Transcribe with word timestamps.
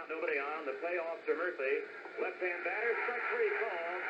out, 0.00 0.08
nobody 0.08 0.38
on. 0.40 0.64
The 0.64 0.76
payoff 0.80 1.20
to 1.26 1.32
Murphy. 1.36 1.84
Left-hand 2.22 2.64
batter, 2.64 2.92
strike 3.04 3.24
three 3.32 3.52
called 3.60 4.02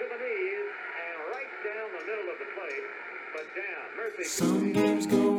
to 0.00 0.04
the 0.10 0.18
knees 0.20 0.68
and 1.00 1.16
right 1.32 1.52
down 1.64 1.88
the 1.96 2.04
middle 2.04 2.28
of 2.28 2.38
the 2.38 2.50
plate, 2.52 2.86
but 3.32 3.46
down. 3.56 3.86
Murphy. 3.96 4.24
Some 4.24 4.72
games 4.72 5.06
go 5.06 5.33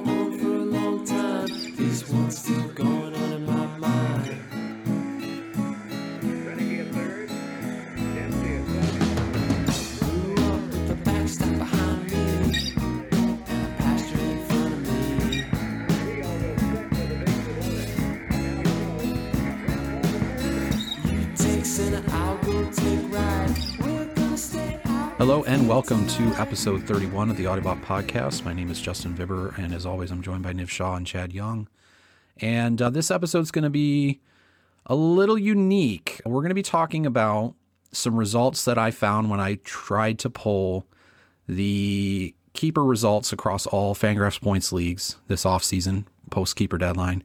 Hello 25.17 25.45
and 25.45 25.65
welcome 25.65 26.05
to 26.07 26.23
episode 26.35 26.83
31 26.83 27.29
of 27.29 27.37
the 27.37 27.45
Ottobot 27.45 27.81
podcast. 27.85 28.43
My 28.43 28.51
name 28.51 28.69
is 28.69 28.81
Justin 28.81 29.15
Vibber, 29.15 29.57
and 29.57 29.73
as 29.73 29.85
always, 29.85 30.11
I'm 30.11 30.21
joined 30.21 30.43
by 30.43 30.51
Niv 30.51 30.67
Shah 30.67 30.95
and 30.95 31.07
Chad 31.07 31.31
Young. 31.31 31.69
And 32.41 32.81
uh, 32.81 32.89
this 32.89 33.09
episode's 33.09 33.49
going 33.49 33.63
to 33.63 33.69
be 33.69 34.19
a 34.85 34.93
little 34.93 35.37
unique. 35.37 36.19
We're 36.25 36.41
going 36.41 36.49
to 36.49 36.53
be 36.53 36.61
talking 36.61 37.05
about 37.05 37.55
some 37.93 38.17
results 38.17 38.65
that 38.65 38.77
I 38.77 38.91
found 38.91 39.29
when 39.29 39.39
I 39.39 39.55
tried 39.63 40.19
to 40.19 40.29
pull 40.29 40.85
the 41.47 42.35
keeper 42.51 42.83
results 42.83 43.31
across 43.31 43.65
all 43.65 43.95
Fangraphs 43.95 44.41
points 44.41 44.73
leagues 44.73 45.15
this 45.29 45.45
offseason, 45.45 46.07
post 46.29 46.57
keeper 46.57 46.77
deadline, 46.77 47.23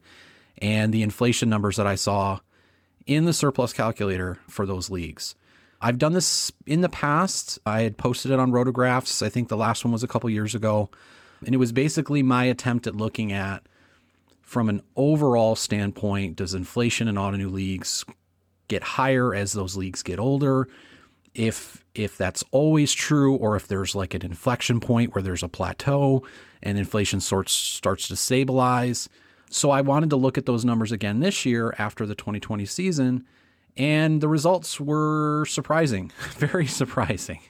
and 0.59 0.95
the 0.95 1.03
inflation 1.03 1.51
numbers 1.51 1.77
that 1.77 1.89
I 1.89 1.97
saw 1.97 2.39
in 3.05 3.25
the 3.25 3.33
surplus 3.33 3.73
calculator 3.73 4.39
for 4.47 4.65
those 4.65 4.91
leagues. 4.91 5.35
I've 5.81 5.99
done 5.99 6.13
this 6.13 6.53
in 6.67 6.83
the 6.83 6.89
past. 6.89 7.59
I 7.65 7.83
had 7.83 7.97
posted 7.97 8.31
it 8.31 8.39
on 8.39 8.53
Rotographs. 8.53 9.23
I 9.25 9.29
think 9.29 9.49
the 9.49 9.57
last 9.57 9.85
one 9.85 9.93
was 9.93 10.03
a 10.03 10.09
couple 10.09 10.29
years 10.29 10.55
ago. 10.55 10.91
And 11.45 11.55
it 11.55 11.59
was 11.59 11.73
basically 11.73 12.23
my 12.23 12.45
attempt 12.45 12.87
at 12.87 12.95
looking 12.95 13.33
at, 13.33 13.63
from 14.43 14.69
an 14.69 14.83
overall 14.95 15.57
standpoint, 15.57 16.37
does 16.37 16.55
inflation 16.55 17.09
in 17.09 17.15
Ottoneu 17.15 17.51
leagues 17.51 18.05
get 18.69 18.83
higher 18.83 19.35
as 19.35 19.53
those 19.53 19.77
leagues 19.77 20.03
get 20.03 20.19
older? 20.19 20.69
If 21.35 21.85
if 21.95 22.19
that's 22.19 22.45
always 22.51 22.93
true, 22.93 23.37
or 23.37 23.57
if 23.57 23.67
there's 23.69 23.95
like 23.95 24.15
an 24.15 24.23
inflection 24.23 24.81
point 24.81 25.15
where 25.15 25.23
there's 25.23 25.43
a 25.43 25.49
plateau 25.49 26.25
and 26.63 26.79
inflation 26.79 27.21
sorts 27.21 27.53
starts 27.53 28.09
to 28.09 28.17
stabilize. 28.17 29.09
So 29.49 29.71
I 29.71 29.81
wanted 29.81 30.11
to 30.11 30.17
look 30.17 30.39
at 30.39 30.47
those 30.47 30.65
numbers 30.65 30.93
again 30.93 31.21
this 31.21 31.45
year 31.45 31.75
after 31.79 32.07
the 32.07 32.15
2020 32.15 32.67
season 32.67 33.25
and 33.81 34.21
the 34.21 34.29
results 34.29 34.79
were 34.79 35.47
surprising, 35.47 36.13
very 36.37 36.67
surprising. 36.67 37.41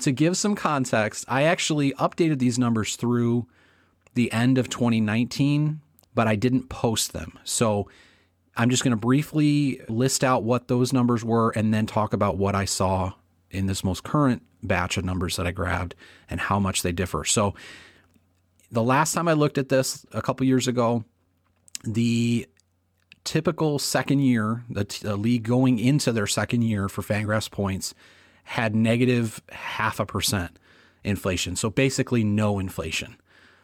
To 0.00 0.12
give 0.12 0.36
some 0.36 0.54
context, 0.54 1.24
I 1.28 1.44
actually 1.44 1.92
updated 1.92 2.38
these 2.38 2.58
numbers 2.58 2.94
through 2.94 3.46
the 4.12 4.30
end 4.30 4.58
of 4.58 4.68
2019, 4.68 5.80
but 6.14 6.28
I 6.28 6.36
didn't 6.36 6.68
post 6.68 7.14
them. 7.14 7.38
So 7.42 7.88
I'm 8.54 8.68
just 8.68 8.84
going 8.84 8.92
to 8.92 8.98
briefly 8.98 9.80
list 9.88 10.22
out 10.22 10.42
what 10.42 10.68
those 10.68 10.92
numbers 10.92 11.24
were 11.24 11.52
and 11.52 11.72
then 11.72 11.86
talk 11.86 12.12
about 12.12 12.36
what 12.36 12.54
I 12.54 12.66
saw 12.66 13.14
in 13.50 13.64
this 13.64 13.82
most 13.82 14.04
current 14.04 14.42
batch 14.62 14.98
of 14.98 15.06
numbers 15.06 15.36
that 15.36 15.46
I 15.46 15.52
grabbed 15.52 15.94
and 16.28 16.38
how 16.38 16.60
much 16.60 16.82
they 16.82 16.92
differ. 16.92 17.24
So 17.24 17.54
the 18.70 18.82
last 18.82 19.14
time 19.14 19.26
I 19.26 19.32
looked 19.32 19.56
at 19.56 19.70
this 19.70 20.04
a 20.12 20.20
couple 20.20 20.46
years 20.46 20.68
ago, 20.68 21.06
the 21.82 22.46
typical 23.28 23.78
second 23.78 24.20
year, 24.20 24.64
the, 24.70 24.84
t- 24.84 25.06
the 25.06 25.16
league 25.16 25.42
going 25.42 25.78
into 25.78 26.12
their 26.12 26.26
second 26.26 26.62
year 26.62 26.88
for 26.88 27.02
Fangraphs 27.02 27.50
points 27.50 27.94
had 28.44 28.74
negative 28.74 29.42
half 29.50 30.00
a 30.00 30.06
percent 30.06 30.58
inflation. 31.04 31.54
So 31.54 31.68
basically 31.68 32.24
no 32.24 32.58
inflation. 32.58 33.16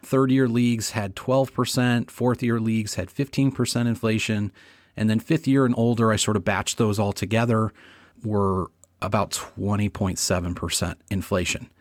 Third 0.03 0.29
year 0.29 0.47
leagues 0.47 0.91
had 0.91 1.15
12%, 1.15 2.11
fourth 2.11 2.43
year 2.43 2.59
leagues 2.59 2.93
had 2.93 3.09
15% 3.09 3.87
inflation, 3.87 4.51
and 4.95 5.09
then 5.09 5.19
fifth 5.19 5.47
year 5.47 5.65
and 5.65 5.73
older, 5.75 6.11
I 6.11 6.15
sort 6.15 6.37
of 6.37 6.43
batched 6.43 6.75
those 6.75 6.99
all 6.99 7.11
together, 7.11 7.73
were 8.23 8.69
about 9.01 9.31
20.7% 9.31 10.95
inflation. 11.09 11.71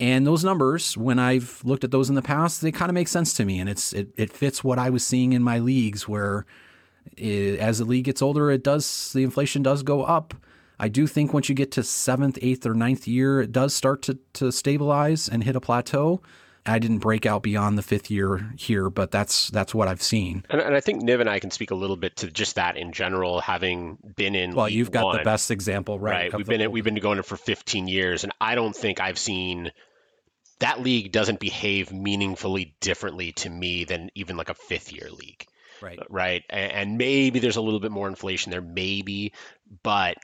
And 0.00 0.26
those 0.26 0.42
numbers, 0.42 0.96
when 0.96 1.18
I've 1.18 1.60
looked 1.64 1.84
at 1.84 1.90
those 1.90 2.08
in 2.08 2.14
the 2.14 2.22
past, 2.22 2.62
they 2.62 2.72
kind 2.72 2.88
of 2.88 2.94
make 2.94 3.08
sense 3.08 3.34
to 3.34 3.44
me, 3.44 3.60
and 3.60 3.68
it's 3.68 3.92
it, 3.92 4.08
it 4.16 4.32
fits 4.32 4.64
what 4.64 4.78
I 4.78 4.88
was 4.88 5.06
seeing 5.06 5.34
in 5.34 5.42
my 5.42 5.58
leagues 5.58 6.08
where 6.08 6.46
it, 7.16 7.58
as 7.58 7.78
the 7.78 7.84
league 7.84 8.04
gets 8.04 8.22
older, 8.22 8.50
it 8.50 8.62
does 8.62 9.12
the 9.12 9.22
inflation 9.22 9.62
does 9.62 9.82
go 9.82 10.02
up. 10.02 10.34
I 10.78 10.88
do 10.88 11.06
think 11.06 11.34
once 11.34 11.48
you 11.48 11.54
get 11.54 11.72
to 11.72 11.82
seventh, 11.82 12.38
eighth, 12.40 12.64
or 12.64 12.74
ninth 12.74 13.06
year, 13.06 13.42
it 13.42 13.52
does 13.52 13.74
start 13.74 14.02
to 14.02 14.18
to 14.34 14.50
stabilize 14.50 15.28
and 15.28 15.44
hit 15.44 15.56
a 15.56 15.60
plateau. 15.60 16.22
I 16.66 16.78
didn't 16.78 16.98
break 16.98 17.24
out 17.24 17.42
beyond 17.42 17.78
the 17.78 17.82
fifth 17.82 18.10
year 18.10 18.52
here, 18.56 18.90
but 18.90 19.10
that's 19.10 19.48
that's 19.48 19.74
what 19.74 19.88
I've 19.88 20.02
seen. 20.02 20.44
And, 20.50 20.60
and 20.60 20.74
I 20.74 20.80
think 20.80 21.02
Niv 21.02 21.20
and 21.20 21.28
I 21.28 21.38
can 21.38 21.50
speak 21.50 21.70
a 21.70 21.74
little 21.74 21.96
bit 21.96 22.16
to 22.16 22.30
just 22.30 22.56
that 22.56 22.76
in 22.76 22.92
general, 22.92 23.40
having 23.40 23.98
been 24.16 24.34
in. 24.34 24.54
Well, 24.54 24.68
you've 24.68 24.90
got 24.90 25.16
the 25.16 25.24
best 25.24 25.50
example, 25.50 25.98
right? 25.98 26.32
right? 26.32 26.34
We've 26.34 26.46
been 26.46 26.60
in, 26.60 26.70
we've 26.70 26.84
been 26.84 26.96
going 26.96 27.18
it 27.18 27.24
for 27.24 27.36
15 27.36 27.88
years, 27.88 28.24
and 28.24 28.32
I 28.40 28.54
don't 28.54 28.76
think 28.76 29.00
I've 29.00 29.18
seen 29.18 29.72
that 30.60 30.80
league 30.80 31.10
doesn't 31.10 31.40
behave 31.40 31.92
meaningfully 31.92 32.76
differently 32.80 33.32
to 33.32 33.50
me 33.50 33.84
than 33.84 34.10
even 34.14 34.36
like 34.36 34.50
a 34.50 34.54
fifth 34.54 34.92
year 34.92 35.08
league, 35.10 35.46
right. 35.82 35.98
Uh, 35.98 36.04
right? 36.08 36.42
And, 36.50 36.72
and 36.72 36.98
maybe 36.98 37.38
there's 37.38 37.56
a 37.56 37.60
little 37.62 37.80
bit 37.80 37.90
more 37.92 38.08
inflation 38.08 38.50
there, 38.50 38.60
maybe, 38.60 39.32
but 39.82 40.16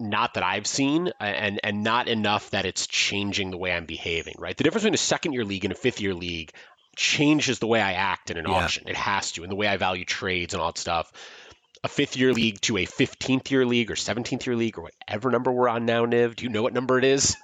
not 0.00 0.34
that 0.34 0.42
I've 0.42 0.66
seen, 0.66 1.12
and 1.20 1.60
and 1.62 1.84
not 1.84 2.08
enough 2.08 2.50
that 2.50 2.64
it's 2.66 2.86
changing 2.86 3.50
the 3.50 3.56
way 3.56 3.72
I'm 3.72 3.86
behaving, 3.86 4.34
right? 4.38 4.56
The 4.56 4.64
difference 4.64 4.82
between 4.82 4.94
a 4.94 4.98
second 4.98 5.32
year 5.34 5.44
league 5.44 5.64
and 5.64 5.72
a 5.72 5.76
fifth 5.76 6.00
year 6.00 6.14
league 6.14 6.52
changes 6.96 7.58
the 7.58 7.66
way 7.66 7.80
I 7.80 7.92
act 7.92 8.30
in 8.30 8.36
an 8.36 8.46
Yeah. 8.48 8.54
auction. 8.54 8.88
It 8.88 8.96
has 8.96 9.32
to, 9.32 9.42
and 9.42 9.50
the 9.52 9.56
way 9.56 9.66
I 9.68 9.76
value 9.76 10.04
trades 10.04 10.54
and 10.54 10.60
all 10.60 10.72
that 10.72 10.78
stuff. 10.78 11.12
A 11.84 11.88
fifth 11.88 12.16
year 12.16 12.32
league 12.32 12.60
to 12.62 12.78
a 12.78 12.86
15th 12.86 13.50
year 13.50 13.66
league 13.66 13.90
or 13.90 13.94
17th 13.94 14.46
year 14.46 14.56
league 14.56 14.78
or 14.78 14.82
whatever 14.82 15.30
number 15.30 15.52
we're 15.52 15.68
on 15.68 15.84
now, 15.86 16.06
Niv. 16.06 16.36
Do 16.36 16.44
you 16.44 16.50
know 16.50 16.62
what 16.62 16.72
number 16.72 16.98
it 16.98 17.04
is? 17.04 17.36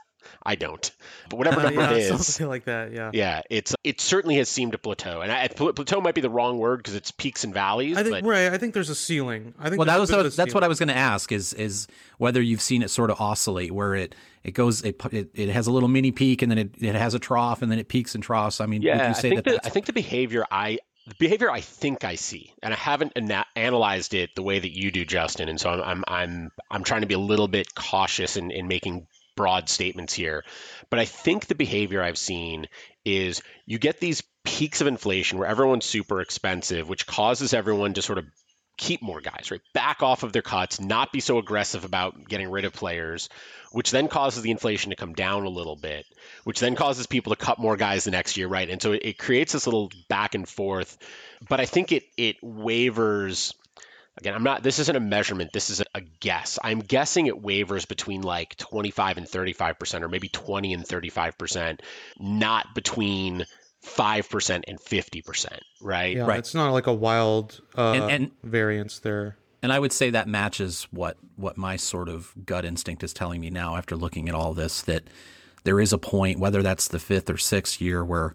I 0.42 0.54
don't. 0.54 0.90
But 1.28 1.36
whatever 1.36 1.62
number 1.62 1.80
yeah, 1.80 1.90
it 1.92 1.98
is, 1.98 2.26
something 2.26 2.48
like 2.48 2.64
that. 2.64 2.92
Yeah. 2.92 3.10
yeah, 3.12 3.42
it's 3.50 3.74
it 3.84 4.00
certainly 4.00 4.36
has 4.36 4.48
seemed 4.48 4.72
to 4.72 4.78
plateau. 4.78 5.20
And 5.20 5.30
I, 5.30 5.48
plateau 5.48 6.00
might 6.00 6.14
be 6.14 6.20
the 6.20 6.30
wrong 6.30 6.58
word 6.58 6.78
because 6.78 6.94
it's 6.94 7.10
peaks 7.10 7.44
and 7.44 7.54
valleys. 7.54 7.96
I 7.96 8.02
think 8.02 8.16
but 8.16 8.24
right. 8.24 8.52
I 8.52 8.58
think 8.58 8.74
there's 8.74 8.90
a 8.90 8.94
ceiling. 8.94 9.54
I 9.58 9.68
think 9.68 9.78
Well, 9.78 9.86
that 9.86 10.00
was 10.00 10.10
a 10.10 10.16
bit 10.16 10.26
of 10.26 10.36
that's 10.36 10.54
what 10.54 10.64
I 10.64 10.68
was 10.68 10.78
going 10.78 10.88
to 10.88 10.96
ask 10.96 11.32
is 11.32 11.52
is 11.54 11.86
whether 12.18 12.40
you've 12.40 12.62
seen 12.62 12.82
it 12.82 12.90
sort 12.90 13.10
of 13.10 13.20
oscillate 13.20 13.72
where 13.72 13.94
it 13.94 14.14
it 14.42 14.52
goes 14.52 14.82
it 14.82 15.00
it, 15.12 15.30
it 15.34 15.48
has 15.50 15.66
a 15.66 15.72
little 15.72 15.88
mini 15.88 16.12
peak 16.12 16.42
and 16.42 16.50
then 16.50 16.58
it, 16.58 16.74
it 16.80 16.94
has 16.94 17.14
a 17.14 17.18
trough 17.18 17.62
and 17.62 17.70
then 17.70 17.78
it 17.78 17.88
peaks 17.88 18.14
and 18.14 18.24
troughs. 18.24 18.60
I 18.60 18.66
mean, 18.66 18.80
would 18.80 18.86
Yeah, 18.86 19.08
you 19.08 19.10
I 19.10 19.12
think 19.14 19.34
that 19.36 19.44
the, 19.44 19.66
I 19.66 19.68
think 19.68 19.86
the 19.86 19.92
behavior 19.92 20.44
I 20.50 20.78
the 21.06 21.14
behavior 21.18 21.50
I 21.50 21.60
think 21.60 22.04
I 22.04 22.14
see, 22.14 22.52
and 22.62 22.72
I 22.72 22.76
haven't 22.76 23.12
ana- 23.16 23.46
analyzed 23.56 24.14
it 24.14 24.34
the 24.34 24.42
way 24.42 24.58
that 24.58 24.76
you 24.76 24.90
do, 24.90 25.04
Justin. 25.04 25.48
And 25.48 25.60
so 25.60 25.70
I'm 25.70 25.82
I'm 25.82 26.04
I'm, 26.06 26.50
I'm 26.70 26.84
trying 26.84 27.00
to 27.00 27.06
be 27.06 27.14
a 27.14 27.18
little 27.18 27.48
bit 27.48 27.74
cautious 27.74 28.36
in, 28.36 28.50
in 28.50 28.68
making 28.68 29.06
broad 29.36 29.68
statements 29.68 30.14
here. 30.14 30.44
But 30.90 30.98
I 30.98 31.04
think 31.04 31.46
the 31.46 31.54
behavior 31.54 32.02
I've 32.02 32.18
seen 32.18 32.66
is 33.04 33.42
you 33.66 33.78
get 33.78 34.00
these 34.00 34.22
peaks 34.44 34.80
of 34.80 34.86
inflation 34.86 35.38
where 35.38 35.48
everyone's 35.48 35.84
super 35.84 36.20
expensive, 36.20 36.88
which 36.88 37.06
causes 37.06 37.54
everyone 37.54 37.94
to 37.94 38.02
sort 38.02 38.18
of 38.18 38.26
keep 38.80 39.02
more 39.02 39.20
guys, 39.20 39.50
right? 39.50 39.60
Back 39.74 40.02
off 40.02 40.22
of 40.22 40.32
their 40.32 40.42
cuts, 40.42 40.80
not 40.80 41.12
be 41.12 41.20
so 41.20 41.36
aggressive 41.38 41.84
about 41.84 42.26
getting 42.26 42.50
rid 42.50 42.64
of 42.64 42.72
players, 42.72 43.28
which 43.72 43.90
then 43.90 44.08
causes 44.08 44.42
the 44.42 44.50
inflation 44.50 44.88
to 44.90 44.96
come 44.96 45.12
down 45.12 45.44
a 45.44 45.50
little 45.50 45.76
bit, 45.76 46.06
which 46.44 46.60
then 46.60 46.74
causes 46.74 47.06
people 47.06 47.34
to 47.34 47.44
cut 47.44 47.58
more 47.58 47.76
guys 47.76 48.04
the 48.04 48.10
next 48.10 48.38
year, 48.38 48.48
right? 48.48 48.70
And 48.70 48.80
so 48.80 48.92
it, 48.92 49.02
it 49.04 49.18
creates 49.18 49.52
this 49.52 49.66
little 49.66 49.90
back 50.08 50.34
and 50.34 50.48
forth. 50.48 50.96
But 51.46 51.60
I 51.60 51.66
think 51.66 51.92
it 51.92 52.04
it 52.16 52.36
wavers. 52.42 53.54
Again, 54.18 54.34
I'm 54.34 54.42
not. 54.42 54.62
This 54.62 54.78
isn't 54.80 54.94
a 54.96 55.00
measurement. 55.00 55.52
This 55.52 55.70
is 55.70 55.80
a, 55.80 55.84
a 55.94 56.00
guess. 56.00 56.58
I'm 56.62 56.80
guessing 56.80 57.26
it 57.26 57.40
wavers 57.40 57.86
between 57.86 58.22
like 58.22 58.56
25 58.56 59.16
and 59.18 59.28
35 59.28 59.78
percent, 59.78 60.04
or 60.04 60.08
maybe 60.08 60.28
20 60.28 60.74
and 60.74 60.86
35 60.86 61.38
percent, 61.38 61.82
not 62.18 62.74
between 62.74 63.44
five 63.82 64.28
percent 64.28 64.64
and 64.68 64.78
50 64.80 65.22
percent, 65.22 65.60
right? 65.80 66.16
Yeah, 66.16 66.26
Right. 66.26 66.38
it's 66.38 66.54
not 66.54 66.72
like 66.72 66.86
a 66.86 66.92
wild 66.92 67.60
uh, 67.78 67.92
And- 67.92 68.10
and- 68.10 68.30
variance 68.42 68.98
there. 68.98 69.36
And 69.62 69.72
I 69.74 69.78
would 69.78 69.92
say 69.92 70.08
that 70.10 70.26
matches 70.26 70.86
what 70.90 71.16
what 71.36 71.56
my 71.58 71.76
sort 71.76 72.08
of 72.08 72.32
gut 72.46 72.64
instinct 72.64 73.02
is 73.04 73.12
telling 73.12 73.40
me 73.42 73.50
now 73.50 73.76
after 73.76 73.94
looking 73.94 74.28
at 74.28 74.34
all 74.34 74.54
this 74.54 74.80
that 74.82 75.04
there 75.64 75.78
is 75.80 75.92
a 75.92 75.98
point, 75.98 76.38
whether 76.38 76.62
that's 76.62 76.88
the 76.88 76.98
fifth 76.98 77.28
or 77.28 77.36
sixth 77.36 77.78
year, 77.80 78.02
where 78.02 78.34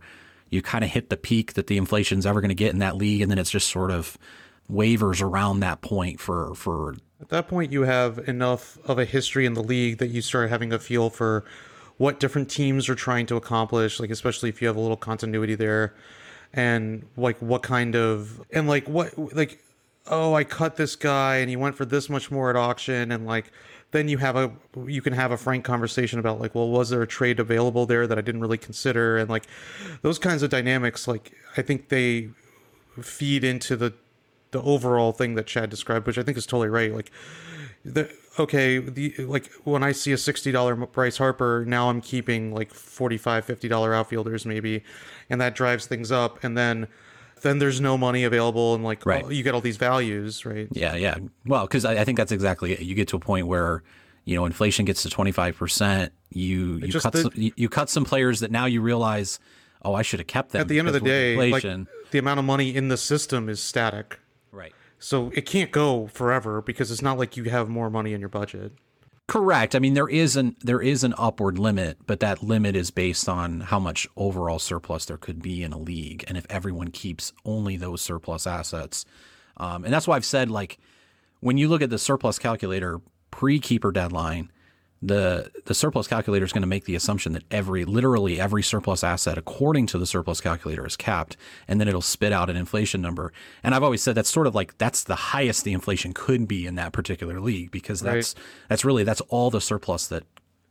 you 0.51 0.61
kind 0.61 0.83
of 0.83 0.91
hit 0.91 1.09
the 1.09 1.17
peak 1.17 1.53
that 1.53 1.65
the 1.65 1.77
inflation's 1.77 2.27
ever 2.27 2.41
going 2.41 2.49
to 2.49 2.55
get 2.55 2.71
in 2.73 2.79
that 2.79 2.95
league, 2.95 3.21
and 3.21 3.31
then 3.31 3.39
it's 3.39 3.49
just 3.49 3.69
sort 3.69 3.89
of 3.89 4.17
wavers 4.67 5.21
around 5.21 5.59
that 5.59 5.81
point 5.81 6.19
for 6.19 6.53
for 6.55 6.95
At 7.21 7.29
that 7.29 7.47
point, 7.47 7.71
you 7.71 7.83
have 7.83 8.27
enough 8.27 8.77
of 8.85 8.99
a 8.99 9.05
history 9.05 9.45
in 9.45 9.53
the 9.53 9.63
league 9.63 9.97
that 9.99 10.07
you 10.07 10.21
start 10.21 10.49
having 10.49 10.73
a 10.73 10.79
feel 10.79 11.09
for 11.09 11.45
what 11.97 12.19
different 12.19 12.49
teams 12.49 12.89
are 12.89 12.95
trying 12.95 13.25
to 13.27 13.35
accomplish. 13.35 13.99
Like 13.99 14.09
especially 14.09 14.49
if 14.49 14.61
you 14.61 14.67
have 14.67 14.75
a 14.75 14.81
little 14.81 14.97
continuity 14.97 15.55
there, 15.55 15.93
and 16.53 17.05
like 17.17 17.37
what 17.41 17.63
kind 17.63 17.95
of 17.95 18.41
and 18.51 18.67
like 18.67 18.87
what 18.87 19.17
like 19.35 19.61
oh, 20.07 20.33
I 20.33 20.43
cut 20.43 20.75
this 20.75 20.95
guy 20.95 21.37
and 21.37 21.49
he 21.49 21.55
went 21.55 21.75
for 21.75 21.85
this 21.85 22.09
much 22.09 22.29
more 22.29 22.49
at 22.49 22.55
auction 22.55 23.11
and 23.11 23.25
like 23.25 23.51
then 23.91 24.07
you 24.07 24.17
have 24.17 24.35
a 24.35 24.51
you 24.85 25.01
can 25.01 25.13
have 25.13 25.31
a 25.31 25.37
frank 25.37 25.63
conversation 25.63 26.19
about 26.19 26.39
like 26.39 26.53
well 26.53 26.69
was 26.69 26.89
there 26.89 27.01
a 27.01 27.07
trade 27.07 27.39
available 27.39 27.85
there 27.85 28.05
that 28.07 28.17
I 28.17 28.21
didn't 28.21 28.41
really 28.41 28.57
consider 28.57 29.17
and 29.17 29.29
like 29.29 29.47
those 30.01 30.19
kinds 30.19 30.43
of 30.43 30.49
dynamics 30.49 31.07
like 31.07 31.33
I 31.57 31.61
think 31.61 31.89
they 31.89 32.29
feed 33.01 33.43
into 33.43 33.75
the 33.75 33.93
the 34.55 34.61
overall 34.63 35.11
thing 35.11 35.35
that 35.35 35.45
Chad 35.47 35.69
described 35.69 36.07
which 36.07 36.17
I 36.17 36.23
think 36.23 36.37
is 36.37 36.45
totally 36.45 36.69
right 36.69 36.93
like 36.93 37.11
the 37.83 38.09
okay 38.39 38.79
the 38.79 39.13
like 39.19 39.51
when 39.63 39.83
I 39.83 39.91
see 39.91 40.11
a 40.11 40.15
$60 40.15 40.91
Bryce 40.91 41.17
Harper 41.17 41.63
now 41.67 41.89
I'm 41.89 42.01
keeping 42.01 42.53
like 42.53 42.71
45 42.73 43.45
$50 43.45 43.95
outfielders 43.95 44.45
maybe 44.45 44.83
and 45.29 45.39
that 45.41 45.55
drives 45.55 45.85
things 45.87 46.11
up 46.11 46.43
and 46.43 46.57
then 46.57 46.87
then 47.41 47.59
there's 47.59 47.79
no 47.81 47.97
money 47.97 48.23
available 48.23 48.73
and 48.75 48.83
like 48.83 49.05
Right. 49.05 49.23
oh, 49.25 49.29
you 49.29 49.43
get 49.43 49.53
all 49.53 49.61
these 49.61 49.77
values 49.77 50.45
right 50.45 50.67
Yeah, 50.71 50.95
yeah. 50.95 51.17
Well, 51.45 51.65
because 51.67 51.85
I, 51.85 51.99
I 52.01 52.05
think 52.05 52.17
that's 52.17 52.31
exactly 52.31 52.71
it. 52.73 52.79
You 52.81 52.95
get 52.95 53.07
to 53.09 53.17
a 53.17 53.19
point 53.19 53.45
where 53.47 53.83
you 54.23 54.35
know 54.35 54.45
inflation 54.45 54.85
gets 54.85 55.03
to 55.03 55.09
twenty 55.09 55.31
five 55.31 55.55
percent. 55.55 56.11
You 56.31 56.77
you 56.77 56.99
cut 56.99 57.13
the- 57.13 57.21
some, 57.23 57.31
you, 57.35 57.51
you 57.55 57.69
cut 57.69 57.89
some 57.89 58.05
players 58.05 58.39
that 58.39 58.49
now 58.51 58.65
you 58.65 58.81
realize, 58.81 59.39
oh, 59.83 59.93
I 59.93 60.01
should 60.01 60.19
have 60.19 60.27
kept 60.27 60.51
them. 60.53 60.61
at 60.61 60.67
the 60.69 60.79
end 60.79 60.87
of 60.87 60.93
the 60.95 60.99
day, 61.01 61.51
like 61.51 61.61
the 62.11 62.17
amount 62.17 62.39
of 62.39 62.45
money 62.45 62.73
in 62.75 62.87
the 62.87 62.97
system 62.97 63.47
is 63.49 63.59
static. 63.61 64.19
So 65.05 65.29
it 65.35 65.45
can't 65.45 65.69
go 65.69 66.07
forever 66.07 66.63
because 66.63 66.89
it's 66.89 67.03
not 67.03 67.19
like 67.19 67.37
you 67.37 67.43
have 67.43 67.69
more 67.69 67.91
money 67.91 68.13
in 68.13 68.19
your 68.19 68.27
budget. 68.27 68.71
Correct. 69.27 69.75
I 69.75 69.79
mean, 69.79 69.93
there 69.93 70.09
is 70.09 70.35
an 70.35 70.55
there 70.63 70.81
is 70.81 71.03
an 71.03 71.13
upward 71.15 71.59
limit, 71.59 71.99
but 72.07 72.21
that 72.21 72.41
limit 72.41 72.75
is 72.75 72.89
based 72.89 73.29
on 73.29 73.59
how 73.59 73.77
much 73.77 74.07
overall 74.17 74.57
surplus 74.57 75.05
there 75.05 75.17
could 75.17 75.43
be 75.43 75.61
in 75.61 75.73
a 75.73 75.77
league, 75.77 76.23
and 76.27 76.39
if 76.39 76.47
everyone 76.49 76.87
keeps 76.87 77.33
only 77.45 77.77
those 77.77 78.01
surplus 78.01 78.47
assets, 78.47 79.05
um, 79.57 79.83
and 79.83 79.93
that's 79.93 80.07
why 80.07 80.15
I've 80.15 80.25
said 80.25 80.49
like 80.49 80.79
when 81.39 81.59
you 81.59 81.67
look 81.67 81.83
at 81.83 81.91
the 81.91 81.99
surplus 81.99 82.39
calculator 82.39 82.99
pre 83.29 83.59
keeper 83.59 83.91
deadline, 83.91 84.51
the 85.05 85.51
the 85.65 85.73
surplus 85.73 86.07
calculator 86.07 86.45
is 86.45 86.51
going 86.53 86.61
to 86.61 86.67
make 86.67 86.85
the 86.85 86.95
assumption 86.95 87.33
that 87.33 87.43
every 87.51 87.85
literally 87.85 88.39
every 88.39 88.63
surplus 88.63 89.03
asset 89.03 89.37
according 89.37 89.85
to 89.85 89.97
the 89.97 90.05
surplus 90.05 90.41
calculator 90.41 90.85
is 90.85 90.95
capped 90.95 91.37
and 91.67 91.79
then 91.79 91.87
it'll 91.87 92.01
spit 92.01 92.31
out 92.31 92.49
an 92.49 92.55
inflation 92.55 93.01
number 93.01 93.31
and 93.63 93.75
i've 93.75 93.83
always 93.83 94.01
said 94.01 94.15
that's 94.15 94.29
sort 94.29 94.47
of 94.47 94.55
like 94.55 94.77
that's 94.77 95.03
the 95.03 95.15
highest 95.15 95.63
the 95.63 95.73
inflation 95.73 96.13
could 96.13 96.47
be 96.47 96.65
in 96.65 96.75
that 96.75 96.91
particular 96.93 97.39
league 97.39 97.69
because 97.71 98.01
that's 98.01 98.33
that's 98.69 98.83
really 98.85 99.03
that's 99.03 99.21
all 99.29 99.49
the 99.51 99.61
surplus 99.61 100.07
that 100.07 100.23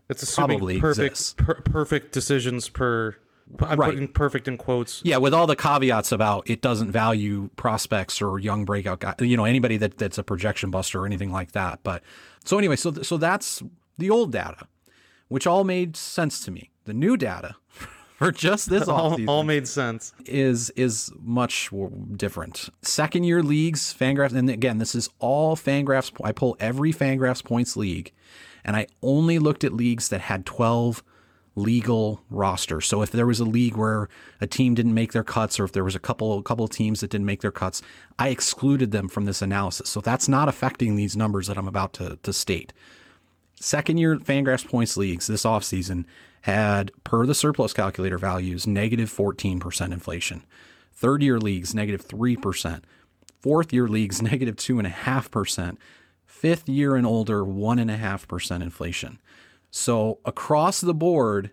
It's 0.08 0.34
Probably 0.34 0.80
perfect 0.80 1.10
exists. 1.12 1.34
per- 1.38 1.60
perfect 1.62 2.12
decisions 2.12 2.68
per. 2.68 3.16
I'm 3.60 3.78
Right. 3.78 3.90
putting 3.90 4.08
perfect 4.08 4.48
in 4.48 4.56
quotes. 4.56 5.02
yeah 5.04 5.18
with 5.18 5.34
all 5.34 5.46
the 5.46 5.54
caveats 5.56 6.12
about 6.12 6.48
it 6.48 6.62
doesn't 6.62 6.90
value 6.90 7.50
prospects 7.56 8.22
or 8.22 8.38
young 8.38 8.64
breakout 8.64 9.00
guy 9.00 9.14
you 9.20 9.36
know 9.36 9.44
anybody 9.44 9.76
that 9.76 9.98
that's 9.98 10.16
a 10.18 10.22
projection 10.24 10.70
buster 10.70 11.00
or 11.02 11.06
anything 11.06 11.30
like 11.30 11.52
that 11.52 11.80
but 11.82 12.02
so 12.44 12.56
anyway 12.58 12.74
so 12.76 12.90
so 13.02 13.16
that's 13.18 13.62
the 13.98 14.10
old 14.10 14.32
data 14.32 14.66
which 15.28 15.46
all 15.46 15.64
made 15.64 15.96
sense 15.96 16.44
to 16.44 16.50
me 16.50 16.70
the 16.84 16.94
new 16.94 17.16
data 17.16 17.56
for 18.16 18.32
just 18.32 18.70
this 18.70 18.88
all, 18.88 19.18
all 19.28 19.44
made 19.44 19.68
sense. 19.68 20.12
is 20.26 20.70
is 20.70 21.12
much 21.20 21.70
different. 22.16 22.68
Second 22.82 23.24
year 23.24 23.42
leagues, 23.42 23.92
Fangraphs, 23.92 24.32
and 24.34 24.48
again, 24.48 24.78
this 24.78 24.94
is 24.94 25.08
all 25.18 25.56
Fangraphs. 25.56 26.12
I 26.22 26.32
pull 26.32 26.56
every 26.60 26.92
Fangraphs 26.92 27.44
points 27.44 27.76
league, 27.76 28.12
and 28.64 28.76
I 28.76 28.86
only 29.02 29.38
looked 29.38 29.64
at 29.64 29.72
leagues 29.72 30.08
that 30.08 30.22
had 30.22 30.46
twelve 30.46 31.02
legal 31.56 32.20
rosters. 32.30 32.84
So 32.86 33.02
if 33.02 33.12
there 33.12 33.26
was 33.26 33.38
a 33.38 33.44
league 33.44 33.76
where 33.76 34.08
a 34.40 34.46
team 34.46 34.74
didn't 34.74 34.94
make 34.94 35.12
their 35.12 35.22
cuts, 35.22 35.60
or 35.60 35.64
if 35.64 35.72
there 35.72 35.84
was 35.84 35.94
a 35.94 36.00
couple 36.00 36.38
a 36.38 36.42
couple 36.42 36.64
of 36.64 36.70
teams 36.70 37.00
that 37.00 37.10
didn't 37.10 37.26
make 37.26 37.42
their 37.42 37.52
cuts, 37.52 37.82
I 38.18 38.28
excluded 38.28 38.90
them 38.90 39.08
from 39.08 39.24
this 39.24 39.42
analysis. 39.42 39.88
So 39.88 40.00
that's 40.00 40.28
not 40.28 40.48
affecting 40.48 40.96
these 40.96 41.16
numbers 41.16 41.46
that 41.48 41.58
I'm 41.58 41.68
about 41.68 41.92
to 41.94 42.18
to 42.22 42.32
state 42.32 42.72
second 43.64 43.96
year 43.96 44.16
Fangraphs 44.16 44.68
points 44.68 44.96
leagues 44.96 45.26
this 45.26 45.44
offseason 45.44 46.04
had, 46.42 46.92
per 47.04 47.24
the 47.24 47.34
surplus 47.34 47.72
calculator 47.72 48.18
values, 48.18 48.66
negative 48.66 49.10
14% 49.10 49.92
inflation. 49.92 50.44
Third 50.92 51.22
year 51.22 51.40
leagues, 51.40 51.74
negative 51.74 52.06
3%. 52.06 52.82
Fourth 53.40 53.72
year 53.72 53.88
leagues, 53.88 54.20
negative 54.22 54.56
2.5%. 54.56 55.78
Fifth 56.26 56.68
year 56.68 56.94
and 56.94 57.06
older, 57.06 57.42
1.5% 57.42 58.62
inflation. 58.62 59.18
So 59.70 60.18
across 60.26 60.82
the 60.82 60.94
board, 60.94 61.50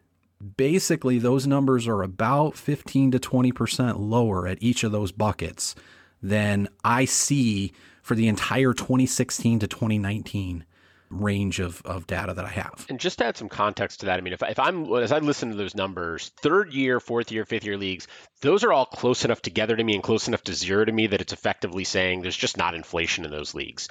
basically 0.58 1.18
those 1.18 1.48
numbers 1.48 1.88
are 1.88 2.04
about 2.04 2.58
15 2.58 3.12
to 3.12 3.20
20% 3.20 3.96
lower 3.98 4.48
at 4.48 4.62
each 4.62 4.84
of 4.84 4.92
those 4.92 5.14
buckets 5.14 5.76
than 6.22 6.68
I 6.84 7.06
see 7.06 7.72
for 8.02 8.16
the 8.16 8.28
entire 8.28 8.74
2016 8.74 9.60
to 9.60 9.68
2019 9.68 10.66
range 11.12 11.60
of, 11.60 11.82
of 11.84 12.08
data 12.08 12.34
that 12.34 12.46
I 12.46 12.50
have. 12.50 12.86
And 12.90 13.00
just 13.00 13.20
to 13.20 13.26
add 13.26 13.38
some 13.38 13.50
context 13.50 14.00
to 14.00 14.06
that, 14.08 14.18
I 14.18 14.22
mean, 14.22 14.34
if, 14.34 14.42
if 14.42 14.60
I'm 14.60 14.92
as 14.96 15.12
I 15.12 15.20
listen 15.20 15.50
to 15.50 15.56
those 15.56 15.76
numbers, 15.76 16.32
third 16.42 16.74
year, 16.74 17.00
fourth 17.00 17.32
year, 17.32 17.46
fifth 17.46 17.66
year 17.66 17.78
leagues, 17.78 18.08
those 18.42 18.64
are 18.64 18.74
all 18.74 18.86
close 18.86 19.26
enough 19.26 19.42
together 19.42 19.76
to 19.76 19.84
me 19.84 19.94
and 19.94 20.04
close 20.04 20.28
enough 20.28 20.44
to 20.46 20.54
zero 20.54 20.86
to 20.86 20.92
me 20.92 21.08
that 21.08 21.22
it's 21.22 21.34
effectively 21.34 21.84
saying 21.84 22.22
there's 22.22 22.36
just 22.36 22.58
not 22.58 22.76
inflation 22.76 23.26
in 23.26 23.32
those 23.32 23.54
leagues. 23.54 23.90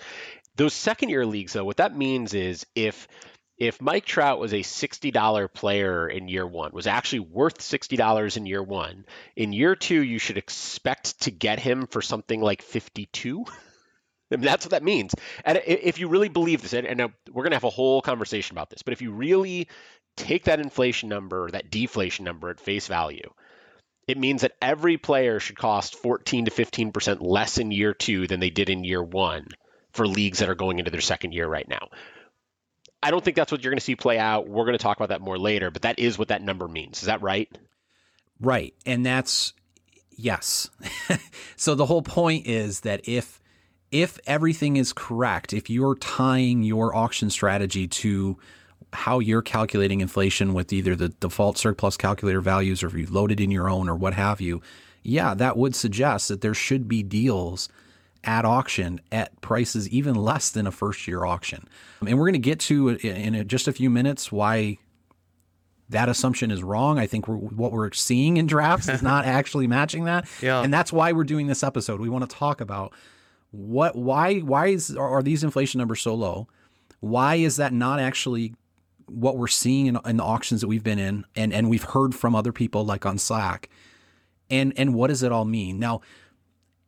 Those 0.57 0.75
second 0.75 1.11
year 1.11 1.27
leagues, 1.27 1.53
though, 1.53 1.65
what 1.65 1.79
that 1.79 1.97
means 1.97 2.35
is 2.35 2.67
if 2.75 3.07
if 3.61 3.83
Mike 3.83 4.07
Trout 4.07 4.41
was 4.41 4.55
a 4.55 4.61
$60 4.61 5.53
player 5.53 6.09
in 6.09 6.29
year 6.29 6.47
one, 6.47 6.73
was 6.73 6.87
actually 6.87 7.21
worth 7.21 7.59
$60 7.59 8.37
in 8.39 8.47
year 8.47 8.63
one, 8.63 9.05
in 9.37 9.53
year 9.53 9.77
two, 9.77 10.03
you 10.03 10.19
should 10.19 10.39
expect 10.39 11.21
to 11.21 11.31
get 11.31 11.61
him 11.61 11.87
for 11.87 12.01
something 12.01 12.41
like 12.41 12.63
52. 12.63 13.45
I 14.33 14.37
mean, 14.37 14.45
that's 14.45 14.65
what 14.65 14.71
that 14.71 14.83
means. 14.83 15.15
And 15.45 15.61
if 15.67 15.99
you 15.99 16.09
really 16.09 16.29
believe 16.29 16.63
this, 16.63 16.73
and, 16.73 16.87
and 16.87 17.01
we're 17.01 17.43
going 17.43 17.51
to 17.51 17.57
have 17.57 17.65
a 17.65 17.71
whole 17.71 18.01
conversation 18.03 18.55
about 18.55 18.71
this, 18.71 18.83
but 18.83 18.93
if 18.93 19.03
you 19.03 19.13
really 19.13 19.69
take 20.17 20.45
that 20.45 20.61
inflation 20.61 21.09
number, 21.09 21.51
that 21.51 21.71
deflation 21.71 22.25
number 22.25 22.51
at 22.51 22.61
face 22.61 22.87
value, 22.87 23.31
it 24.07 24.19
means 24.19 24.43
that 24.43 24.57
every 24.61 24.97
player 24.97 25.41
should 25.41 25.57
cost 25.57 25.97
14 25.97 26.47
to 26.47 26.51
15% 26.51 27.19
less 27.21 27.59
in 27.59 27.71
year 27.71 27.95
two 27.95 28.27
than 28.27 28.41
they 28.41 28.51
did 28.51 28.71
in 28.71 28.85
year 28.85 29.03
one 29.03 29.47
for 29.93 30.07
leagues 30.07 30.39
that 30.39 30.49
are 30.49 30.55
going 30.55 30.79
into 30.79 30.91
their 30.91 31.01
second 31.01 31.33
year 31.33 31.49
right 31.49 31.69
now. 31.69 31.89
I 33.03 33.11
don't 33.11 33.25
think 33.25 33.37
that's 33.37 33.51
what 33.51 33.63
you're 33.63 33.71
going 33.71 33.79
to 33.79 33.85
see 33.85 33.97
play 33.97 34.19
out. 34.19 34.49
We're 34.49 34.65
going 34.65 34.77
to 34.77 34.83
talk 34.83 34.97
about 34.97 35.09
that 35.09 35.21
more 35.21 35.39
later, 35.39 35.71
but 35.71 35.83
that 35.83 35.99
is 35.99 36.19
what 36.19 36.29
that 36.29 36.43
number 36.43 36.69
means. 36.69 37.01
Is 37.01 37.07
that 37.07 37.23
right? 37.23 37.49
Right. 38.41 38.75
And 38.85 39.05
that's 39.05 39.55
yes. 40.17 40.69
so 41.57 41.75
the 41.75 41.87
whole 41.87 42.03
point 42.03 42.47
is 42.47 42.81
that 42.81 43.09
if 43.09 43.40
if 43.91 44.19
everything 44.27 44.77
is 44.77 44.93
correct, 44.93 45.53
if 45.53 45.69
you're 45.69 45.97
tying 45.97 46.63
your 46.63 46.95
auction 46.95 47.31
strategy 47.31 47.89
to 47.89 48.39
how 48.93 49.19
you're 49.19 49.43
calculating 49.43 50.01
inflation 50.01 50.53
with 50.55 50.73
either 50.73 50.97
the 50.97 51.09
default 51.09 51.59
surplus 51.59 51.97
calculator 51.97 52.41
values 52.41 52.83
or 52.83 52.89
if 52.89 52.95
you 52.95 53.07
loaded 53.07 53.41
in 53.41 53.51
your 53.51 53.69
own 53.69 53.89
or 53.89 53.95
what 53.95 54.15
have 54.15 54.41
you, 54.41 54.61
yeah, 55.03 55.35
that 55.35 55.57
would 55.57 55.75
suggest 55.75 56.29
that 56.29 56.41
there 56.41 56.55
should 56.55 56.89
be 56.89 57.03
deals 57.03 57.69
at 58.23 58.45
auction 58.45 59.01
at 59.11 59.41
prices 59.41 59.89
even 59.89 60.15
less 60.15 60.51
than 60.51 60.67
a 60.67 60.71
first 60.71 61.09
year 61.09 61.25
auction. 61.25 61.67
And 62.07 62.19
we're 62.19 62.27
going 62.27 62.35
to 62.35 62.39
get 62.39 62.61
to 62.61 62.91
in 62.91 63.49
just 63.49 63.67
a 63.67 63.73
few 63.73 63.91
minutes 63.91 64.31
why 64.31 64.79
that 65.89 66.09
assumption 66.09 66.51
is 66.51 66.63
wrong. 66.63 66.99
I 66.99 67.07
think 67.07 67.27
we're, 67.27 67.37
what 67.37 67.73
we're 67.73 67.93
seeing 67.93 68.37
in 68.37 68.47
drafts 68.47 68.89
is 68.89 69.03
not 69.03 69.25
actually 69.25 69.67
matching 69.67 70.05
that. 70.05 70.29
Yeah. 70.41 70.63
And 70.63 70.73
that's 70.73 70.93
why 70.93 71.13
we're 71.13 71.25
doing 71.25 71.47
this 71.47 71.63
episode. 71.63 72.01
We 72.01 72.09
want 72.09 72.29
to 72.29 72.37
talk 72.37 72.61
about 72.61 72.93
what, 73.51 73.97
why, 73.97 74.39
why 74.39 74.69
is, 74.69 74.97
are, 74.97 75.23
these 75.23 75.45
inflation 75.45 75.79
numbers 75.79 76.01
so 76.01 76.15
low? 76.15 76.49
Why 77.01 77.37
is 77.37 77.57
that 77.57 77.73
not 77.73 77.99
actually 77.99 78.55
what 79.07 79.37
we're 79.37 79.49
seeing 79.49 79.87
in, 79.87 79.99
in 80.05 80.19
the 80.19 80.25
auctions 80.25 80.61
that 80.61 80.69
we've 80.69 80.85
been 80.85 80.99
in 80.99 81.25
and, 81.35 81.53
and 81.53 81.69
we've 81.69 81.83
heard 81.83 82.15
from 82.15 82.35
other 82.35 82.53
people 82.53 82.85
like 82.85 83.07
on 83.07 83.19
Slack? 83.19 83.69
And, 84.51 84.73
and 84.77 84.95
what 84.95 85.09
does 85.09 85.23
it 85.23 85.33
all 85.33 85.45
mean? 85.45 85.79
Now, 85.79 86.01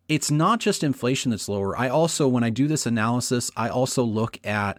it's 0.09 0.31
not 0.31 0.61
just 0.61 0.85
inflation 0.85 1.31
that's 1.31 1.49
lower. 1.49 1.77
I 1.79 1.89
also, 1.89 2.29
when 2.29 2.45
I 2.45 2.51
do 2.51 2.69
this 2.69 2.87
analysis, 2.87 3.51
I 3.57 3.69
also 3.69 4.03
look 4.03 4.39
at 4.45 4.79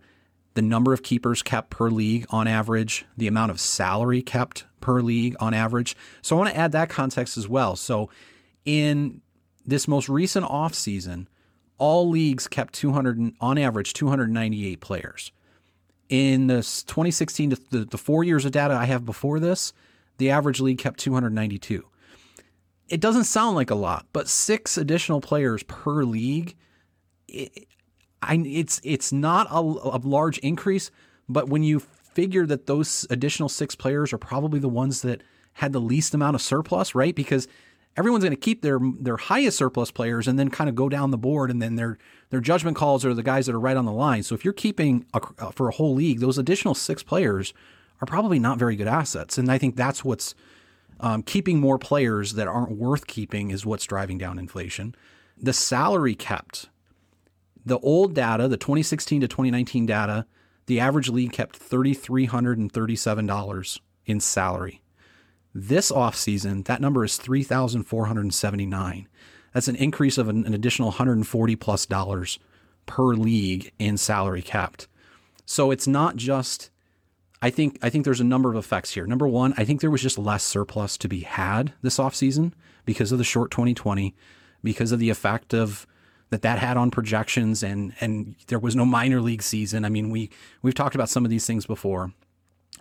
the 0.53 0.61
number 0.61 0.93
of 0.93 1.01
keepers 1.01 1.41
kept 1.41 1.69
per 1.69 1.89
league 1.89 2.25
on 2.29 2.47
average, 2.47 3.05
the 3.17 3.27
amount 3.27 3.51
of 3.51 3.59
salary 3.59 4.21
kept 4.21 4.65
per 4.81 5.01
league 5.01 5.35
on 5.39 5.53
average. 5.53 5.95
So 6.21 6.35
I 6.35 6.39
want 6.39 6.51
to 6.51 6.57
add 6.57 6.71
that 6.73 6.89
context 6.89 7.37
as 7.37 7.47
well. 7.47 7.75
So 7.75 8.09
in 8.65 9.21
this 9.65 9.87
most 9.87 10.09
recent 10.09 10.45
offseason, 10.45 11.27
all 11.77 12.09
leagues 12.09 12.47
kept 12.47 12.73
200 12.73 13.33
on 13.39 13.57
average 13.57 13.93
298 13.93 14.79
players. 14.79 15.31
In 16.09 16.47
the 16.47 16.57
2016 16.57 17.51
to 17.51 17.61
the, 17.71 17.85
the 17.85 17.97
4 17.97 18.23
years 18.23 18.45
of 18.45 18.51
data 18.51 18.73
I 18.73 18.85
have 18.85 19.05
before 19.05 19.39
this, 19.39 19.73
the 20.17 20.29
average 20.29 20.59
league 20.59 20.77
kept 20.77 20.99
292. 20.99 21.85
It 22.89 22.99
doesn't 22.99 23.23
sound 23.23 23.55
like 23.55 23.71
a 23.71 23.75
lot, 23.75 24.05
but 24.13 24.27
6 24.27 24.77
additional 24.77 25.21
players 25.21 25.63
per 25.63 26.03
league 26.03 26.55
I 28.21 28.35
it's 28.45 28.79
it's 28.83 29.11
not 29.11 29.47
a, 29.49 29.59
a 29.59 29.99
large 30.03 30.37
increase, 30.39 30.91
but 31.27 31.49
when 31.49 31.63
you 31.63 31.79
figure 31.79 32.45
that 32.45 32.67
those 32.67 33.07
additional 33.09 33.49
six 33.49 33.75
players 33.75 34.13
are 34.13 34.17
probably 34.17 34.59
the 34.59 34.69
ones 34.69 35.01
that 35.01 35.21
had 35.53 35.73
the 35.73 35.81
least 35.81 36.13
amount 36.13 36.35
of 36.35 36.41
surplus, 36.41 36.95
right? 36.95 37.15
Because 37.15 37.47
everyone's 37.95 38.23
going 38.23 38.35
to 38.35 38.39
keep 38.39 38.62
their 38.62 38.79
their 39.00 39.17
highest 39.17 39.57
surplus 39.57 39.91
players 39.91 40.27
and 40.27 40.39
then 40.39 40.50
kind 40.50 40.69
of 40.69 40.75
go 40.75 40.89
down 40.89 41.12
the 41.12 41.17
board 41.17 41.51
and 41.51 41.62
then 41.62 41.75
their 41.75 41.97
their 42.29 42.41
judgment 42.41 42.75
calls 42.75 43.05
are 43.05 43.13
the 43.13 43.23
guys 43.23 43.45
that 43.45 43.55
are 43.55 43.59
right 43.59 43.77
on 43.77 43.85
the 43.85 43.91
line. 43.91 44.23
So 44.23 44.35
if 44.35 44.43
you're 44.43 44.53
keeping 44.53 45.05
a, 45.13 45.21
uh, 45.39 45.51
for 45.51 45.69
a 45.69 45.73
whole 45.73 45.93
league, 45.93 46.19
those 46.19 46.38
additional 46.38 46.73
six 46.73 47.03
players 47.03 47.53
are 48.01 48.05
probably 48.05 48.39
not 48.39 48.57
very 48.57 48.75
good 48.75 48.88
assets, 48.88 49.38
and 49.38 49.51
I 49.51 49.57
think 49.57 49.75
that's 49.75 50.03
what's 50.03 50.35
um, 51.00 51.23
keeping 51.23 51.59
more 51.59 51.77
players 51.77 52.33
that 52.33 52.47
aren't 52.47 52.71
worth 52.71 53.07
keeping 53.07 53.51
is 53.51 53.65
what's 53.65 53.85
driving 53.85 54.17
down 54.17 54.39
inflation. 54.39 54.95
The 55.38 55.53
salary 55.53 56.15
kept, 56.15 56.69
the 57.65 57.79
old 57.79 58.13
data, 58.13 58.47
the 58.47 58.57
2016 58.57 59.21
to 59.21 59.27
2019 59.27 59.85
data, 59.85 60.25
the 60.65 60.79
average 60.79 61.09
league 61.09 61.33
kept 61.33 61.59
$3,337 61.59 63.79
in 64.05 64.19
salary. 64.19 64.82
This 65.53 65.91
offseason, 65.91 66.65
that 66.65 66.81
number 66.81 67.03
is 67.03 67.17
3,479. 67.17 69.07
That's 69.53 69.67
an 69.67 69.75
increase 69.75 70.17
of 70.17 70.27
an, 70.27 70.45
an 70.45 70.53
additional 70.53 70.89
140 70.89 71.55
plus 71.57 71.86
dollars 71.86 72.39
per 72.86 73.13
league 73.13 73.72
in 73.79 73.98
salary 73.98 74.41
kept. 74.41 74.88
So 75.45 75.72
it's 75.72 75.88
not 75.88 76.15
just 76.15 76.69
I 77.41 77.50
think 77.50 77.77
I 77.81 77.89
think 77.89 78.05
there's 78.05 78.22
a 78.22 78.25
number 78.25 78.50
of 78.50 78.55
effects 78.55 78.91
here. 78.91 79.05
Number 79.05 79.27
one, 79.27 79.53
I 79.57 79.65
think 79.65 79.81
there 79.81 79.91
was 79.91 80.01
just 80.01 80.17
less 80.17 80.43
surplus 80.43 80.98
to 80.98 81.10
be 81.10 81.19
had 81.22 81.74
this 81.81 81.98
offseason 81.98 82.53
because 82.86 83.12
of 83.12 83.17
the 83.17 83.25
short 83.25 83.51
2020, 83.51 84.15
because 84.63 84.93
of 84.93 85.00
the 85.00 85.10
effect 85.10 85.53
of 85.53 85.86
that 86.29 86.41
that 86.41 86.60
had 86.60 86.77
on 86.77 86.89
projections 86.89 87.62
and 87.62 87.93
and 88.00 88.36
there 88.48 88.60
was 88.60 88.77
no 88.77 88.86
minor 88.86 89.22
league 89.22 89.43
season. 89.43 89.83
I 89.83 89.89
mean, 89.89 90.10
we 90.10 90.29
we've 90.62 90.74
talked 90.74 90.95
about 90.95 91.10
some 91.10 91.25
of 91.25 91.29
these 91.29 91.45
things 91.45 91.65
before. 91.65 92.13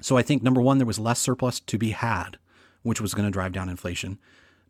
So 0.00 0.17
I 0.17 0.23
think 0.23 0.43
number 0.43 0.62
one, 0.62 0.79
there 0.79 0.87
was 0.87 0.99
less 0.99 1.19
surplus 1.19 1.59
to 1.59 1.76
be 1.76 1.91
had 1.91 2.38
which 2.83 3.01
was 3.01 3.15
going 3.15 3.27
to 3.27 3.33
drive 3.33 3.53
down 3.53 3.69
inflation. 3.69 4.19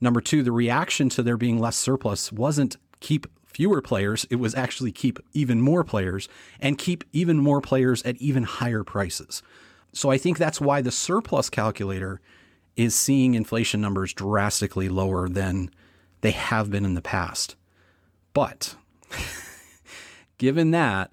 Number 0.01 0.21
two, 0.21 0.43
the 0.43 0.53
reaction 0.53 1.09
to 1.11 1.23
there 1.23 1.37
being 1.37 1.59
less 1.59 1.77
surplus 1.77 2.33
wasn't 2.33 2.77
keep 3.01 3.27
fewer 3.47 3.83
players, 3.83 4.27
it 4.31 4.37
was 4.37 4.55
actually 4.55 4.93
keep 4.93 5.19
even 5.33 5.61
more 5.61 5.85
players 5.85 6.29
and 6.61 6.79
keep 6.79 7.05
even 7.13 7.37
more 7.37 7.61
players 7.61 8.03
at 8.03 8.17
even 8.17 8.45
higher 8.45 8.83
prices. 8.83 9.43
So 9.93 10.11
I 10.11 10.19
think 10.19 10.39
that's 10.39 10.61
why 10.61 10.81
the 10.81 10.91
surplus 10.91 11.51
calculator 11.51 12.21
is 12.77 12.95
seeing 12.95 13.35
inflation 13.35 13.81
numbers 13.81 14.15
drastically 14.15 14.89
lower 14.89 15.29
than 15.29 15.71
they 16.23 16.31
have 16.31 16.71
been 16.71 16.85
in 16.85 16.95
the 16.95 17.03
past. 17.03 17.57
But 18.33 18.75
given 20.39 20.71
that, 20.71 21.13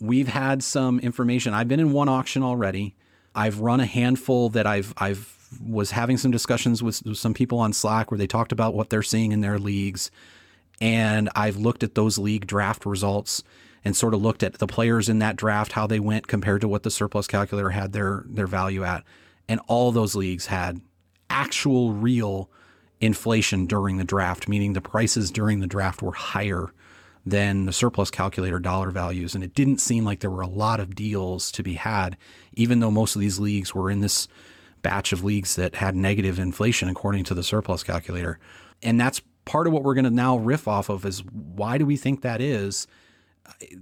we've 0.00 0.28
had 0.28 0.62
some 0.62 0.98
information. 1.00 1.52
I've 1.52 1.68
been 1.68 1.80
in 1.80 1.92
one 1.92 2.08
auction 2.08 2.42
already. 2.42 2.96
I've 3.34 3.60
run 3.60 3.80
a 3.80 3.86
handful 3.86 4.48
that 4.50 4.66
I've 4.66 4.94
I've 4.96 5.18
was 5.64 5.92
having 5.92 6.18
some 6.18 6.30
discussions 6.30 6.82
with 6.82 7.16
some 7.16 7.34
people 7.34 7.58
on 7.58 7.72
Slack 7.72 8.10
where 8.10 8.18
they 8.18 8.26
talked 8.26 8.52
about 8.52 8.74
what 8.74 8.90
they're 8.90 9.02
seeing 9.02 9.32
in 9.32 9.40
their 9.40 9.58
leagues. 9.58 10.10
And 10.80 11.28
I've 11.34 11.56
looked 11.56 11.82
at 11.82 11.94
those 11.94 12.18
league 12.18 12.46
draft 12.46 12.86
results 12.86 13.42
and 13.84 13.96
sort 13.96 14.14
of 14.14 14.22
looked 14.22 14.42
at 14.42 14.54
the 14.54 14.66
players 14.66 15.08
in 15.08 15.18
that 15.20 15.36
draft, 15.36 15.72
how 15.72 15.86
they 15.86 16.00
went 16.00 16.26
compared 16.26 16.60
to 16.60 16.68
what 16.68 16.82
the 16.82 16.90
surplus 16.90 17.26
calculator 17.26 17.70
had 17.70 17.92
their 17.92 18.24
their 18.26 18.46
value 18.46 18.84
at. 18.84 19.04
And 19.48 19.60
all 19.66 19.92
those 19.92 20.14
leagues 20.14 20.46
had 20.46 20.80
actual 21.30 21.92
real 21.92 22.50
inflation 23.00 23.66
during 23.66 23.96
the 23.96 24.04
draft, 24.04 24.48
meaning 24.48 24.72
the 24.72 24.80
prices 24.80 25.30
during 25.30 25.60
the 25.60 25.66
draft 25.66 26.02
were 26.02 26.12
higher 26.12 26.72
than 27.24 27.66
the 27.66 27.72
surplus 27.72 28.10
calculator 28.10 28.58
dollar 28.58 28.90
values. 28.90 29.34
And 29.34 29.44
it 29.44 29.54
didn't 29.54 29.78
seem 29.78 30.04
like 30.04 30.20
there 30.20 30.30
were 30.30 30.42
a 30.42 30.48
lot 30.48 30.80
of 30.80 30.94
deals 30.94 31.50
to 31.52 31.62
be 31.62 31.74
had, 31.74 32.16
even 32.54 32.80
though 32.80 32.90
most 32.90 33.14
of 33.14 33.20
these 33.20 33.38
leagues 33.38 33.74
were 33.74 33.90
in 33.90 34.00
this 34.00 34.28
batch 34.82 35.12
of 35.12 35.24
leagues 35.24 35.56
that 35.56 35.76
had 35.76 35.94
negative 35.96 36.38
inflation 36.38 36.88
according 36.88 37.24
to 37.24 37.34
the 37.34 37.42
surplus 37.42 37.82
calculator. 37.82 38.38
And 38.82 39.00
that's 39.00 39.20
part 39.44 39.66
of 39.66 39.72
what 39.72 39.82
we're 39.82 39.94
going 39.94 40.04
to 40.04 40.10
now 40.10 40.36
riff 40.36 40.68
off 40.68 40.88
of 40.88 41.04
is 41.06 41.24
why 41.32 41.78
do 41.78 41.86
we 41.86 41.96
think 41.96 42.22
that 42.22 42.40
is? 42.40 42.86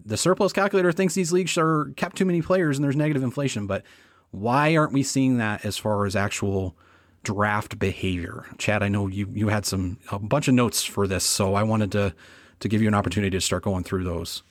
The 0.04 0.16
surplus 0.16 0.52
calculator 0.52 0.92
thinks 0.92 1.14
these 1.14 1.32
leagues 1.32 1.58
are 1.58 1.92
kept 1.96 2.16
too 2.16 2.24
many 2.24 2.40
players 2.40 2.78
and 2.78 2.84
there's 2.84 2.96
negative 2.96 3.22
inflation, 3.22 3.66
but 3.66 3.82
why 4.30 4.76
aren't 4.76 4.92
we 4.92 5.02
seeing 5.02 5.38
that 5.38 5.64
as 5.64 5.76
far 5.76 6.06
as 6.06 6.14
actual 6.14 6.76
draft 7.24 7.78
behavior? 7.78 8.46
Chad, 8.58 8.82
I 8.82 8.88
know 8.88 9.08
you 9.08 9.28
you 9.32 9.48
had 9.48 9.66
some 9.66 9.98
a 10.12 10.18
bunch 10.18 10.46
of 10.46 10.54
notes 10.54 10.84
for 10.84 11.06
this, 11.06 11.24
so 11.24 11.54
I 11.54 11.62
wanted 11.62 11.90
to 11.92 12.14
to 12.60 12.68
give 12.68 12.80
you 12.80 12.88
an 12.88 12.94
opportunity 12.94 13.36
to 13.36 13.40
start 13.40 13.64
going 13.64 13.82
through 13.82 14.04
those. 14.04 14.42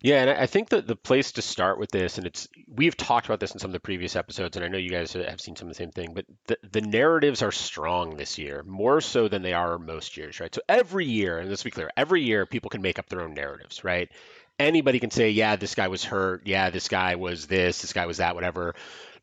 Yeah, 0.00 0.22
and 0.22 0.30
I 0.30 0.46
think 0.46 0.68
that 0.68 0.86
the 0.86 0.94
place 0.94 1.32
to 1.32 1.42
start 1.42 1.78
with 1.78 1.90
this, 1.90 2.18
and 2.18 2.26
it's 2.26 2.46
we've 2.68 2.96
talked 2.96 3.26
about 3.26 3.40
this 3.40 3.50
in 3.52 3.58
some 3.58 3.70
of 3.70 3.72
the 3.72 3.80
previous 3.80 4.14
episodes, 4.14 4.56
and 4.56 4.64
I 4.64 4.68
know 4.68 4.78
you 4.78 4.90
guys 4.90 5.12
have 5.12 5.40
seen 5.40 5.56
some 5.56 5.66
of 5.66 5.74
the 5.74 5.78
same 5.78 5.90
thing, 5.90 6.12
but 6.14 6.24
the, 6.46 6.56
the 6.70 6.80
narratives 6.80 7.42
are 7.42 7.50
strong 7.50 8.16
this 8.16 8.38
year, 8.38 8.62
more 8.64 9.00
so 9.00 9.26
than 9.26 9.42
they 9.42 9.54
are 9.54 9.76
most 9.76 10.16
years, 10.16 10.38
right? 10.38 10.54
So 10.54 10.60
every 10.68 11.06
year, 11.06 11.38
and 11.38 11.48
let's 11.50 11.64
be 11.64 11.72
clear, 11.72 11.90
every 11.96 12.22
year 12.22 12.46
people 12.46 12.70
can 12.70 12.80
make 12.80 13.00
up 13.00 13.08
their 13.08 13.22
own 13.22 13.34
narratives, 13.34 13.82
right? 13.82 14.08
Anybody 14.60 15.00
can 15.00 15.10
say, 15.10 15.30
yeah, 15.30 15.56
this 15.56 15.74
guy 15.74 15.88
was 15.88 16.04
hurt, 16.04 16.42
yeah, 16.46 16.70
this 16.70 16.86
guy 16.86 17.16
was 17.16 17.48
this, 17.48 17.82
this 17.82 17.92
guy 17.92 18.06
was 18.06 18.18
that, 18.18 18.36
whatever. 18.36 18.76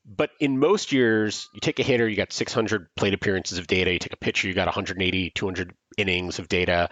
But 0.05 0.31
in 0.39 0.59
most 0.59 0.91
years, 0.91 1.49
you 1.53 1.61
take 1.61 1.79
a 1.79 1.83
hitter, 1.83 2.07
you 2.07 2.15
got 2.15 2.31
600 2.31 2.93
plate 2.95 3.13
appearances 3.15 3.57
of 3.57 3.65
data. 3.65 3.91
You 3.91 3.97
take 3.97 4.13
a 4.13 4.17
pitcher, 4.17 4.47
you 4.47 4.53
got 4.53 4.67
180, 4.67 5.31
200 5.31 5.73
innings 5.97 6.37
of 6.37 6.47
data 6.47 6.89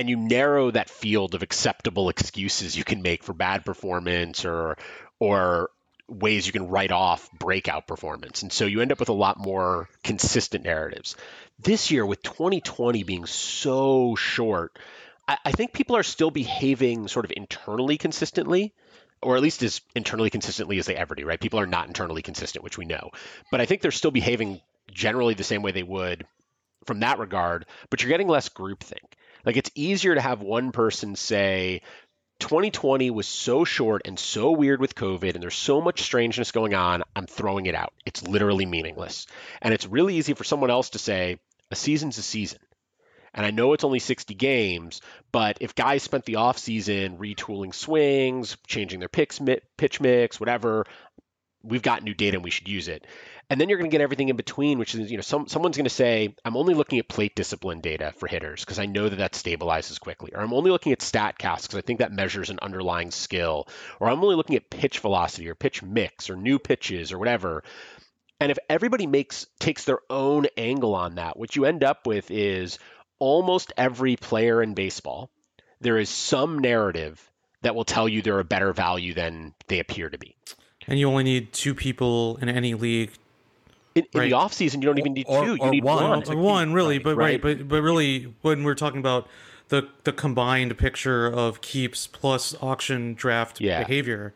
and 0.00 0.08
you 0.08 0.16
narrow 0.16 0.70
that 0.70 0.88
field 0.88 1.34
of 1.34 1.42
acceptable 1.42 2.08
excuses 2.08 2.74
you 2.74 2.84
can 2.84 3.02
make 3.02 3.22
for 3.22 3.34
bad 3.34 3.66
performance 3.66 4.46
or 4.46 4.78
or 5.18 5.68
ways 6.08 6.46
you 6.46 6.54
can 6.54 6.68
write 6.68 6.90
off 6.90 7.30
breakout 7.38 7.86
performance. 7.86 8.40
And 8.40 8.50
so 8.50 8.64
you 8.64 8.80
end 8.80 8.92
up 8.92 8.98
with 8.98 9.10
a 9.10 9.12
lot 9.12 9.38
more 9.38 9.90
consistent 10.02 10.64
narratives. 10.64 11.16
This 11.58 11.90
year, 11.90 12.06
with 12.06 12.22
2020 12.22 13.02
being 13.02 13.26
so 13.26 14.16
short, 14.16 14.78
I, 15.28 15.36
I 15.44 15.52
think 15.52 15.74
people 15.74 15.96
are 15.98 16.02
still 16.02 16.30
behaving 16.30 17.06
sort 17.06 17.26
of 17.26 17.32
internally 17.36 17.98
consistently 17.98 18.72
or 19.20 19.36
at 19.36 19.42
least 19.42 19.62
as 19.62 19.82
internally 19.94 20.30
consistently 20.30 20.78
as 20.78 20.86
they 20.86 20.96
ever 20.96 21.14
do, 21.14 21.26
right? 21.26 21.38
People 21.38 21.60
are 21.60 21.66
not 21.66 21.88
internally 21.88 22.22
consistent, 22.22 22.64
which 22.64 22.78
we 22.78 22.86
know. 22.86 23.10
But 23.50 23.60
I 23.60 23.66
think 23.66 23.82
they're 23.82 23.90
still 23.90 24.10
behaving 24.10 24.62
generally 24.90 25.34
the 25.34 25.44
same 25.44 25.60
way 25.60 25.72
they 25.72 25.82
would 25.82 26.26
from 26.86 27.00
that 27.00 27.18
regard, 27.18 27.66
but 27.90 28.02
you're 28.02 28.08
getting 28.08 28.28
less 28.28 28.48
groupthink. 28.48 29.04
Like 29.44 29.56
it's 29.56 29.70
easier 29.74 30.14
to 30.14 30.20
have 30.20 30.42
one 30.42 30.72
person 30.72 31.16
say, 31.16 31.82
2020 32.40 33.10
was 33.10 33.28
so 33.28 33.64
short 33.64 34.02
and 34.06 34.18
so 34.18 34.50
weird 34.52 34.80
with 34.80 34.94
COVID, 34.94 35.34
and 35.34 35.42
there's 35.42 35.54
so 35.54 35.80
much 35.80 36.02
strangeness 36.02 36.52
going 36.52 36.74
on, 36.74 37.02
I'm 37.14 37.26
throwing 37.26 37.66
it 37.66 37.74
out. 37.74 37.92
It's 38.06 38.26
literally 38.26 38.66
meaningless. 38.66 39.26
And 39.60 39.74
it's 39.74 39.86
really 39.86 40.16
easy 40.16 40.34
for 40.34 40.44
someone 40.44 40.70
else 40.70 40.90
to 40.90 40.98
say, 40.98 41.38
a 41.70 41.76
season's 41.76 42.18
a 42.18 42.22
season. 42.22 42.58
And 43.32 43.46
I 43.46 43.50
know 43.50 43.74
it's 43.74 43.84
only 43.84 44.00
60 44.00 44.34
games, 44.34 45.02
but 45.30 45.58
if 45.60 45.74
guys 45.74 46.02
spent 46.02 46.24
the 46.24 46.34
offseason 46.34 47.18
retooling 47.18 47.72
swings, 47.72 48.56
changing 48.66 48.98
their 48.98 49.08
picks, 49.08 49.40
pitch 49.76 50.00
mix, 50.00 50.40
whatever, 50.40 50.86
we've 51.62 51.82
got 51.82 52.02
new 52.02 52.14
data 52.14 52.38
and 52.38 52.44
we 52.44 52.50
should 52.50 52.68
use 52.68 52.88
it 52.88 53.06
and 53.50 53.60
then 53.60 53.68
you're 53.68 53.78
going 53.78 53.90
to 53.90 53.92
get 53.92 54.00
everything 54.00 54.28
in 54.28 54.36
between, 54.36 54.78
which 54.78 54.94
is, 54.94 55.10
you 55.10 55.16
know, 55.16 55.22
some, 55.22 55.48
someone's 55.48 55.76
going 55.76 55.84
to 55.84 55.90
say, 55.90 56.36
I'm 56.44 56.56
only 56.56 56.72
looking 56.74 57.00
at 57.00 57.08
plate 57.08 57.34
discipline 57.34 57.80
data 57.80 58.14
for 58.16 58.28
hitters 58.28 58.64
because 58.64 58.78
I 58.78 58.86
know 58.86 59.08
that 59.08 59.16
that 59.16 59.32
stabilizes 59.32 59.98
quickly. 59.98 60.30
Or 60.32 60.40
I'm 60.40 60.54
only 60.54 60.70
looking 60.70 60.92
at 60.92 61.00
StatCast 61.00 61.62
because 61.62 61.74
I 61.74 61.80
think 61.80 61.98
that 61.98 62.12
measures 62.12 62.50
an 62.50 62.60
underlying 62.62 63.10
skill. 63.10 63.66
Or 63.98 64.08
I'm 64.08 64.22
only 64.22 64.36
looking 64.36 64.54
at 64.54 64.70
pitch 64.70 65.00
velocity 65.00 65.48
or 65.48 65.56
pitch 65.56 65.82
mix 65.82 66.30
or 66.30 66.36
new 66.36 66.60
pitches 66.60 67.10
or 67.10 67.18
whatever. 67.18 67.64
And 68.38 68.52
if 68.52 68.58
everybody 68.68 69.08
makes 69.08 69.46
takes 69.58 69.84
their 69.84 69.98
own 70.08 70.46
angle 70.56 70.94
on 70.94 71.16
that, 71.16 71.36
what 71.36 71.56
you 71.56 71.64
end 71.64 71.82
up 71.82 72.06
with 72.06 72.30
is 72.30 72.78
almost 73.18 73.72
every 73.76 74.14
player 74.14 74.62
in 74.62 74.74
baseball, 74.74 75.28
there 75.80 75.98
is 75.98 76.08
some 76.08 76.60
narrative 76.60 77.28
that 77.62 77.74
will 77.74 77.84
tell 77.84 78.08
you 78.08 78.22
they're 78.22 78.38
a 78.38 78.44
better 78.44 78.72
value 78.72 79.12
than 79.12 79.54
they 79.66 79.80
appear 79.80 80.08
to 80.08 80.18
be. 80.18 80.36
And 80.86 80.98
you 80.98 81.08
only 81.08 81.24
need 81.24 81.52
two 81.52 81.74
people 81.74 82.38
in 82.40 82.48
any 82.48 82.74
league 82.74 83.10
in, 84.12 84.22
in 84.22 84.28
the 84.30 84.32
off 84.34 84.52
season, 84.52 84.82
you 84.82 84.86
don't 84.86 84.98
even 84.98 85.12
need 85.14 85.26
or, 85.28 85.44
two. 85.44 85.52
You 85.54 85.58
or 85.60 85.70
need 85.70 85.84
one. 85.84 86.22
one. 86.24 86.38
one, 86.38 86.72
really, 86.72 86.96
right, 86.98 87.04
but 87.04 87.16
right. 87.16 87.24
right, 87.42 87.58
but 87.58 87.68
but 87.68 87.82
really, 87.82 88.32
when 88.42 88.64
we're 88.64 88.74
talking 88.74 89.00
about 89.00 89.28
the 89.68 89.88
the 90.04 90.12
combined 90.12 90.76
picture 90.78 91.26
of 91.26 91.60
keeps 91.60 92.06
plus 92.06 92.54
auction 92.60 93.14
draft 93.14 93.60
Yeah. 93.60 93.78
behavior, 93.84 94.34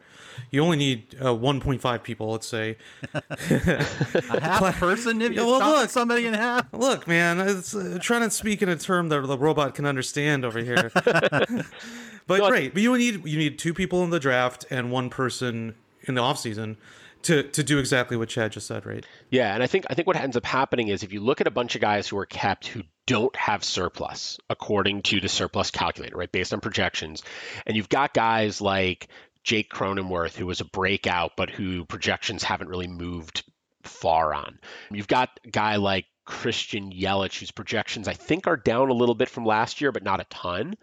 you 0.51 0.63
only 0.63 0.77
need 0.77 1.17
uh, 1.21 1.27
1.5 1.35 2.03
people. 2.03 2.31
Let's 2.33 2.47
say. 2.47 2.77
A 3.15 4.41
half 4.41 4.63
a 4.63 4.73
person 4.73 5.21
if 5.23 5.33
you 5.33 5.41
Yeah, 5.41 5.47
well, 5.47 5.59
chop 5.61 5.77
look. 5.77 5.91
somebody 5.91 6.27
in 6.27 6.35
half. 6.35 6.67
Look, 6.73 7.07
man, 7.07 7.41
it's 7.41 7.75
uh, 7.75 7.99
trying 8.01 8.23
to 8.23 8.31
speak 8.31 8.63
in 8.63 8.69
a 8.69 8.77
term 8.77 9.09
that 9.09 9.27
the 9.27 9.39
robot 9.39 9.75
can 9.75 9.87
understand 9.87 10.45
over 10.45 10.59
here. 10.61 10.91
but 10.95 12.39
No, 12.39 12.45
I- 12.47 12.51
right, 12.51 12.73
but 12.75 12.83
you 12.83 12.97
need 12.97 13.27
you 13.27 13.39
need 13.39 13.59
two 13.59 13.75
people 13.75 14.03
in 14.05 14.11
the 14.11 14.21
draft 14.21 14.65
and 14.71 14.91
one 14.91 15.11
person 15.11 15.75
in 16.07 16.15
the 16.15 16.21
off 16.21 16.39
season 16.39 16.77
to 17.25 17.43
to 17.43 17.63
do 17.63 17.79
exactly 17.79 18.17
what 18.17 18.29
Chad 18.29 18.53
just 18.53 18.67
said, 18.67 18.87
right? 18.87 19.05
Yeah, 19.31 19.53
and 19.53 19.63
I 19.63 19.67
think 19.67 19.87
I 19.91 19.95
think 19.95 20.07
what 20.07 20.17
ends 20.17 20.37
up 20.37 20.47
happening 20.47 20.89
is 20.89 21.03
if 21.03 21.13
you 21.13 21.21
look 21.21 21.41
at 21.41 21.47
a 21.47 21.53
bunch 21.53 21.75
of 21.75 21.81
guys 21.81 22.09
who 22.09 22.19
are 22.19 22.27
kept 22.27 22.67
who 22.67 22.83
don't 23.07 23.35
have 23.37 23.65
surplus 23.65 24.39
according 24.49 25.03
to 25.03 25.21
the 25.21 25.29
surplus 25.29 25.71
calculator, 25.71 26.17
right, 26.17 26.31
based 26.31 26.53
on 26.53 26.61
projections, 26.61 27.23
and 27.67 27.77
you've 27.77 27.89
got 27.89 28.15
guys 28.15 28.61
like 28.61 29.09
Jake 29.43 29.71
Cronenworth 29.71 30.37
who 30.37 30.47
was 30.47 30.61
a 30.61 30.65
breakout 30.65 31.33
but 31.37 31.51
who 31.51 31.85
projections 31.85 32.43
haven't 32.43 32.69
really 32.69 32.89
moved 32.89 33.45
far 33.83 34.33
on. 34.33 34.59
You've 34.91 35.09
got 35.09 35.41
a 35.45 35.51
guy 35.51 35.77
like 35.77 36.07
Christian 36.25 36.91
Yelich, 36.91 37.39
whose 37.39 37.51
projections 37.51 38.09
I 38.09 38.15
think 38.15 38.47
are 38.47 38.57
down 38.57 38.89
a 38.89 38.95
little 38.95 39.15
bit 39.15 39.29
from 39.29 39.45
last 39.45 39.81
year, 39.81 39.93
but 39.93 40.03
not 40.03 40.21
a 40.21 40.25
ton. 40.25 40.77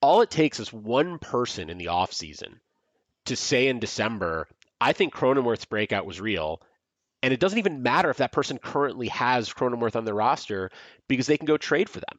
All 0.00 0.20
it 0.20 0.30
takes 0.30 0.60
is 0.60 0.72
one 0.72 1.18
person 1.18 1.70
in 1.70 1.78
the 1.78 1.86
offseason 1.86 2.58
to 3.26 3.36
say 3.36 3.68
in 3.68 3.78
December, 3.78 4.48
I 4.82 4.92
think 4.92 5.14
Cronenworth's 5.14 5.64
breakout 5.64 6.06
was 6.06 6.20
real. 6.20 6.60
And 7.22 7.32
it 7.32 7.38
doesn't 7.38 7.58
even 7.60 7.84
matter 7.84 8.10
if 8.10 8.16
that 8.16 8.32
person 8.32 8.58
currently 8.58 9.06
has 9.08 9.52
Cronenworth 9.52 9.94
on 9.94 10.04
their 10.04 10.14
roster 10.14 10.70
because 11.06 11.28
they 11.28 11.36
can 11.36 11.46
go 11.46 11.56
trade 11.56 11.88
for 11.88 12.00
them. 12.00 12.18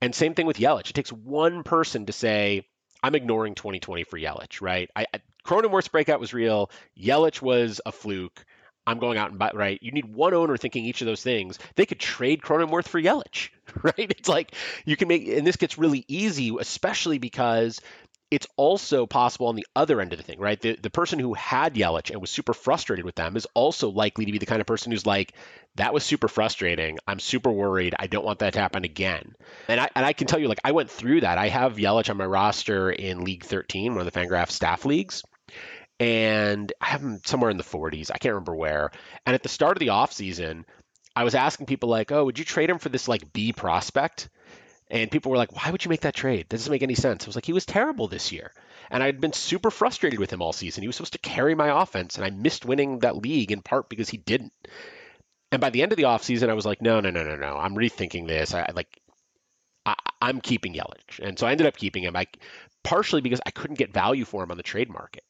And 0.00 0.12
same 0.12 0.34
thing 0.34 0.46
with 0.46 0.58
Yelich. 0.58 0.90
It 0.90 0.94
takes 0.94 1.12
one 1.12 1.62
person 1.62 2.06
to 2.06 2.12
say, 2.12 2.66
I'm 3.04 3.14
ignoring 3.14 3.54
2020 3.54 4.02
for 4.02 4.18
Yelich, 4.18 4.60
right? 4.60 4.90
I, 4.96 5.06
I, 5.14 5.20
Cronenworth's 5.46 5.88
breakout 5.88 6.18
was 6.18 6.34
real. 6.34 6.72
Yelich 6.98 7.40
was 7.40 7.80
a 7.86 7.92
fluke. 7.92 8.44
I'm 8.84 8.98
going 8.98 9.16
out 9.16 9.30
and 9.30 9.38
buy, 9.38 9.52
right? 9.54 9.78
You 9.80 9.92
need 9.92 10.12
one 10.12 10.34
owner 10.34 10.56
thinking 10.56 10.84
each 10.84 11.02
of 11.02 11.06
those 11.06 11.22
things. 11.22 11.60
They 11.76 11.86
could 11.86 12.00
trade 12.00 12.42
Cronenworth 12.42 12.88
for 12.88 13.00
Yelich, 13.00 13.50
right? 13.82 13.94
It's 13.96 14.28
like 14.28 14.56
you 14.84 14.96
can 14.96 15.06
make, 15.06 15.28
and 15.28 15.46
this 15.46 15.54
gets 15.54 15.78
really 15.78 16.04
easy, 16.08 16.52
especially 16.58 17.18
because 17.18 17.80
it's 18.32 18.46
also 18.56 19.06
possible 19.06 19.48
on 19.48 19.56
the 19.56 19.66
other 19.76 20.00
end 20.00 20.14
of 20.14 20.18
the 20.18 20.24
thing, 20.24 20.40
right? 20.40 20.58
The, 20.58 20.78
the 20.80 20.88
person 20.88 21.18
who 21.18 21.34
had 21.34 21.74
Yelich 21.74 22.10
and 22.10 22.18
was 22.18 22.30
super 22.30 22.54
frustrated 22.54 23.04
with 23.04 23.14
them 23.14 23.36
is 23.36 23.46
also 23.52 23.90
likely 23.90 24.24
to 24.24 24.32
be 24.32 24.38
the 24.38 24.46
kind 24.46 24.62
of 24.62 24.66
person 24.66 24.90
who's 24.90 25.04
like, 25.04 25.34
that 25.74 25.92
was 25.92 26.02
super 26.02 26.28
frustrating. 26.28 26.98
I'm 27.06 27.18
super 27.18 27.50
worried. 27.50 27.94
I 27.98 28.06
don't 28.06 28.24
want 28.24 28.38
that 28.38 28.54
to 28.54 28.58
happen 28.58 28.84
again. 28.84 29.34
And 29.68 29.78
I, 29.78 29.90
and 29.94 30.06
I 30.06 30.14
can 30.14 30.28
tell 30.28 30.38
you, 30.38 30.48
like, 30.48 30.62
I 30.64 30.72
went 30.72 30.90
through 30.90 31.20
that. 31.20 31.36
I 31.36 31.48
have 31.48 31.76
Yelich 31.76 32.08
on 32.08 32.16
my 32.16 32.24
roster 32.24 32.90
in 32.90 33.22
League 33.22 33.44
13, 33.44 33.94
one 33.94 34.06
of 34.06 34.10
the 34.10 34.18
Fangraph 34.18 34.50
staff 34.50 34.86
leagues. 34.86 35.22
And 36.00 36.72
I 36.80 36.86
have 36.86 37.02
him 37.02 37.20
somewhere 37.26 37.50
in 37.50 37.58
the 37.58 37.64
40s. 37.64 38.10
I 38.10 38.16
can't 38.16 38.32
remember 38.32 38.56
where. 38.56 38.92
And 39.26 39.34
at 39.34 39.42
the 39.42 39.50
start 39.50 39.76
of 39.76 39.80
the 39.80 39.88
offseason, 39.88 40.64
I 41.14 41.24
was 41.24 41.34
asking 41.34 41.66
people, 41.66 41.90
like, 41.90 42.10
oh, 42.12 42.24
would 42.24 42.38
you 42.38 42.46
trade 42.46 42.70
him 42.70 42.78
for 42.78 42.88
this, 42.88 43.08
like, 43.08 43.30
B 43.30 43.52
prospect? 43.52 44.30
And 44.92 45.10
people 45.10 45.32
were 45.32 45.38
like, 45.38 45.56
why 45.56 45.70
would 45.70 45.84
you 45.84 45.88
make 45.88 46.02
that 46.02 46.14
trade? 46.14 46.46
That 46.50 46.58
doesn't 46.58 46.70
make 46.70 46.82
any 46.82 46.94
sense. 46.94 47.24
I 47.24 47.26
was 47.26 47.34
like, 47.34 47.46
he 47.46 47.54
was 47.54 47.64
terrible 47.64 48.08
this 48.08 48.30
year. 48.30 48.52
And 48.90 49.02
I'd 49.02 49.22
been 49.22 49.32
super 49.32 49.70
frustrated 49.70 50.20
with 50.20 50.30
him 50.30 50.42
all 50.42 50.52
season. 50.52 50.82
He 50.82 50.86
was 50.86 50.96
supposed 50.96 51.14
to 51.14 51.18
carry 51.18 51.54
my 51.54 51.82
offense, 51.82 52.16
and 52.16 52.26
I 52.26 52.30
missed 52.30 52.66
winning 52.66 52.98
that 52.98 53.16
league 53.16 53.50
in 53.50 53.62
part 53.62 53.88
because 53.88 54.10
he 54.10 54.18
didn't. 54.18 54.52
And 55.50 55.62
by 55.62 55.70
the 55.70 55.82
end 55.82 55.92
of 55.92 55.96
the 55.96 56.04
offseason, 56.04 56.50
I 56.50 56.54
was 56.54 56.66
like, 56.66 56.82
no, 56.82 57.00
no, 57.00 57.10
no, 57.10 57.24
no, 57.24 57.36
no. 57.36 57.56
I'm 57.56 57.74
rethinking 57.74 58.28
this. 58.28 58.52
I 58.52 58.70
like 58.74 59.00
I, 59.86 59.94
am 60.20 60.42
keeping 60.42 60.74
Yelich. 60.74 61.20
And 61.20 61.38
so 61.38 61.46
I 61.46 61.52
ended 61.52 61.66
up 61.66 61.76
keeping 61.76 62.02
him. 62.02 62.14
I 62.14 62.26
partially 62.84 63.22
because 63.22 63.40
I 63.46 63.50
couldn't 63.50 63.78
get 63.78 63.94
value 63.94 64.26
for 64.26 64.42
him 64.42 64.50
on 64.50 64.58
the 64.58 64.62
trade 64.62 64.90
market. 64.90 65.24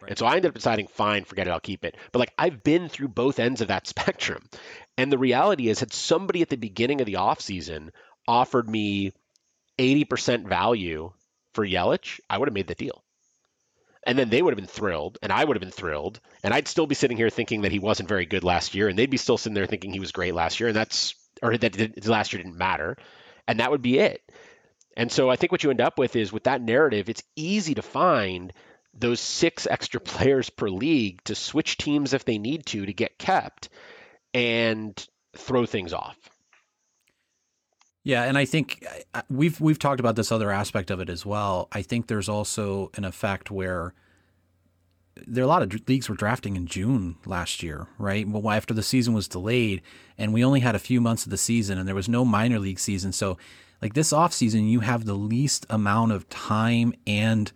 Right. 0.00 0.10
And 0.10 0.18
so 0.18 0.26
I 0.26 0.36
ended 0.36 0.50
up 0.50 0.54
deciding, 0.54 0.86
fine, 0.86 1.24
forget 1.24 1.46
it, 1.48 1.50
I'll 1.50 1.60
keep 1.60 1.84
it. 1.84 1.96
But 2.12 2.20
like 2.20 2.34
I've 2.38 2.62
been 2.62 2.88
through 2.88 3.08
both 3.08 3.40
ends 3.40 3.60
of 3.60 3.68
that 3.68 3.86
spectrum. 3.88 4.48
And 4.96 5.10
the 5.10 5.18
reality 5.18 5.68
is, 5.68 5.80
had 5.80 5.92
somebody 5.92 6.42
at 6.42 6.50
the 6.50 6.56
beginning 6.56 7.00
of 7.00 7.06
the 7.06 7.14
offseason 7.14 7.90
offered 8.26 8.68
me 8.68 9.12
80% 9.78 10.46
value 10.46 11.12
for 11.54 11.66
Yelich, 11.66 12.20
I 12.28 12.38
would 12.38 12.48
have 12.48 12.54
made 12.54 12.66
the 12.66 12.74
deal. 12.74 13.02
And 14.04 14.18
then 14.18 14.30
they 14.30 14.42
would 14.42 14.52
have 14.52 14.58
been 14.58 14.66
thrilled, 14.66 15.18
and 15.22 15.32
I 15.32 15.44
would 15.44 15.56
have 15.56 15.60
been 15.60 15.70
thrilled, 15.70 16.20
and 16.42 16.52
I'd 16.52 16.66
still 16.66 16.86
be 16.86 16.94
sitting 16.94 17.16
here 17.16 17.30
thinking 17.30 17.62
that 17.62 17.72
he 17.72 17.78
wasn't 17.78 18.08
very 18.08 18.26
good 18.26 18.42
last 18.42 18.74
year, 18.74 18.88
and 18.88 18.98
they'd 18.98 19.10
be 19.10 19.16
still 19.16 19.38
sitting 19.38 19.54
there 19.54 19.66
thinking 19.66 19.92
he 19.92 20.00
was 20.00 20.12
great 20.12 20.34
last 20.34 20.58
year, 20.58 20.68
and 20.68 20.76
that's 20.76 21.14
or 21.40 21.56
that 21.56 22.06
last 22.06 22.32
year 22.32 22.42
didn't 22.42 22.58
matter, 22.58 22.96
and 23.46 23.60
that 23.60 23.70
would 23.70 23.82
be 23.82 23.98
it. 23.98 24.22
And 24.96 25.10
so 25.10 25.30
I 25.30 25.36
think 25.36 25.52
what 25.52 25.62
you 25.62 25.70
end 25.70 25.80
up 25.80 25.98
with 25.98 26.16
is 26.16 26.32
with 26.32 26.44
that 26.44 26.60
narrative, 26.60 27.08
it's 27.08 27.22
easy 27.36 27.74
to 27.74 27.82
find 27.82 28.52
those 28.94 29.20
six 29.20 29.66
extra 29.66 30.00
players 30.12 30.50
per 30.50 30.68
league 30.68 31.22
to 31.24 31.34
switch 31.34 31.78
teams 31.78 32.12
if 32.12 32.24
they 32.24 32.38
need 32.38 32.66
to 32.66 32.86
to 32.86 32.92
get 32.92 33.18
kept 33.18 33.68
and 34.34 35.06
throw 35.36 35.64
things 35.64 35.92
off. 35.92 36.16
Yeah, 38.04 38.24
and 38.24 38.36
I 38.36 38.44
think 38.44 38.84
uh, 39.14 39.22
we've 39.30 39.60
we've 39.60 39.78
talked 39.78 40.00
about 40.00 40.16
this 40.16 40.32
other 40.32 40.50
aspect 40.50 40.90
of 40.90 41.00
it 41.00 41.08
as 41.08 41.24
well. 41.24 41.68
I 41.70 41.82
think 41.82 42.08
there's 42.08 42.28
also 42.28 42.90
an 42.94 43.04
effect 43.04 43.50
where 43.50 43.94
there 45.26 45.42
are 45.42 45.46
a 45.46 45.48
lot 45.48 45.62
of 45.62 45.88
leagues 45.88 46.08
were 46.08 46.16
drafting 46.16 46.56
in 46.56 46.66
June 46.66 47.16
last 47.26 47.62
year, 47.62 47.86
right? 47.98 48.26
Well, 48.26 48.50
after 48.52 48.74
the 48.74 48.82
season 48.82 49.14
was 49.14 49.28
delayed, 49.28 49.82
and 50.18 50.32
we 50.32 50.44
only 50.44 50.60
had 50.60 50.74
a 50.74 50.80
few 50.80 51.00
months 51.00 51.24
of 51.24 51.30
the 51.30 51.36
season, 51.36 51.78
and 51.78 51.86
there 51.86 51.94
was 51.94 52.08
no 52.08 52.24
minor 52.24 52.58
league 52.58 52.80
season, 52.80 53.12
so 53.12 53.38
like 53.80 53.94
this 53.94 54.12
off 54.12 54.32
season, 54.32 54.66
you 54.68 54.80
have 54.80 55.04
the 55.04 55.14
least 55.14 55.66
amount 55.68 56.12
of 56.12 56.28
time 56.28 56.94
and 57.06 57.52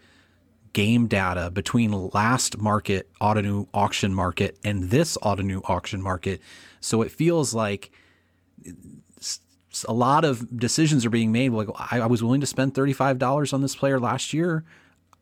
game 0.73 1.07
data 1.07 1.51
between 1.51 1.91
last 2.11 2.59
market 2.59 3.09
Ottoneu 3.21 3.67
auction 3.73 4.13
market 4.13 4.59
and 4.63 4.91
this 4.91 5.17
Ottoneu 5.23 5.63
auction 5.65 6.03
market. 6.03 6.43
So 6.81 7.01
it 7.03 7.11
feels 7.11 7.55
like 7.55 7.91
a 9.85 9.93
lot 9.93 10.25
of 10.25 10.59
decisions 10.59 11.05
are 11.05 11.11
being 11.11 11.33
made. 11.33 11.51
Like 11.51 11.69
I, 11.77 12.01
I 12.01 12.07
was 12.07 12.23
willing 12.23 12.41
to 12.41 12.47
spend 12.47 12.75
thirty 12.75 12.93
five 12.93 13.19
dollars 13.19 13.53
on 13.53 13.63
this 13.63 13.77
player 13.77 14.01
last 14.01 14.33
year. 14.33 14.65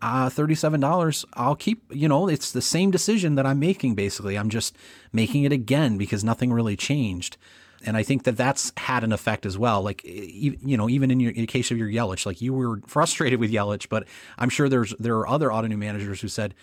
Uh, 0.02 0.28
$37 0.28 1.24
i'll 1.32 1.54
keep 1.54 1.82
you 1.90 2.06
know 2.06 2.28
it's 2.28 2.52
the 2.52 2.60
same 2.60 2.90
decision 2.90 3.36
that 3.36 3.46
i'm 3.46 3.58
making 3.58 3.94
basically 3.94 4.36
i'm 4.36 4.50
just 4.50 4.76
making 5.14 5.44
it 5.44 5.52
again 5.52 5.96
because 5.96 6.22
nothing 6.22 6.52
really 6.52 6.76
changed 6.76 7.38
and 7.86 7.96
I 7.96 8.02
think 8.02 8.24
that 8.24 8.36
that's 8.36 8.72
had 8.76 9.04
an 9.04 9.12
effect 9.12 9.44
as 9.44 9.58
well. 9.58 9.82
Like, 9.82 10.02
you 10.04 10.76
know, 10.76 10.88
even 10.88 11.10
in, 11.10 11.20
your, 11.20 11.32
in 11.32 11.46
case 11.46 11.70
of 11.70 11.78
your 11.78 11.88
Yelich, 11.88 12.26
like 12.26 12.40
you 12.40 12.54
were 12.54 12.80
frustrated 12.86 13.38
with 13.38 13.52
Yelich, 13.52 13.88
but 13.88 14.06
I'm 14.38 14.48
sure 14.48 14.68
there's 14.68 14.94
there 14.98 15.16
are 15.16 15.28
other 15.28 15.48
Ottoneu 15.48 15.76
managers 15.76 16.20
who 16.20 16.28
said, 16.28 16.54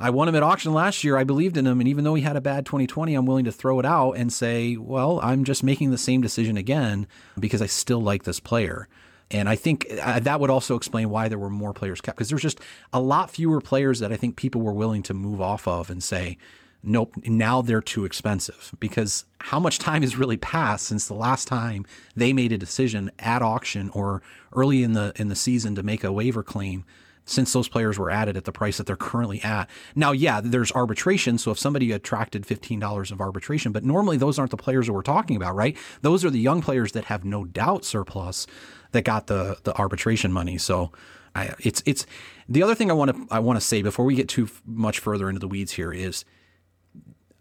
I 0.00 0.08
won 0.08 0.28
him 0.28 0.34
at 0.34 0.42
auction 0.42 0.72
last 0.72 1.04
year. 1.04 1.18
I 1.18 1.24
believed 1.24 1.58
in 1.58 1.66
him. 1.66 1.78
And 1.78 1.88
even 1.88 2.04
though 2.04 2.14
he 2.14 2.22
had 2.22 2.36
a 2.36 2.40
bad 2.40 2.64
2020, 2.64 3.14
I'm 3.14 3.26
willing 3.26 3.44
to 3.44 3.52
throw 3.52 3.78
it 3.78 3.86
out 3.86 4.12
and 4.12 4.32
say, 4.32 4.76
well, 4.76 5.20
I'm 5.22 5.44
just 5.44 5.62
making 5.62 5.90
the 5.90 5.98
same 5.98 6.22
decision 6.22 6.56
again 6.56 7.06
because 7.38 7.60
I 7.60 7.66
still 7.66 8.00
like 8.00 8.24
this 8.24 8.40
player. 8.40 8.88
And 9.30 9.48
I 9.48 9.56
think 9.56 9.86
uh, 10.02 10.18
that 10.20 10.40
would 10.40 10.50
also 10.50 10.74
explain 10.74 11.10
why 11.10 11.28
there 11.28 11.38
were 11.38 11.50
more 11.50 11.74
players 11.74 12.00
kept 12.00 12.16
because 12.16 12.30
there's 12.30 12.42
just 12.42 12.60
a 12.92 13.00
lot 13.00 13.30
fewer 13.30 13.60
players 13.60 14.00
that 14.00 14.10
I 14.10 14.16
think 14.16 14.36
people 14.36 14.62
were 14.62 14.72
willing 14.72 15.02
to 15.04 15.14
move 15.14 15.40
off 15.40 15.68
of 15.68 15.90
and 15.90 16.02
say, 16.02 16.38
nope, 16.82 17.14
now 17.26 17.60
they're 17.62 17.82
too 17.82 18.04
expensive. 18.04 18.72
Because 18.80 19.26
how 19.38 19.60
much 19.60 19.78
time 19.78 20.02
has 20.02 20.16
really 20.16 20.38
passed 20.38 20.86
since 20.86 21.06
the 21.06 21.14
last 21.14 21.46
time 21.46 21.84
they 22.16 22.32
made 22.32 22.52
a 22.52 22.58
decision 22.58 23.10
at 23.18 23.42
auction 23.42 23.90
or 23.90 24.22
early 24.52 24.82
in 24.82 24.94
the 24.94 25.12
in 25.16 25.28
the 25.28 25.36
season 25.36 25.74
to 25.74 25.82
make 25.82 26.02
a 26.02 26.10
waiver 26.10 26.42
claim 26.42 26.84
since 27.30 27.52
those 27.52 27.68
players 27.68 27.98
were 27.98 28.10
added 28.10 28.36
at 28.36 28.44
the 28.44 28.52
price 28.52 28.78
that 28.78 28.86
they're 28.86 28.96
currently 28.96 29.40
at. 29.42 29.70
Now, 29.94 30.10
yeah, 30.12 30.40
there's 30.42 30.72
arbitration. 30.72 31.38
So 31.38 31.52
if 31.52 31.58
somebody 31.58 31.92
attracted 31.92 32.44
$15 32.44 33.12
of 33.12 33.20
arbitration, 33.20 33.70
but 33.70 33.84
normally 33.84 34.16
those 34.16 34.38
aren't 34.38 34.50
the 34.50 34.56
players 34.56 34.86
that 34.86 34.92
we're 34.92 35.02
talking 35.02 35.36
about, 35.36 35.54
right? 35.54 35.76
Those 36.02 36.24
are 36.24 36.30
the 36.30 36.40
young 36.40 36.60
players 36.60 36.92
that 36.92 37.04
have 37.04 37.24
no 37.24 37.44
doubt 37.44 37.84
surplus 37.84 38.46
that 38.92 39.04
got 39.04 39.28
the 39.28 39.56
the 39.62 39.76
arbitration 39.76 40.32
money. 40.32 40.58
So 40.58 40.90
I, 41.34 41.54
it's 41.60 41.82
it's 41.86 42.06
the 42.48 42.62
other 42.62 42.74
thing 42.74 42.90
I 42.90 42.94
want 42.94 43.14
to 43.14 43.26
I 43.30 43.38
want 43.38 43.58
to 43.60 43.64
say 43.64 43.82
before 43.82 44.04
we 44.04 44.16
get 44.16 44.28
too 44.28 44.48
much 44.66 44.98
further 44.98 45.28
into 45.28 45.38
the 45.38 45.48
weeds 45.48 45.72
here 45.72 45.92
is 45.92 46.24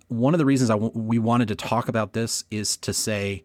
one 0.08 0.36
of 0.36 0.38
the 0.38 0.46
reasons 0.46 0.70
I 0.70 0.74
w- 0.74 0.92
we 0.94 1.18
wanted 1.18 1.48
to 1.48 1.56
talk 1.56 1.88
about 1.88 2.14
this 2.14 2.44
is 2.52 2.78
to 2.78 2.94
say 2.94 3.44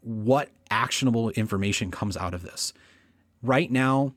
what 0.00 0.50
actionable 0.70 1.30
information 1.30 1.90
comes 1.90 2.16
out 2.16 2.34
of 2.34 2.42
this. 2.42 2.72
Right 3.42 3.70
now, 3.70 4.12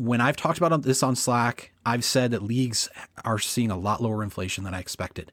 when 0.00 0.22
I've 0.22 0.36
talked 0.36 0.56
about 0.56 0.80
this 0.80 1.02
on 1.02 1.14
Slack, 1.14 1.72
I've 1.84 2.04
said 2.04 2.30
that 2.30 2.42
leagues 2.42 2.88
are 3.22 3.38
seeing 3.38 3.70
a 3.70 3.76
lot 3.76 4.02
lower 4.02 4.22
inflation 4.22 4.64
than 4.64 4.72
I 4.72 4.80
expected. 4.80 5.30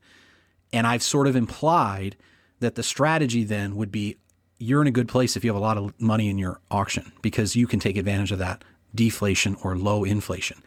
And 0.74 0.86
I've 0.86 1.02
sort 1.02 1.26
of 1.26 1.38
implied 1.38 2.18
that 2.60 2.76
the 2.76 2.84
strategy 2.84 3.46
then 3.46 3.78
would 3.78 3.94
be 3.94 4.18
you're 4.60 4.82
in 4.82 4.88
a 4.88 4.92
good 4.92 5.08
place 5.08 5.38
if 5.38 5.46
you 5.46 5.50
have 5.50 5.62
a 5.62 5.64
lot 5.64 5.78
of 5.78 5.94
money 6.02 6.30
in 6.30 6.38
your 6.38 6.60
auction 6.70 7.14
because 7.22 7.56
you 7.56 7.66
can 7.66 7.80
take 7.80 7.96
advantage 7.96 8.34
of 8.34 8.40
that 8.40 8.66
deflation 8.94 9.56
or 9.64 9.78
low 9.78 10.04
inflation. 10.04 10.62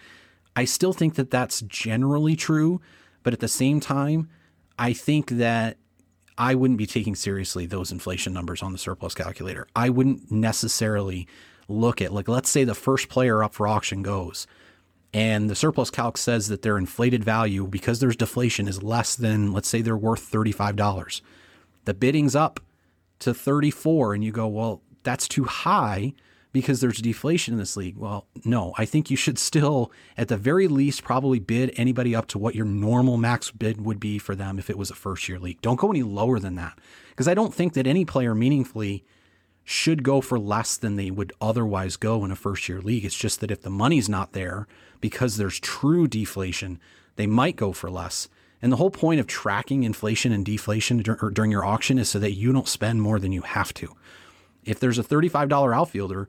I 0.56 0.64
still 0.64 0.94
think 0.94 1.16
that 1.16 1.30
that's 1.30 1.60
generally 1.60 2.36
true, 2.36 2.80
but 3.22 3.34
at 3.34 3.40
the 3.40 3.48
same 3.48 3.80
time, 3.80 4.30
I 4.78 4.94
think 4.94 5.28
that 5.32 5.76
I 6.38 6.54
wouldn't 6.54 6.78
be 6.78 6.86
taking 6.86 7.14
seriously 7.14 7.66
those 7.66 7.92
inflation 7.92 8.32
numbers 8.32 8.62
on 8.62 8.72
the 8.72 8.78
surplus 8.78 9.14
calculator. 9.14 9.66
I 9.76 9.90
wouldn't 9.90 10.30
necessarily 10.30 11.28
look 11.70 12.02
at 12.02 12.12
like 12.12 12.28
let's 12.28 12.50
say 12.50 12.64
the 12.64 12.74
first 12.74 13.08
player 13.08 13.42
up 13.42 13.54
for 13.54 13.66
auction 13.66 14.02
goes 14.02 14.46
and 15.12 15.50
the 15.50 15.54
surplus 15.54 15.90
calc 15.90 16.16
says 16.16 16.48
that 16.48 16.62
their 16.62 16.78
inflated 16.78 17.24
value 17.24 17.66
because 17.66 18.00
there's 18.00 18.16
deflation 18.16 18.68
is 18.68 18.82
less 18.82 19.14
than 19.14 19.52
let's 19.52 19.68
say 19.68 19.80
they're 19.80 19.96
worth 19.96 20.30
$35 20.30 21.20
the 21.84 21.94
bidding's 21.94 22.36
up 22.36 22.60
to 23.20 23.32
34 23.32 24.14
and 24.14 24.24
you 24.24 24.32
go 24.32 24.46
well 24.46 24.82
that's 25.02 25.28
too 25.28 25.44
high 25.44 26.12
because 26.52 26.80
there's 26.80 26.98
deflation 26.98 27.54
in 27.54 27.60
this 27.60 27.76
league. 27.76 27.96
Well 27.96 28.26
no 28.44 28.74
i 28.76 28.84
think 28.84 29.10
you 29.10 29.16
should 29.16 29.38
still 29.38 29.92
at 30.16 30.28
the 30.28 30.36
very 30.36 30.66
least 30.66 31.04
probably 31.04 31.38
bid 31.38 31.72
anybody 31.76 32.14
up 32.14 32.26
to 32.28 32.38
what 32.38 32.54
your 32.54 32.66
normal 32.66 33.16
max 33.16 33.50
bid 33.50 33.84
would 33.84 34.00
be 34.00 34.18
for 34.18 34.34
them 34.34 34.58
if 34.58 34.68
it 34.68 34.78
was 34.78 34.90
a 34.90 34.94
first 34.94 35.28
year 35.28 35.38
league. 35.38 35.60
Don't 35.62 35.78
go 35.78 35.90
any 35.90 36.02
lower 36.02 36.38
than 36.38 36.56
that 36.56 36.78
because 37.10 37.28
i 37.28 37.34
don't 37.34 37.54
think 37.54 37.74
that 37.74 37.86
any 37.86 38.04
player 38.04 38.34
meaningfully 38.34 39.04
should 39.64 40.02
go 40.02 40.20
for 40.20 40.38
less 40.38 40.76
than 40.76 40.96
they 40.96 41.10
would 41.10 41.32
otherwise 41.40 41.96
go 41.96 42.24
in 42.24 42.30
a 42.30 42.36
first 42.36 42.68
year 42.68 42.80
league. 42.80 43.04
It's 43.04 43.16
just 43.16 43.40
that 43.40 43.50
if 43.50 43.62
the 43.62 43.70
money's 43.70 44.08
not 44.08 44.32
there 44.32 44.66
because 45.00 45.36
there's 45.36 45.60
true 45.60 46.08
deflation, 46.08 46.80
they 47.16 47.26
might 47.26 47.56
go 47.56 47.72
for 47.72 47.90
less. 47.90 48.28
And 48.62 48.70
the 48.70 48.76
whole 48.76 48.90
point 48.90 49.20
of 49.20 49.26
tracking 49.26 49.84
inflation 49.84 50.32
and 50.32 50.44
deflation 50.44 50.98
dur- 50.98 51.30
during 51.32 51.50
your 51.50 51.64
auction 51.64 51.98
is 51.98 52.08
so 52.08 52.18
that 52.18 52.32
you 52.32 52.52
don't 52.52 52.68
spend 52.68 53.00
more 53.00 53.18
than 53.18 53.32
you 53.32 53.42
have 53.42 53.72
to. 53.74 53.94
If 54.64 54.80
there's 54.80 54.98
a 54.98 55.04
$35 55.04 55.74
outfielder 55.74 56.28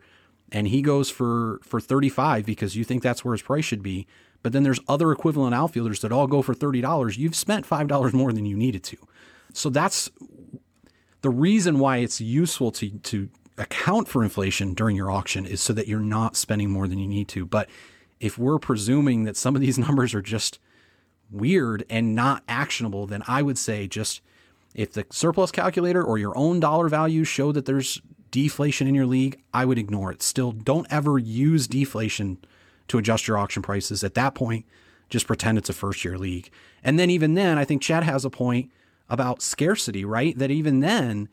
and 0.51 0.67
he 0.67 0.81
goes 0.81 1.09
for 1.09 1.59
for 1.63 1.81
35 1.81 2.45
because 2.45 2.75
you 2.75 2.83
think 2.83 3.03
that's 3.03 3.25
where 3.25 3.33
his 3.33 3.41
price 3.41 3.65
should 3.65 3.83
be, 3.83 4.07
but 4.43 4.53
then 4.53 4.63
there's 4.63 4.79
other 4.87 5.11
equivalent 5.11 5.53
outfielders 5.53 5.99
that 6.01 6.11
all 6.11 6.27
go 6.27 6.41
for 6.41 6.53
$30, 6.53 7.17
you've 7.17 7.35
spent 7.35 7.67
$5 7.67 8.13
more 8.13 8.31
than 8.33 8.45
you 8.45 8.55
needed 8.55 8.83
to. 8.85 8.97
So 9.53 9.69
that's 9.69 10.09
the 11.21 11.29
reason 11.29 11.79
why 11.79 11.97
it's 11.97 12.21
useful 12.21 12.71
to 12.71 12.89
to 12.89 13.29
account 13.57 14.07
for 14.07 14.23
inflation 14.23 14.73
during 14.73 14.95
your 14.95 15.11
auction 15.11 15.45
is 15.45 15.61
so 15.61 15.73
that 15.73 15.87
you're 15.87 15.99
not 15.99 16.35
spending 16.35 16.69
more 16.69 16.87
than 16.87 16.97
you 16.97 17.07
need 17.07 17.27
to. 17.29 17.45
But 17.45 17.69
if 18.19 18.37
we're 18.37 18.59
presuming 18.59 19.23
that 19.23 19.37
some 19.37 19.55
of 19.55 19.61
these 19.61 19.77
numbers 19.87 20.13
are 20.13 20.21
just 20.21 20.59
weird 21.29 21.85
and 21.89 22.15
not 22.15 22.43
actionable, 22.47 23.07
then 23.07 23.23
I 23.27 23.41
would 23.41 23.57
say 23.57 23.87
just 23.87 24.21
if 24.73 24.93
the 24.93 25.05
surplus 25.09 25.51
calculator 25.51 26.03
or 26.03 26.17
your 26.17 26.37
own 26.37 26.59
dollar 26.59 26.87
value 26.89 27.23
show 27.23 27.51
that 27.51 27.65
there's 27.65 28.01
deflation 28.31 28.87
in 28.87 28.95
your 28.95 29.05
league, 29.05 29.41
I 29.53 29.65
would 29.65 29.77
ignore 29.77 30.11
it. 30.11 30.23
Still, 30.23 30.51
don't 30.53 30.87
ever 30.89 31.17
use 31.19 31.67
deflation 31.67 32.37
to 32.87 32.97
adjust 32.97 33.27
your 33.27 33.37
auction 33.37 33.61
prices. 33.61 34.03
At 34.03 34.13
that 34.15 34.33
point, 34.33 34.65
just 35.09 35.27
pretend 35.27 35.57
it's 35.57 35.69
a 35.69 35.73
first 35.73 36.05
year 36.05 36.17
league. 36.17 36.49
And 36.83 36.97
then, 36.97 37.09
even 37.09 37.33
then, 37.33 37.57
I 37.57 37.65
think 37.65 37.81
Chad 37.81 38.03
has 38.03 38.23
a 38.23 38.29
point 38.29 38.71
about 39.11 39.41
scarcity, 39.41 40.05
right? 40.05 40.35
That 40.37 40.49
even 40.49 40.79
then, 40.79 41.27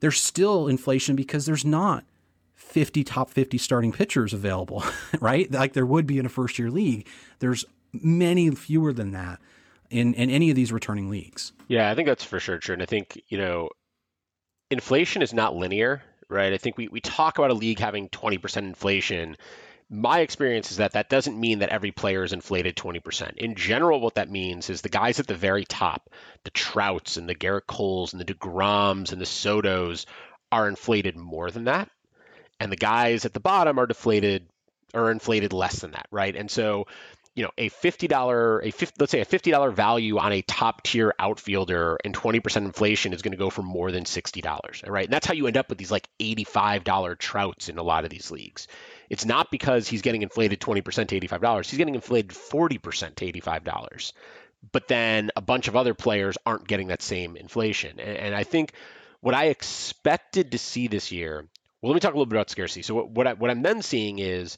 there's 0.00 0.20
still 0.20 0.66
inflation 0.66 1.14
because 1.14 1.46
there's 1.46 1.64
not 1.64 2.04
50 2.56 3.04
top 3.04 3.30
50 3.30 3.56
starting 3.56 3.92
pitchers 3.92 4.34
available, 4.34 4.84
right? 5.20 5.50
Like 5.50 5.72
there 5.72 5.86
would 5.86 6.06
be 6.06 6.18
in 6.18 6.26
a 6.26 6.28
first 6.28 6.58
year 6.58 6.70
league. 6.70 7.06
There's 7.38 7.64
many 7.92 8.50
fewer 8.50 8.92
than 8.92 9.12
that 9.12 9.38
in, 9.90 10.12
in 10.14 10.28
any 10.28 10.50
of 10.50 10.56
these 10.56 10.72
returning 10.72 11.08
leagues. 11.08 11.52
Yeah, 11.68 11.88
I 11.88 11.94
think 11.94 12.08
that's 12.08 12.24
for 12.24 12.40
sure 12.40 12.58
true. 12.58 12.72
And 12.74 12.82
I 12.82 12.86
think, 12.86 13.22
you 13.28 13.38
know, 13.38 13.70
inflation 14.70 15.22
is 15.22 15.32
not 15.32 15.54
linear, 15.54 16.02
right? 16.28 16.52
I 16.52 16.58
think 16.58 16.76
we, 16.76 16.88
we 16.88 17.00
talk 17.00 17.38
about 17.38 17.50
a 17.50 17.54
league 17.54 17.78
having 17.78 18.08
20% 18.08 18.56
inflation. 18.56 19.36
My 19.92 20.20
experience 20.20 20.70
is 20.70 20.76
that 20.76 20.92
that 20.92 21.10
doesn't 21.10 21.38
mean 21.38 21.58
that 21.58 21.70
every 21.70 21.90
player 21.90 22.22
is 22.22 22.32
inflated 22.32 22.76
20%. 22.76 23.36
In 23.38 23.56
general, 23.56 24.00
what 24.00 24.14
that 24.14 24.30
means 24.30 24.70
is 24.70 24.82
the 24.82 24.88
guys 24.88 25.18
at 25.18 25.26
the 25.26 25.34
very 25.34 25.64
top, 25.64 26.08
the 26.44 26.50
Trouts 26.50 27.16
and 27.16 27.28
the 27.28 27.34
Gerrit 27.34 27.66
Coles 27.66 28.12
and 28.12 28.20
the 28.20 28.32
DeGroms 28.32 29.10
and 29.10 29.20
the 29.20 29.26
Sotos, 29.26 30.06
are 30.52 30.68
inflated 30.68 31.16
more 31.16 31.50
than 31.50 31.64
that. 31.64 31.90
And 32.60 32.70
the 32.70 32.76
guys 32.76 33.24
at 33.24 33.32
the 33.32 33.40
bottom 33.40 33.78
are 33.78 33.86
deflated 33.86 34.46
or 34.94 35.10
inflated 35.10 35.52
less 35.52 35.80
than 35.80 35.92
that, 35.92 36.06
right? 36.12 36.36
And 36.36 36.50
so 36.50 36.86
you 37.36 37.44
know, 37.44 37.50
a 37.56 37.68
fifty 37.68 38.08
dollar, 38.08 38.60
a 38.60 38.70
50, 38.70 38.96
let's 38.98 39.12
say 39.12 39.20
a 39.20 39.24
fifty 39.24 39.50
dollar 39.50 39.70
value 39.70 40.18
on 40.18 40.32
a 40.32 40.42
top 40.42 40.82
tier 40.82 41.14
outfielder 41.18 41.96
and 42.04 42.12
twenty 42.12 42.40
percent 42.40 42.66
inflation 42.66 43.12
is 43.12 43.22
going 43.22 43.32
to 43.32 43.38
go 43.38 43.50
for 43.50 43.62
more 43.62 43.92
than 43.92 44.04
sixty 44.04 44.40
dollars, 44.40 44.82
right? 44.86 45.04
And 45.04 45.12
that's 45.12 45.26
how 45.26 45.34
you 45.34 45.46
end 45.46 45.56
up 45.56 45.68
with 45.68 45.78
these 45.78 45.92
like 45.92 46.08
eighty 46.18 46.44
five 46.44 46.82
dollar 46.82 47.14
trouts 47.14 47.68
in 47.68 47.78
a 47.78 47.82
lot 47.82 48.04
of 48.04 48.10
these 48.10 48.30
leagues. 48.30 48.66
It's 49.10 49.26
not 49.26 49.50
because 49.50 49.88
he's 49.88 50.02
getting 50.02 50.22
inflated 50.22 50.60
twenty 50.60 50.80
percent 50.80 51.10
to 51.10 51.16
eighty 51.16 51.26
five 51.26 51.42
dollars; 51.42 51.68
he's 51.68 51.78
getting 51.78 51.96
inflated 51.96 52.32
forty 52.32 52.78
percent 52.78 53.16
to 53.16 53.26
eighty 53.26 53.40
five 53.40 53.64
dollars. 53.64 54.12
But 54.72 54.88
then 54.88 55.30
a 55.36 55.40
bunch 55.40 55.68
of 55.68 55.76
other 55.76 55.94
players 55.94 56.38
aren't 56.46 56.68
getting 56.68 56.88
that 56.88 57.02
same 57.02 57.36
inflation, 57.36 57.98
and, 57.98 58.16
and 58.16 58.34
I 58.34 58.44
think 58.44 58.72
what 59.20 59.34
I 59.34 59.46
expected 59.46 60.52
to 60.52 60.58
see 60.58 60.86
this 60.86 61.12
year. 61.12 61.46
Well, 61.82 61.90
let 61.90 61.94
me 61.94 62.00
talk 62.00 62.12
a 62.12 62.16
little 62.16 62.26
bit 62.26 62.36
about 62.36 62.50
scarcity. 62.50 62.82
So 62.82 62.94
what 62.94 63.10
what, 63.10 63.26
I, 63.26 63.32
what 63.34 63.50
I'm 63.50 63.62
then 63.62 63.82
seeing 63.82 64.18
is 64.18 64.56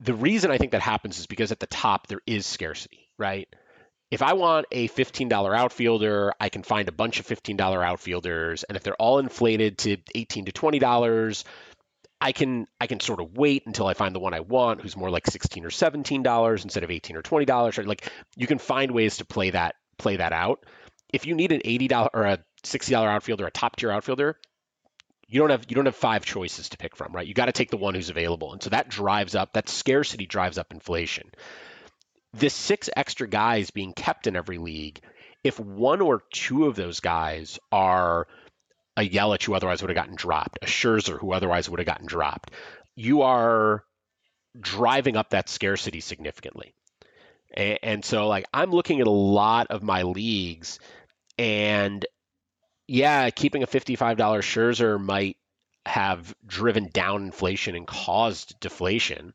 the 0.00 0.14
reason 0.14 0.50
I 0.50 0.58
think 0.58 0.72
that 0.72 0.80
happens 0.80 1.18
is 1.18 1.26
because 1.26 1.52
at 1.52 1.60
the 1.60 1.66
top 1.66 2.06
there 2.06 2.20
is 2.26 2.46
scarcity, 2.46 3.08
right? 3.18 3.48
If 4.10 4.22
I 4.22 4.34
want 4.34 4.66
a 4.70 4.88
$15 4.88 5.56
outfielder, 5.56 6.32
I 6.38 6.48
can 6.48 6.62
find 6.62 6.88
a 6.88 6.92
bunch 6.92 7.18
of 7.18 7.26
$15 7.26 7.58
outfielders, 7.84 8.62
and 8.62 8.76
if 8.76 8.84
they're 8.84 8.94
all 8.94 9.18
inflated 9.18 9.78
to 9.78 9.96
18 10.14 10.44
to 10.44 10.52
$20, 10.52 11.44
I 12.20 12.32
can 12.32 12.66
I 12.80 12.86
can 12.86 13.00
sort 13.00 13.20
of 13.20 13.36
wait 13.36 13.64
until 13.66 13.86
I 13.86 13.94
find 13.94 14.14
the 14.14 14.20
one 14.20 14.34
I 14.34 14.40
want, 14.40 14.80
who's 14.80 14.96
more 14.96 15.10
like 15.10 15.26
16 15.26 15.64
or 15.64 15.70
17 15.70 16.22
dollars 16.22 16.64
instead 16.64 16.84
of 16.84 16.90
18 16.90 17.16
or 17.16 17.22
20 17.22 17.44
dollars. 17.44 17.78
Like 17.78 18.10
you 18.36 18.46
can 18.46 18.58
find 18.58 18.92
ways 18.92 19.18
to 19.18 19.24
play 19.24 19.50
that 19.50 19.74
play 19.98 20.16
that 20.16 20.32
out. 20.32 20.64
If 21.12 21.26
you 21.26 21.34
need 21.34 21.52
an 21.52 21.62
80 21.64 21.88
dollar 21.88 22.10
or 22.12 22.22
a 22.24 22.38
60 22.64 22.92
dollar 22.92 23.08
outfielder, 23.08 23.46
a 23.46 23.50
top 23.50 23.76
tier 23.76 23.90
outfielder, 23.90 24.36
you 25.28 25.40
don't 25.40 25.50
have 25.50 25.66
you 25.68 25.76
don't 25.76 25.86
have 25.86 25.96
five 25.96 26.24
choices 26.24 26.70
to 26.70 26.78
pick 26.78 26.96
from, 26.96 27.12
right? 27.12 27.26
You 27.26 27.34
got 27.34 27.46
to 27.46 27.52
take 27.52 27.70
the 27.70 27.76
one 27.76 27.94
who's 27.94 28.10
available. 28.10 28.52
And 28.52 28.62
so 28.62 28.70
that 28.70 28.88
drives 28.88 29.34
up 29.34 29.52
that 29.52 29.68
scarcity 29.68 30.26
drives 30.26 30.58
up 30.58 30.72
inflation. 30.72 31.30
The 32.32 32.50
six 32.50 32.88
extra 32.94 33.28
guys 33.28 33.70
being 33.70 33.92
kept 33.92 34.26
in 34.26 34.36
every 34.36 34.58
league, 34.58 35.00
if 35.42 35.58
one 35.60 36.00
or 36.00 36.22
two 36.32 36.66
of 36.66 36.76
those 36.76 37.00
guys 37.00 37.58
are 37.72 38.26
a 38.96 39.08
Yelich 39.08 39.44
who 39.44 39.54
otherwise 39.54 39.82
would 39.82 39.90
have 39.90 39.96
gotten 39.96 40.14
dropped, 40.16 40.58
a 40.62 40.66
Scherzer 40.66 41.18
who 41.18 41.32
otherwise 41.32 41.68
would 41.68 41.80
have 41.80 41.86
gotten 41.86 42.06
dropped, 42.06 42.50
you 42.94 43.22
are 43.22 43.84
driving 44.58 45.16
up 45.16 45.30
that 45.30 45.48
scarcity 45.48 46.00
significantly. 46.00 46.74
And, 47.54 47.78
and 47.82 48.04
so 48.04 48.28
like 48.28 48.46
I'm 48.54 48.70
looking 48.70 49.00
at 49.00 49.06
a 49.06 49.10
lot 49.10 49.68
of 49.70 49.82
my 49.82 50.02
leagues 50.02 50.78
and 51.38 52.04
yeah, 52.88 53.30
keeping 53.30 53.62
a 53.62 53.66
$55 53.66 54.16
Scherzer 54.16 55.00
might 55.02 55.36
have 55.84 56.34
driven 56.46 56.88
down 56.88 57.24
inflation 57.24 57.76
and 57.76 57.86
caused 57.86 58.58
deflation, 58.60 59.34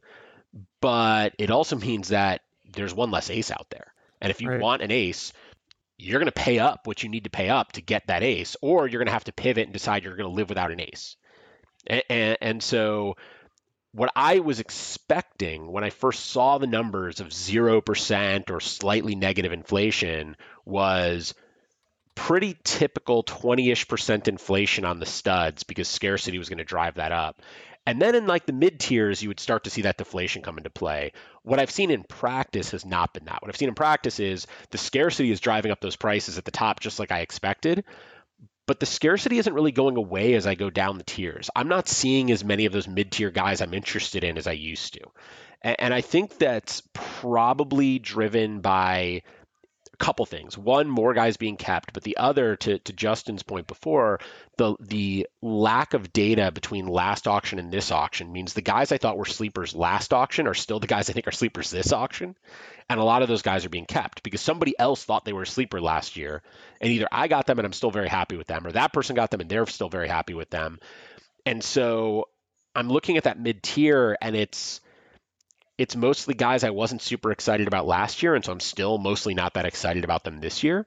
but 0.82 1.34
it 1.38 1.52
also 1.52 1.76
means 1.78 2.10
that 2.10 2.42
there's 2.74 2.94
one 2.94 3.12
less 3.12 3.30
ace 3.30 3.52
out 3.52 3.68
there. 3.70 3.94
And 4.22 4.32
if 4.32 4.42
you 4.42 4.50
Right. 4.50 4.60
want 4.60 4.82
an 4.82 4.92
ace, 4.92 5.34
you're 6.02 6.20
going 6.20 6.26
to 6.26 6.32
pay 6.32 6.60
up 6.60 6.88
what 6.88 7.04
you 7.04 7.10
need 7.10 7.26
to 7.26 7.30
pay 7.30 7.50
up 7.50 7.74
to 7.74 7.82
get 7.82 8.08
that 8.08 8.24
ace, 8.24 8.56
or 8.62 8.88
you're 8.88 9.00
going 9.00 9.08
to 9.08 9.14
have 9.14 9.24
to 9.26 9.34
pivot 9.34 9.66
and 9.66 9.74
decide 9.74 10.04
you're 10.04 10.16
going 10.16 10.30
to 10.30 10.36
live 10.36 10.50
without 10.50 10.72
an 10.72 10.82
ace. 10.82 11.16
And, 11.88 12.04
and, 12.10 12.38
and 12.42 12.64
so, 12.64 13.16
what 13.94 14.12
I 14.16 14.40
was 14.40 14.60
expecting 14.60 15.72
when 15.72 15.84
I 15.84 15.90
first 15.90 16.28
saw 16.28 16.58
the 16.58 16.68
numbers 16.68 17.20
of 17.20 17.28
0% 17.28 18.50
or 18.50 18.60
slightly 18.62 19.16
negative 19.16 19.52
inflation 19.52 20.38
was 20.66 21.34
pretty 22.16 22.58
typical 22.64 23.24
20-ish 23.24 23.88
percent 23.88 24.28
inflation 24.28 24.86
on 24.86 25.00
the 25.00 25.06
studs 25.06 25.64
because 25.64 25.88
scarcity 25.88 26.38
was 26.38 26.50
going 26.50 26.60
to 26.60 26.64
drive 26.64 26.96
that 26.96 27.12
up. 27.12 27.42
And 27.86 28.02
then 28.02 28.16
in 28.16 28.28
like 28.28 28.46
the 28.46 28.54
mid 28.54 28.80
tiers, 28.80 29.22
you 29.24 29.30
would 29.30 29.40
start 29.40 29.64
to 29.64 29.70
see 29.70 29.84
that 29.84 29.98
deflation 29.98 30.44
come 30.44 30.58
into 30.58 30.70
play. 30.70 31.14
What 31.44 31.60
I've 31.60 31.72
seen 31.72 31.90
in 31.90 32.04
practice 32.04 32.72
has 32.72 32.86
not 32.86 33.14
been 33.14 33.26
that. 33.26 33.42
What 33.42 33.50
I've 33.50 33.58
seen 33.58 33.70
in 33.70 33.76
practice 33.76 34.20
is 34.20 34.46
the 34.70 34.78
scarcity 34.78 35.32
is 35.32 35.40
driving 35.40 35.72
up 35.72 35.82
those 35.82 35.96
prices 35.96 36.38
at 36.38 36.46
the 36.46 36.52
top 36.52 36.80
just 36.80 37.00
like 37.00 37.12
I 37.12 37.20
expected. 37.20 37.84
But 38.68 38.80
the 38.80 38.86
scarcity 38.86 39.40
isn't 39.40 39.54
really 39.54 39.72
going 39.72 39.98
away 39.98 40.36
as 40.36 40.46
I 40.46 40.56
go 40.56 40.70
down 40.70 40.98
the 40.98 41.04
tiers. 41.04 41.50
I'm 41.56 41.68
not 41.68 41.88
seeing 41.88 42.32
as 42.32 42.44
many 42.44 42.66
of 42.66 42.74
those 42.74 42.88
mid 42.88 43.12
tier 43.12 43.32
guys 43.32 43.62
I'm 43.62 43.74
interested 43.74 44.24
in 44.24 44.38
as 44.38 44.48
I 44.48 44.54
used 44.54 44.94
to. 44.94 45.02
And 45.64 45.94
I 45.94 46.02
think 46.02 46.38
that's 46.38 46.82
probably 46.94 48.00
driven 48.00 48.62
by 48.62 49.24
couple 50.02 50.26
things. 50.26 50.58
One, 50.58 50.90
more 50.90 51.14
guys 51.14 51.38
being 51.38 51.58
kept, 51.58 51.94
but 51.94 52.02
the 52.02 52.18
other, 52.18 52.56
to, 52.56 52.80
to 52.80 52.92
Justin's 52.92 53.44
point 53.44 53.68
before, 53.68 54.20
the 54.58 54.76
the 54.80 55.28
lack 55.44 55.94
of 55.94 56.12
data 56.12 56.52
between 56.52 56.88
last 56.88 57.28
auction 57.28 57.60
and 57.60 57.72
this 57.72 57.92
auction 57.92 58.34
means 58.34 58.54
the 58.54 58.64
guys 58.64 58.92
I 58.92 58.98
thought 58.98 59.20
were 59.20 59.26
sleepers 59.26 59.76
last 59.76 60.12
auction 60.12 60.48
are 60.48 60.56
still 60.56 60.80
the 60.80 60.88
guys 60.88 61.10
I 61.10 61.14
think 61.14 61.28
are 61.28 61.32
sleepers 61.32 61.70
this 61.70 61.94
auction. 61.94 62.36
And 62.90 63.00
a 63.00 63.04
lot 63.04 63.22
of 63.22 63.28
those 63.28 63.44
guys 63.44 63.64
are 63.64 63.70
being 63.70 63.86
kept 63.86 64.24
because 64.24 64.42
somebody 64.42 64.74
else 64.78 65.04
thought 65.04 65.24
they 65.24 65.34
were 65.34 65.44
a 65.44 65.48
sleeper 65.48 65.80
last 65.80 66.18
year. 66.18 66.42
And 66.82 66.92
either 66.92 67.08
I 67.12 67.28
got 67.28 67.46
them 67.46 67.60
and 67.60 67.66
I'm 67.68 67.72
still 67.72 67.92
very 67.92 68.10
happy 68.10 68.38
with 68.38 68.48
them, 68.48 68.66
or 68.66 68.72
that 68.72 68.94
person 68.94 69.16
got 69.16 69.30
them 69.30 69.42
and 69.42 69.50
they're 69.50 69.68
still 69.68 69.90
very 69.90 70.08
happy 70.08 70.34
with 70.34 70.50
them. 70.50 70.80
And 71.46 71.64
so 71.64 72.28
I'm 72.76 72.90
looking 72.90 73.18
at 73.18 73.26
that 73.26 73.40
mid 73.40 73.62
tier 73.62 74.18
and 74.20 74.36
it's 74.36 74.82
it's 75.82 75.96
mostly 75.96 76.36
guys 76.36 76.64
I 76.64 76.70
wasn't 76.70 77.02
super 77.02 77.32
excited 77.32 77.66
about 77.66 77.88
last 77.88 78.22
year, 78.22 78.36
and 78.36 78.46
so 78.46 78.52
I'm 78.52 78.60
still 78.60 79.00
mostly 79.00 79.34
not 79.34 79.56
that 79.56 79.66
excited 79.66 80.04
about 80.04 80.24
them 80.24 80.40
this 80.40 80.62
year. 80.64 80.86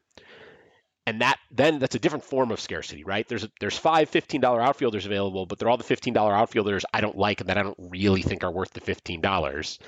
And 1.05 1.21
that 1.21 1.37
then 1.51 1.81
that's 1.81 1.97
a 1.97 1.99
different 1.99 2.25
form 2.25 2.53
of 2.53 2.61
scarcity, 2.61 3.03
right? 3.03 3.27
There's 3.27 3.45
there's 3.59 3.77
five 3.77 4.09
$15 4.09 4.41
outfielders 4.45 5.05
available, 5.05 5.47
but 5.47 5.59
they're 5.59 5.69
all 5.69 5.77
the 5.77 5.83
$15 5.83 6.17
outfielders 6.17 6.85
I 6.95 7.01
don't 7.01 7.19
like 7.19 7.41
and 7.41 7.51
that 7.51 7.59
I 7.59 7.65
don't 7.65 7.77
really 7.77 8.23
think 8.23 8.45
are 8.45 8.53
worth 8.53 8.71
the 8.71 8.81
$15. 8.81 9.79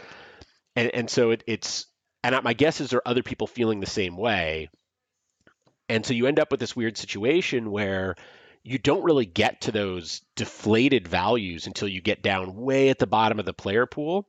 And 0.74 0.90
and 0.92 1.08
so 1.08 1.30
it, 1.30 1.44
it's 1.46 1.86
and 2.24 2.42
my 2.42 2.52
guess 2.52 2.80
is 2.80 2.90
there 2.90 2.98
are 2.98 3.08
other 3.08 3.22
people 3.22 3.46
feeling 3.46 3.78
the 3.78 3.86
same 3.86 4.16
way. 4.16 4.70
And 5.88 6.04
so 6.04 6.14
you 6.14 6.26
end 6.26 6.40
up 6.40 6.50
with 6.50 6.58
this 6.58 6.74
weird 6.74 6.98
situation 6.98 7.70
where 7.70 8.16
you 8.66 8.78
don't 8.78 9.04
really 9.04 9.26
get 9.26 9.60
to 9.62 9.72
those 9.72 10.22
deflated 10.34 11.06
values 11.06 11.68
until 11.68 11.86
you 11.86 12.00
get 12.00 12.20
down 12.20 12.56
way 12.56 12.88
at 12.88 12.98
the 12.98 13.06
bottom 13.06 13.38
of 13.38 13.44
the 13.44 13.52
player 13.52 13.86
pool. 13.86 14.26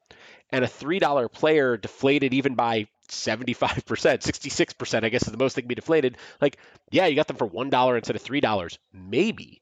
And 0.51 0.63
a 0.63 0.67
$3 0.67 1.31
player 1.31 1.75
deflated 1.75 2.33
even 2.35 2.53
by 2.53 2.87
75%, 3.09 3.77
66%, 3.83 5.03
I 5.03 5.09
guess 5.09 5.23
is 5.23 5.31
the 5.31 5.37
most 5.37 5.55
they 5.55 5.63
can 5.63 5.67
be 5.67 5.75
deflated. 5.75 6.17
Like, 6.39 6.57
yeah, 6.91 7.07
you 7.07 7.15
got 7.15 7.27
them 7.27 7.37
for 7.37 7.49
$1 7.49 7.97
instead 7.97 8.15
of 8.15 8.23
$3. 8.23 8.77
Maybe. 8.93 9.61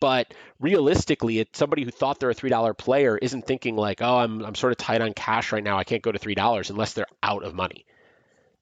But 0.00 0.34
realistically, 0.58 1.38
it's 1.38 1.56
somebody 1.56 1.84
who 1.84 1.92
thought 1.92 2.18
they're 2.18 2.30
a 2.30 2.34
$3 2.34 2.76
player 2.76 3.16
isn't 3.16 3.46
thinking 3.46 3.76
like, 3.76 4.02
oh, 4.02 4.18
I'm, 4.18 4.44
I'm 4.44 4.56
sort 4.56 4.72
of 4.72 4.78
tight 4.78 5.00
on 5.00 5.14
cash 5.14 5.52
right 5.52 5.62
now. 5.62 5.78
I 5.78 5.84
can't 5.84 6.02
go 6.02 6.10
to 6.10 6.18
$3 6.18 6.70
unless 6.70 6.94
they're 6.94 7.06
out 7.22 7.44
of 7.44 7.54
money. 7.54 7.86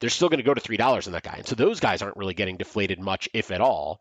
they're 0.01 0.11
still 0.11 0.29
going 0.29 0.39
to 0.39 0.45
go 0.45 0.55
to 0.55 0.61
$3 0.61 1.07
on 1.07 1.13
that 1.13 1.23
guy. 1.23 1.37
And 1.39 1.47
so 1.47 1.55
those 1.55 1.79
guys 1.79 2.03
aren't 2.03 2.17
really 2.17 2.35
getting 2.35 2.57
deflated 2.57 2.99
much, 2.99 3.29
if 3.33 3.51
at 3.51 3.61
all. 3.61 4.01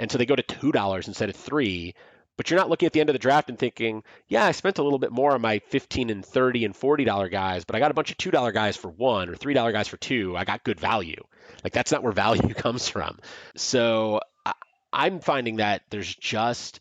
And 0.00 0.10
so 0.10 0.18
they 0.18 0.26
go 0.26 0.34
to 0.34 0.42
$2 0.42 1.06
instead 1.06 1.28
of 1.28 1.36
3 1.36 1.94
but 2.40 2.48
you're 2.48 2.58
not 2.58 2.70
looking 2.70 2.86
at 2.86 2.94
the 2.94 3.00
end 3.00 3.10
of 3.10 3.12
the 3.12 3.18
draft 3.18 3.50
and 3.50 3.58
thinking, 3.58 4.02
yeah, 4.26 4.46
I 4.46 4.52
spent 4.52 4.78
a 4.78 4.82
little 4.82 4.98
bit 4.98 5.12
more 5.12 5.32
on 5.32 5.42
my 5.42 5.58
15 5.58 6.08
and 6.08 6.24
30 6.24 6.64
and 6.64 6.74
40 6.74 7.04
dollar 7.04 7.28
guys, 7.28 7.66
but 7.66 7.76
I 7.76 7.80
got 7.80 7.90
a 7.90 7.94
bunch 7.94 8.10
of 8.10 8.16
two 8.16 8.30
dollar 8.30 8.50
guys 8.50 8.78
for 8.78 8.88
one 8.88 9.28
or 9.28 9.34
three 9.34 9.52
dollar 9.52 9.72
guys 9.72 9.88
for 9.88 9.98
two. 9.98 10.34
I 10.38 10.44
got 10.44 10.64
good 10.64 10.80
value. 10.80 11.22
Like 11.62 11.74
that's 11.74 11.92
not 11.92 12.02
where 12.02 12.12
value 12.14 12.54
comes 12.54 12.88
from. 12.88 13.18
So 13.56 14.20
I, 14.46 14.54
I'm 14.90 15.20
finding 15.20 15.56
that 15.56 15.82
there's 15.90 16.16
just 16.16 16.80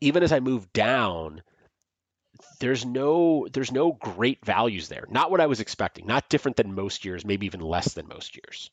even 0.00 0.22
as 0.22 0.30
I 0.30 0.38
move 0.38 0.72
down, 0.72 1.42
there's 2.60 2.86
no 2.86 3.48
there's 3.52 3.72
no 3.72 3.90
great 3.90 4.46
values 4.46 4.86
there. 4.86 5.06
Not 5.10 5.32
what 5.32 5.40
I 5.40 5.46
was 5.46 5.58
expecting. 5.58 6.06
Not 6.06 6.28
different 6.28 6.56
than 6.56 6.72
most 6.72 7.04
years, 7.04 7.24
maybe 7.24 7.46
even 7.46 7.62
less 7.62 7.94
than 7.94 8.06
most 8.06 8.36
years. 8.36 8.70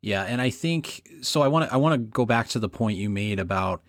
Yeah, 0.00 0.22
and 0.22 0.40
I 0.40 0.50
think 0.50 1.08
so. 1.22 1.42
I 1.42 1.48
want 1.48 1.68
to 1.68 1.74
I 1.74 1.76
want 1.76 1.94
to 1.94 1.98
go 1.98 2.24
back 2.24 2.48
to 2.48 2.58
the 2.58 2.68
point 2.68 2.98
you 2.98 3.10
made 3.10 3.40
about 3.40 3.82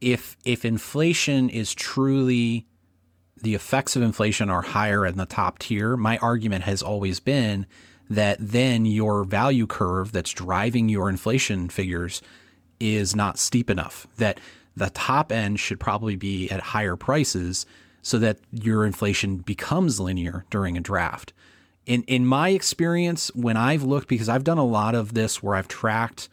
if 0.00 0.36
if 0.44 0.64
inflation 0.64 1.48
is 1.50 1.74
truly 1.74 2.66
the 3.42 3.54
effects 3.54 3.96
of 3.96 4.02
inflation 4.02 4.48
are 4.48 4.62
higher 4.62 5.04
in 5.04 5.16
the 5.16 5.26
top 5.26 5.58
tier, 5.58 5.96
my 5.96 6.18
argument 6.18 6.64
has 6.64 6.82
always 6.82 7.20
been 7.20 7.66
that 8.08 8.36
then 8.40 8.86
your 8.86 9.24
value 9.24 9.66
curve 9.66 10.12
that's 10.12 10.32
driving 10.32 10.88
your 10.88 11.08
inflation 11.08 11.68
figures 11.68 12.22
is 12.78 13.16
not 13.16 13.38
steep 13.38 13.70
enough. 13.70 14.06
That 14.18 14.38
the 14.76 14.90
top 14.90 15.32
end 15.32 15.58
should 15.58 15.80
probably 15.80 16.16
be 16.16 16.50
at 16.50 16.60
higher 16.60 16.96
prices 16.96 17.66
so 18.02 18.18
that 18.18 18.38
your 18.52 18.84
inflation 18.84 19.38
becomes 19.38 19.98
linear 19.98 20.44
during 20.50 20.76
a 20.76 20.80
draft. 20.80 21.32
In 21.86 22.02
in 22.04 22.26
my 22.26 22.50
experience, 22.50 23.28
when 23.34 23.56
I've 23.56 23.82
looked, 23.82 24.08
because 24.08 24.28
I've 24.28 24.44
done 24.44 24.58
a 24.58 24.64
lot 24.64 24.94
of 24.94 25.14
this 25.14 25.42
where 25.42 25.54
I've 25.54 25.68
tracked 25.68 26.28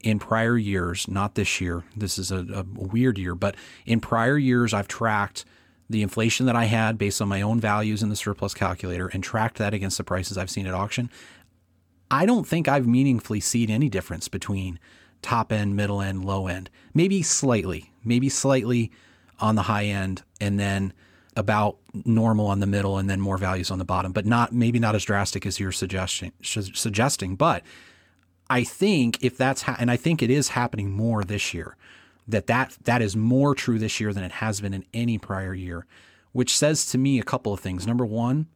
in 0.00 0.18
prior 0.18 0.56
years, 0.56 1.08
not 1.08 1.34
this 1.34 1.60
year, 1.60 1.84
this 1.96 2.18
is 2.18 2.30
a, 2.30 2.46
a, 2.54 2.62
weird 2.62 3.18
year, 3.18 3.34
but 3.34 3.56
in 3.86 4.00
prior 4.00 4.38
years, 4.38 4.72
I've 4.72 4.88
tracked 4.88 5.44
the 5.88 6.02
inflation 6.02 6.46
that 6.46 6.56
I 6.56 6.64
had 6.64 6.98
based 6.98 7.20
on 7.20 7.28
my 7.28 7.42
own 7.42 7.60
values 7.60 8.02
in 8.02 8.08
the 8.08 8.16
surplus 8.16 8.54
calculator 8.54 9.08
and 9.08 9.22
tracked 9.22 9.58
that 9.58 9.74
against 9.74 9.98
the 9.98 10.04
prices 10.04 10.36
I've 10.38 10.50
seen 10.50 10.66
at 10.66 10.74
auction. 10.74 11.10
I 12.10 12.26
don't 12.26 12.46
think 12.46 12.68
I've 12.68 12.86
meaningfully 12.86 13.40
seen 13.40 13.70
any 13.70 13.88
difference 13.88 14.28
between 14.28 14.78
top 15.22 15.52
end, 15.52 15.76
middle 15.76 16.00
end, 16.00 16.24
low 16.24 16.46
end. 16.46 16.70
Maybe 16.94 17.22
slightly, 17.22 17.92
maybe 18.04 18.28
slightly 18.28 18.92
on 19.40 19.54
the 19.54 19.62
high 19.62 19.86
end, 19.86 20.22
and 20.40 20.58
then 20.58 20.92
about 21.36 21.76
normal 22.04 22.46
on 22.46 22.60
the 22.60 22.66
middle, 22.66 22.98
and 22.98 23.08
then 23.08 23.20
more 23.20 23.38
values 23.38 23.70
on 23.70 23.78
the 23.78 23.84
bottom, 23.84 24.12
but 24.12 24.26
not 24.26 24.52
maybe 24.52 24.78
not 24.78 24.94
as 24.94 25.04
drastic 25.04 25.46
as 25.46 25.60
you're 25.60 25.72
suggesting. 25.72 26.32
Suggesting, 26.42 27.36
but 27.36 27.62
I 28.48 28.64
think 28.64 29.22
if 29.22 29.36
that's 29.36 29.62
ha- 29.62 29.76
and 29.78 29.90
I 29.90 29.96
think 29.96 30.22
it 30.22 30.30
is 30.30 30.48
happening 30.48 30.90
more 30.90 31.24
this 31.24 31.52
year 31.52 31.76
that 32.28 32.46
that 32.46 32.76
that 32.84 33.02
is 33.02 33.16
more 33.16 33.54
true 33.54 33.78
this 33.78 34.00
year 34.00 34.12
than 34.12 34.24
it 34.24 34.32
has 34.32 34.60
been 34.60 34.74
in 34.74 34.84
any 34.92 35.18
prior 35.18 35.54
year, 35.54 35.86
which 36.32 36.56
says 36.56 36.86
to 36.86 36.98
me 36.98 37.18
a 37.18 37.24
couple 37.24 37.52
of 37.52 37.60
things. 37.60 37.86
Number 37.86 38.04
1, 38.04 38.46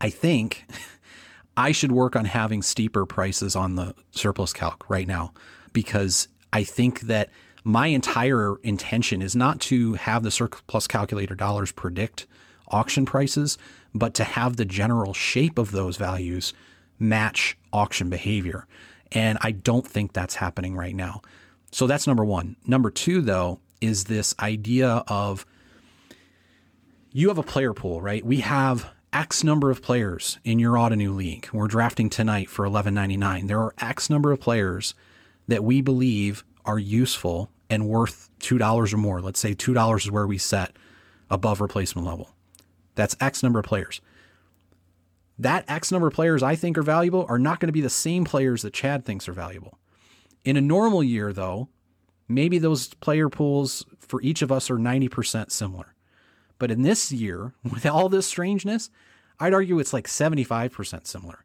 I 0.00 0.10
think 0.10 0.64
I 1.56 1.72
should 1.72 1.92
work 1.92 2.16
on 2.16 2.24
having 2.24 2.62
steeper 2.62 3.06
prices 3.06 3.54
on 3.54 3.76
the 3.76 3.94
surplus 4.10 4.52
calc 4.52 4.88
right 4.88 5.06
now 5.06 5.32
because 5.72 6.28
I 6.52 6.64
think 6.64 7.02
that 7.02 7.30
my 7.64 7.88
entire 7.88 8.56
intention 8.62 9.22
is 9.22 9.36
not 9.36 9.60
to 9.60 9.94
have 9.94 10.22
the 10.22 10.30
surplus 10.30 10.86
calculator 10.86 11.34
dollars 11.34 11.72
predict 11.72 12.26
auction 12.68 13.04
prices, 13.04 13.58
but 13.94 14.14
to 14.14 14.24
have 14.24 14.56
the 14.56 14.64
general 14.64 15.14
shape 15.14 15.58
of 15.58 15.70
those 15.70 15.96
values 15.96 16.54
match 16.98 17.56
auction 17.72 18.08
behavior. 18.08 18.66
And 19.12 19.38
I 19.42 19.52
don't 19.52 19.86
think 19.86 20.12
that's 20.12 20.36
happening 20.36 20.74
right 20.74 20.94
now. 20.94 21.22
So 21.70 21.86
that's 21.86 22.06
number 22.06 22.24
one. 22.24 22.56
Number 22.66 22.90
two, 22.90 23.20
though, 23.20 23.60
is 23.80 24.04
this 24.04 24.34
idea 24.40 25.04
of 25.08 25.44
you 27.12 27.28
have 27.28 27.38
a 27.38 27.42
player 27.42 27.74
pool, 27.74 28.00
right? 28.00 28.24
We 28.24 28.38
have 28.38 28.90
X 29.12 29.44
number 29.44 29.70
of 29.70 29.82
players 29.82 30.38
in 30.44 30.58
your 30.58 30.74
Ottoneu 30.74 31.14
league. 31.14 31.48
We're 31.52 31.66
drafting 31.66 32.08
tonight 32.08 32.48
for 32.48 32.66
11.99. 32.66 33.48
There 33.48 33.60
are 33.60 33.74
X 33.78 34.08
number 34.08 34.32
of 34.32 34.40
players 34.40 34.94
that 35.48 35.62
we 35.62 35.82
believe 35.82 36.44
are 36.64 36.78
useful 36.78 37.50
and 37.68 37.88
worth 37.88 38.30
$2 38.40 38.92
or 38.92 38.96
more. 38.96 39.20
Let's 39.20 39.40
say 39.40 39.54
$2 39.54 39.96
is 39.98 40.10
where 40.10 40.26
we 40.26 40.38
set 40.38 40.76
above 41.30 41.60
replacement 41.60 42.06
level. 42.06 42.30
That's 42.94 43.16
X 43.20 43.42
number 43.42 43.58
of 43.58 43.64
players 43.64 44.00
that 45.42 45.64
X 45.68 45.90
number 45.90 46.08
of 46.08 46.14
players 46.14 46.42
I 46.42 46.56
think 46.56 46.78
are 46.78 46.82
valuable 46.82 47.26
are 47.28 47.38
not 47.38 47.60
going 47.60 47.68
to 47.68 47.72
be 47.72 47.80
the 47.80 47.90
same 47.90 48.24
players 48.24 48.62
that 48.62 48.72
Chad 48.72 49.04
thinks 49.04 49.28
are 49.28 49.32
valuable. 49.32 49.78
In 50.44 50.56
a 50.56 50.60
normal 50.60 51.02
year, 51.02 51.32
though, 51.32 51.68
maybe 52.28 52.58
those 52.58 52.94
player 52.94 53.28
pools 53.28 53.84
for 53.98 54.20
each 54.22 54.42
of 54.42 54.52
us 54.52 54.70
are 54.70 54.76
90% 54.76 55.50
similar. 55.50 55.94
But 56.58 56.70
in 56.70 56.82
this 56.82 57.12
year, 57.12 57.54
with 57.64 57.86
all 57.86 58.08
this 58.08 58.26
strangeness, 58.26 58.90
I'd 59.40 59.54
argue 59.54 59.78
it's 59.78 59.92
like 59.92 60.06
75% 60.06 61.06
similar. 61.06 61.44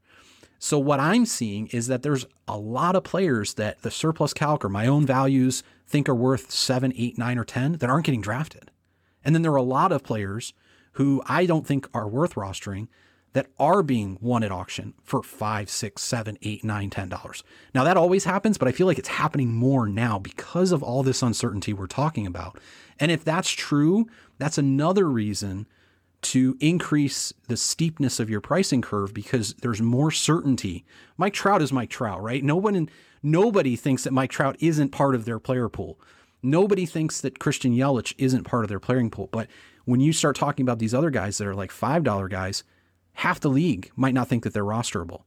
So 0.60 0.80
what 0.80 1.00
I'm 1.00 1.26
seeing 1.26 1.68
is 1.68 1.88
that 1.88 2.04
there's 2.04 2.26
a 2.48 2.58
lot 2.58 2.96
of 2.96 3.04
players 3.04 3.56
that 3.56 3.82
the 3.82 3.92
surplus 3.92 4.34
calc 4.34 4.66
or 4.66 4.70
my 4.70 4.88
own 4.88 5.06
values 5.06 5.64
think 5.86 6.10
are 6.10 6.16
worth 6.16 6.52
seven, 6.52 6.94
eight, 6.96 7.18
nine, 7.18 7.38
or 7.38 7.46
10 7.46 7.74
that 7.74 7.90
aren't 7.90 8.06
getting 8.06 8.22
drafted. 8.22 8.72
And 9.24 9.36
then 9.36 9.42
there 9.42 9.52
are 9.52 9.58
a 9.58 9.64
lot 9.64 9.92
of 9.92 10.04
players 10.04 10.54
who 10.94 11.22
I 11.28 11.46
don't 11.46 11.66
think 11.66 11.88
are 11.94 12.08
worth 12.08 12.36
rostering 12.36 12.88
that 13.34 13.48
are 13.60 13.84
being 13.84 14.18
won 14.20 14.44
at 14.44 14.52
auction 14.52 14.96
for 15.04 15.22
five, 15.22 15.70
six, 15.70 16.02
seven, 16.02 16.38
eight, 16.42 16.64
nine, 16.64 16.90
ten 16.90 17.08
dollars. 17.08 17.44
Now 17.76 17.84
that 17.84 17.98
always 17.98 18.24
happens, 18.24 18.58
but 18.58 18.68
I 18.68 18.72
feel 18.72 18.88
like 18.88 18.98
it's 18.98 19.10
happening 19.10 19.54
more 19.54 19.88
now 19.88 20.18
because 20.18 20.72
of 20.72 20.82
all 20.82 21.04
this 21.04 21.22
uncertainty 21.22 21.72
we're 21.72 21.88
talking 21.88 22.26
about. 22.26 22.58
And 23.00 23.12
if 23.12 23.24
that's 23.24 23.52
true, 23.52 24.08
that's 24.40 24.58
another 24.58 25.08
reason 25.08 25.68
to 26.22 26.58
increase 26.60 27.34
the 27.48 27.58
steepness 27.58 28.20
of 28.20 28.30
your 28.30 28.42
pricing 28.42 28.82
curve 28.82 29.14
because 29.14 29.54
there's 29.62 29.82
more 29.82 30.12
certainty. 30.12 30.86
Mike 31.18 31.34
Trout 31.34 31.62
is 31.62 31.72
Mike 31.72 31.90
Trout, 31.90 32.22
right? 32.22 32.44
No 32.44 32.56
one 32.56 32.90
nobody 33.22 33.76
thinks 33.76 34.04
that 34.04 34.14
Mike 34.14 34.32
Trout 34.32 34.56
isn't 34.60 34.90
part 34.90 35.16
of 35.16 35.26
their 35.26 35.40
player 35.40 35.70
pool. 35.70 36.00
Nobody 36.42 36.86
thinks 36.86 37.22
that 37.22 37.40
Christian 37.40 37.74
Yelich 37.74 38.14
isn't 38.18 38.44
part 38.44 38.64
of 38.64 38.70
their 38.70 38.80
playing 38.80 39.12
pool. 39.12 39.30
But 39.32 39.48
when 39.86 40.00
you 40.00 40.14
start 40.14 40.36
talking 40.36 40.64
about 40.64 40.80
these 40.80 40.94
other 40.94 41.10
guys 41.10 41.38
that 41.38 41.48
are 41.48 41.56
like 41.56 41.72
$5 41.72 42.30
guys, 42.30 42.64
half 43.14 43.40
the 43.40 43.50
league 43.50 43.92
might 43.96 44.14
not 44.14 44.28
think 44.28 44.44
that 44.44 44.54
they're 44.54 44.64
rosterable. 44.64 45.24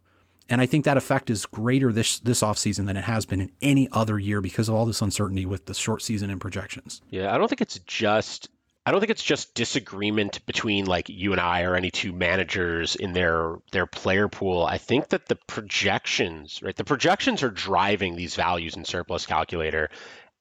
And 0.49 0.61
I 0.61 0.67
think 0.67 0.85
that 0.85 0.97
effect 0.97 1.31
is 1.31 1.47
greater 1.47 1.93
this 1.93 2.19
this 2.19 2.43
offseason 2.43 2.87
than 2.87 2.97
it 2.97 3.05
has 3.05 3.25
been 3.25 3.41
in 3.41 3.53
any 3.63 3.89
other 3.93 4.19
year 4.19 4.41
because 4.41 4.69
of 4.69 4.75
all 4.75 4.85
this 4.85 5.01
uncertainty 5.01 5.47
with 5.47 5.67
the 5.67 5.75
short 5.75 6.03
season 6.03 6.29
and 6.29 6.41
projections. 6.41 7.01
Yeah, 7.09 7.33
I 7.33 7.39
don't 7.39 7.47
think 7.47 7.61
it's 7.61 7.79
just 7.81 8.51
I 8.91 8.93
don't 8.93 8.99
think 8.99 9.13
it's 9.13 9.23
just 9.23 9.55
disagreement 9.55 10.45
between 10.47 10.85
like 10.85 11.09
you 11.09 11.31
and 11.31 11.41
I 11.41 11.63
or 11.63 11.77
any 11.77 11.93
two 11.93 12.13
managers 12.13 12.97
in 12.97 13.13
their 13.13 13.59
their 13.71 13.87
player 13.87 14.27
pool. 14.27 14.65
I 14.65 14.79
think 14.79 15.11
that 15.11 15.27
the 15.27 15.37
projections, 15.37 16.61
right? 16.61 16.75
The 16.75 16.83
projections 16.83 17.45
are 17.45 17.51
driving 17.51 18.17
these 18.17 18.35
values 18.35 18.75
in 18.75 18.85
surplus 18.85 19.27
calculator. 19.27 19.91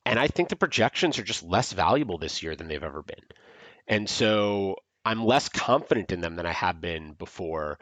And 0.03 0.17
I 0.17 0.25
think 0.25 0.49
the 0.49 0.55
projections 0.55 1.19
are 1.19 1.23
just 1.23 1.43
less 1.43 1.73
valuable 1.73 2.17
this 2.17 2.41
year 2.41 2.55
than 2.55 2.67
they've 2.67 2.81
ever 2.81 3.03
been. 3.03 3.23
And 3.87 4.09
so 4.09 4.77
I'm 5.05 5.23
less 5.23 5.47
confident 5.49 6.11
in 6.11 6.19
them 6.19 6.35
than 6.35 6.47
I 6.47 6.53
have 6.53 6.81
been 6.81 7.13
before. 7.13 7.77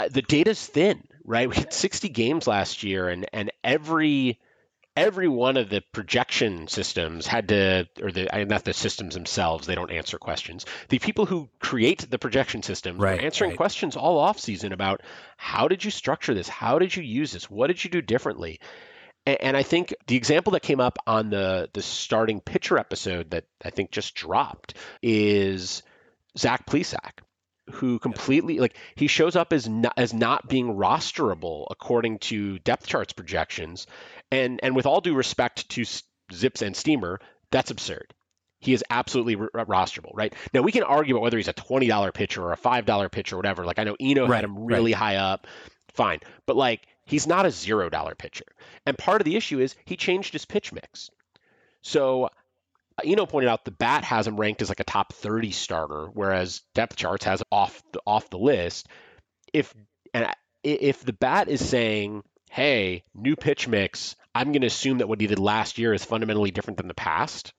Uh, 0.00 0.08
the 0.08 0.22
data's 0.22 0.66
thin, 0.66 1.04
right? 1.24 1.48
We 1.48 1.54
had 1.54 1.72
60 1.72 2.08
games 2.08 2.48
last 2.48 2.82
year, 2.82 3.08
and 3.08 3.24
and 3.32 3.52
every 3.62 4.40
every 4.96 5.28
one 5.28 5.56
of 5.56 5.68
the 5.68 5.82
projection 5.92 6.66
systems 6.68 7.26
had 7.26 7.48
to, 7.48 7.86
or 8.00 8.10
the 8.10 8.28
not 8.48 8.64
the 8.64 8.72
systems 8.72 9.14
themselves, 9.14 9.66
they 9.66 9.74
don't 9.74 9.92
answer 9.92 10.18
questions. 10.18 10.64
The 10.88 10.98
people 10.98 11.26
who 11.26 11.48
create 11.60 12.10
the 12.10 12.18
projection 12.18 12.62
systems 12.62 12.98
right, 12.98 13.20
are 13.20 13.24
answering 13.24 13.50
right. 13.50 13.56
questions 13.56 13.96
all 13.96 14.18
off 14.18 14.40
season 14.40 14.72
about 14.72 15.02
how 15.36 15.68
did 15.68 15.84
you 15.84 15.90
structure 15.90 16.34
this, 16.34 16.48
how 16.48 16.78
did 16.78 16.96
you 16.96 17.02
use 17.02 17.32
this, 17.32 17.50
what 17.50 17.66
did 17.66 17.84
you 17.84 17.90
do 17.90 18.00
differently. 18.00 18.58
And, 19.26 19.38
and 19.40 19.56
I 19.56 19.62
think 19.62 19.94
the 20.06 20.16
example 20.16 20.52
that 20.52 20.62
came 20.62 20.80
up 20.80 20.98
on 21.06 21.30
the 21.30 21.68
the 21.72 21.82
starting 21.82 22.40
pitcher 22.40 22.78
episode 22.78 23.30
that 23.30 23.44
I 23.62 23.70
think 23.70 23.90
just 23.90 24.14
dropped 24.14 24.74
is 25.02 25.82
Zach 26.38 26.66
Plesac, 26.66 27.20
who 27.72 27.98
completely 27.98 28.58
like 28.58 28.76
he 28.94 29.06
shows 29.06 29.36
up 29.36 29.52
as 29.52 29.68
not, 29.68 29.94
as 29.96 30.14
not 30.14 30.48
being 30.48 30.74
rosterable 30.74 31.66
according 31.70 32.18
to 32.20 32.58
depth 32.60 32.86
charts 32.86 33.12
projections, 33.12 33.86
and 34.30 34.60
and 34.62 34.76
with 34.76 34.86
all 34.86 35.00
due 35.00 35.14
respect 35.14 35.68
to 35.70 35.84
Zips 36.32 36.62
and 36.62 36.76
Steamer, 36.76 37.20
that's 37.50 37.70
absurd. 37.70 38.14
He 38.58 38.72
is 38.72 38.82
absolutely 38.88 39.36
r- 39.36 39.64
rosterable, 39.66 40.12
right? 40.14 40.34
Now 40.54 40.62
we 40.62 40.72
can 40.72 40.82
argue 40.82 41.14
about 41.14 41.22
whether 41.22 41.36
he's 41.36 41.48
a 41.48 41.52
twenty 41.52 41.86
dollar 41.86 42.12
pitcher 42.12 42.42
or 42.42 42.52
a 42.52 42.56
five 42.56 42.86
dollar 42.86 43.08
pitcher 43.08 43.36
or 43.36 43.38
whatever. 43.38 43.64
Like 43.64 43.78
I 43.78 43.84
know 43.84 43.96
Eno 44.00 44.26
Right, 44.26 44.36
had 44.36 44.44
him 44.44 44.64
really 44.64 44.92
right. 44.92 44.98
high 44.98 45.16
up, 45.16 45.46
fine, 45.92 46.20
but 46.46 46.56
like 46.56 46.86
he's 47.04 47.26
not 47.26 47.46
a 47.46 47.50
zero 47.50 47.88
dollar 47.90 48.14
pitcher. 48.14 48.46
And 48.86 48.96
part 48.96 49.20
of 49.20 49.24
the 49.24 49.36
issue 49.36 49.60
is 49.60 49.76
he 49.84 49.96
changed 49.96 50.32
his 50.32 50.44
pitch 50.44 50.72
mix. 50.72 51.10
So 51.82 52.30
Eno 53.04 53.26
pointed 53.26 53.48
out 53.48 53.64
the 53.64 53.70
bat 53.70 54.04
has 54.04 54.26
him 54.26 54.40
ranked 54.40 54.62
as 54.62 54.68
like 54.68 54.80
a 54.80 54.84
top 54.84 55.12
30 55.12 55.52
starter, 55.52 56.06
whereas 56.12 56.62
depth 56.74 56.96
charts 56.96 57.24
has 57.24 57.42
off 57.52 57.82
the, 57.92 58.00
off 58.06 58.30
the 58.30 58.38
list. 58.38 58.88
If 59.52 59.74
and 60.14 60.28
if 60.62 61.04
the 61.04 61.12
bat 61.12 61.48
is 61.48 61.66
saying, 61.66 62.22
"Hey, 62.50 63.04
new 63.14 63.36
pitch 63.36 63.68
mix," 63.68 64.16
I'm 64.36 64.52
going 64.52 64.60
to 64.60 64.66
assume 64.66 64.98
that 64.98 65.08
what 65.08 65.20
he 65.20 65.26
did 65.26 65.38
last 65.38 65.78
year 65.78 65.94
is 65.94 66.04
fundamentally 66.04 66.50
different 66.50 66.76
than 66.76 66.88
the 66.88 66.94
past. 66.94 67.54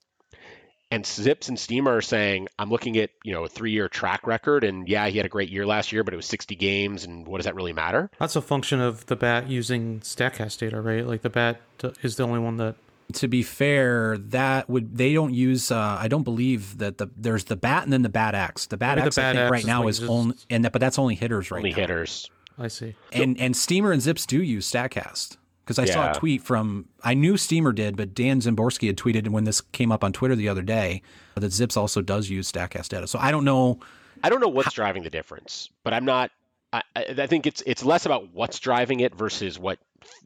And 0.92 1.06
Zips 1.06 1.50
and 1.50 1.60
Steamer 1.60 1.98
are 1.98 2.02
saying, 2.02 2.48
I'm 2.58 2.70
looking 2.70 2.98
at, 2.98 3.10
you 3.24 3.34
know, 3.34 3.44
a 3.44 3.50
three 3.50 3.72
year 3.72 3.90
track 3.90 4.26
record 4.26 4.64
and 4.64 4.88
yeah, 4.88 5.08
he 5.08 5.18
had 5.18 5.26
a 5.26 5.30
great 5.30 5.50
year 5.50 5.66
last 5.66 5.92
year, 5.92 6.04
but 6.04 6.14
it 6.14 6.18
was 6.18 6.28
60 6.28 6.56
games 6.56 7.04
and 7.04 7.28
what 7.28 7.40
does 7.40 7.46
that 7.46 7.56
really 7.56 7.74
matter? 7.74 8.10
That's 8.20 8.36
a 8.36 8.42
function 8.42 8.80
of 8.80 9.08
the 9.08 9.16
bat 9.16 9.50
using 9.50 10.00
Statcast 10.02 10.60
data, 10.60 10.80
right? 10.80 11.06
Like 11.06 11.24
the 11.24 11.30
bat 11.30 11.60
uh, 11.84 11.90
is 12.04 12.16
the 12.16 12.24
only 12.24 12.40
one 12.40 12.58
that 12.58 12.76
to 13.14 13.28
be 13.28 13.44
fair, 13.44 14.18
that 14.18 14.70
would 14.70 14.98
they 14.98 15.14
don't 15.14 15.34
use. 15.34 15.72
Uh, 15.72 15.98
I 16.00 16.08
don't 16.08 16.24
believe 16.24 16.78
that 16.80 16.98
the 16.98 17.10
there's 17.16 17.46
the 17.46 17.56
bat 17.56 17.84
and 17.84 17.94
then 17.94 18.02
the 18.02 18.10
bat 18.10 18.36
X. 18.36 18.68
The 18.68 18.78
bat 18.78 18.98
Maybe 18.98 19.08
X 19.08 19.16
the 19.16 19.24
I 19.24 19.32
think 19.32 19.40
X 19.40 19.52
right 19.52 19.60
is 19.62 19.68
now 19.68 19.88
is 19.88 20.00
uses- 20.00 20.10
only 20.10 20.36
and 20.50 20.66
that, 20.66 20.74
but 20.74 20.80
that's 20.80 21.00
only 21.00 21.16
hitters 21.16 21.52
right 21.52 21.60
now. 21.60 21.68
Only 21.68 21.72
now. 21.72 21.78
hitters. 21.78 22.30
I 22.60 22.68
see. 22.68 22.96
And 23.12 23.40
and 23.40 23.56
Steamer 23.56 23.92
and 23.92 24.02
Zips 24.02 24.26
do 24.26 24.42
use 24.42 24.70
Statcast 24.70 25.38
because 25.64 25.80
I 25.80 25.86
saw 25.86 26.12
a 26.12 26.14
tweet 26.14 26.42
from 26.42 26.88
I 27.04 27.14
knew 27.14 27.38
Steamer 27.38 27.72
did, 27.72 27.98
but 27.98 28.14
Dan 28.14 28.40
Szymborski 28.40 28.88
had 28.88 28.98
tweeted 28.98 29.28
when 29.30 29.44
this 29.44 29.62
came 29.62 29.92
up 29.92 30.04
on 30.04 30.14
Twitter 30.14 30.36
the 30.36 30.50
other 30.50 30.62
day 30.62 31.02
that 31.36 31.52
Zips 31.52 31.78
also 31.78 32.02
does 32.02 32.30
use 32.30 32.52
Statcast 32.52 32.90
data. 32.90 33.08
So 33.08 33.20
I 33.20 33.32
don't 33.32 33.46
know. 33.46 33.80
I 34.24 34.30
don't 34.30 34.42
know 34.42 34.48
what's 34.48 34.74
driving 34.74 35.04
the 35.04 35.10
difference, 35.10 35.70
but 35.84 35.94
I'm 35.94 36.06
not. 36.06 36.32
I, 36.74 36.82
I 36.96 37.06
I 37.18 37.28
think 37.28 37.46
it's 37.46 37.62
it's 37.66 37.84
less 37.86 38.06
about 38.06 38.34
what's 38.34 38.60
driving 38.60 39.02
it 39.02 39.14
versus 39.14 39.60
what 39.60 39.78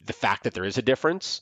the 0.05 0.13
fact 0.13 0.43
that 0.43 0.53
there 0.53 0.63
is 0.63 0.77
a 0.77 0.81
difference, 0.81 1.41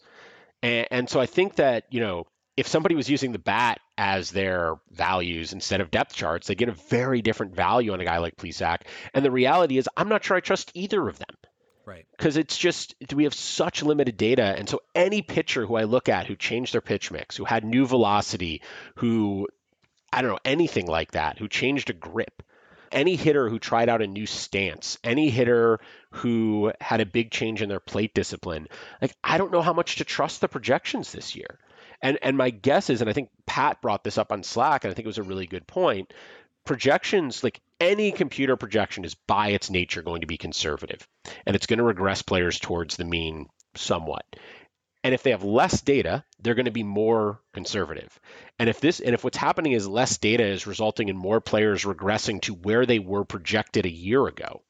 and, 0.62 0.88
and 0.92 1.10
so 1.10 1.20
I 1.20 1.26
think 1.26 1.56
that 1.56 1.86
you 1.90 2.00
know 2.00 2.26
if 2.58 2.68
somebody 2.68 2.96
was 2.96 3.10
using 3.10 3.32
the 3.32 3.40
bat 3.40 3.80
as 3.98 4.32
their 4.32 4.76
values 4.92 5.54
instead 5.54 5.80
of 5.80 5.92
depth 5.92 6.14
charts, 6.14 6.48
they 6.48 6.56
get 6.56 6.68
a 6.68 6.74
very 6.74 7.22
different 7.22 7.56
value 7.56 7.94
on 7.94 8.02
a 8.02 8.06
guy 8.06 8.18
like 8.18 8.36
Plesac. 8.36 8.80
And 9.14 9.24
the 9.24 9.32
reality 9.32 9.78
is, 9.78 9.88
I'm 9.96 10.10
not 10.10 10.26
sure 10.26 10.36
I 10.36 10.42
trust 10.42 10.72
either 10.74 11.08
of 11.08 11.20
them 11.20 11.38
Right. 11.86 12.06
because 12.18 12.36
it's 12.38 12.58
just 12.58 12.96
we 13.16 13.24
have 13.24 13.34
such 13.34 13.82
limited 13.82 14.16
data 14.18 14.44
and 14.44 14.70
so 14.70 14.82
any 14.94 15.24
pitcher 15.24 15.66
who 15.66 15.76
i 15.76 15.86
look 15.86 16.08
at 16.08 16.28
who 16.28 16.36
changed 16.36 16.74
their 16.74 16.82
pitch 16.82 17.10
mix 17.10 17.36
who 17.36 17.46
had 17.46 17.64
new 17.64 17.88
velocity 17.88 18.62
who 18.98 19.48
i 20.14 20.22
don't 20.22 20.30
know 20.30 20.40
anything 20.46 20.86
like 20.86 21.14
that 21.14 21.40
who 21.40 21.48
changed 21.48 21.90
a 21.90 21.94
grip 21.94 22.44
any 22.92 23.16
hitter 23.16 23.50
who 23.50 23.58
tried 23.58 23.90
out 23.90 24.04
a 24.04 24.08
new 24.08 24.28
stance 24.28 25.00
any 25.04 25.32
hitter 25.32 25.80
who 26.12 26.72
had 26.82 27.02
a 27.02 27.06
big 27.06 27.32
change 27.32 27.62
in 27.62 27.70
their 27.70 27.80
plate 27.80 28.14
discipline. 28.14 28.68
Like 29.02 29.16
i 29.24 29.38
don't 29.38 29.52
know 29.52 29.62
how 29.62 29.74
much 29.74 29.98
to 29.98 30.06
trust 30.06 30.42
the 30.42 30.48
projections 30.48 31.12
this 31.12 31.36
year. 31.36 31.60
And 32.02 32.18
and 32.22 32.38
my 32.38 32.50
guess 32.50 32.90
is 32.90 33.02
and 33.02 33.10
i 33.10 33.14
think 33.14 33.30
pat 33.46 33.82
brought 33.82 34.04
this 34.04 34.18
up 34.18 34.32
on 34.32 34.44
slack 34.44 34.84
and 34.84 34.92
i 34.92 34.94
think 34.94 35.06
it 35.06 35.10
was 35.10 35.18
a 35.18 35.24
really 35.24 35.48
good 35.48 35.68
point 35.68 36.14
projections 36.66 37.44
like 37.44 37.60
any 37.80 38.12
computer 38.12 38.56
projection 38.56 39.06
is 39.06 39.16
by 39.16 39.50
its 39.50 39.70
nature 39.70 40.02
going 40.02 40.22
to 40.22 40.28
be 40.28 40.38
conservative 40.38 41.08
and 41.46 41.56
it's 41.56 41.66
going 41.66 41.80
to 41.80 41.84
regress 41.84 42.22
players 42.22 42.60
towards 42.60 42.96
the 42.96 43.06
mean 43.06 43.48
somewhat. 43.76 44.26
And 45.04 45.14
if 45.14 45.24
they 45.24 45.32
have 45.32 45.44
less 45.44 45.82
data 45.82 46.24
they're 46.42 46.56
going 46.56 46.66
to 46.66 46.72
be 46.72 46.84
more 46.84 47.42
conservative. 47.54 48.20
And 48.58 48.70
if 48.70 48.82
this 48.82 49.00
and 49.00 49.14
if 49.14 49.24
what's 49.24 49.38
happening 49.38 49.72
is 49.72 49.88
less 49.88 50.18
data 50.18 50.46
is 50.46 50.68
resulting 50.68 51.10
in 51.10 51.18
more 51.18 51.42
players 51.42 51.86
regressing 51.86 52.42
to 52.44 52.54
where 52.54 52.86
they 52.86 53.00
were 53.00 53.26
projected 53.26 53.86
a 53.86 53.92
year 53.92 54.28
ago 54.28 54.62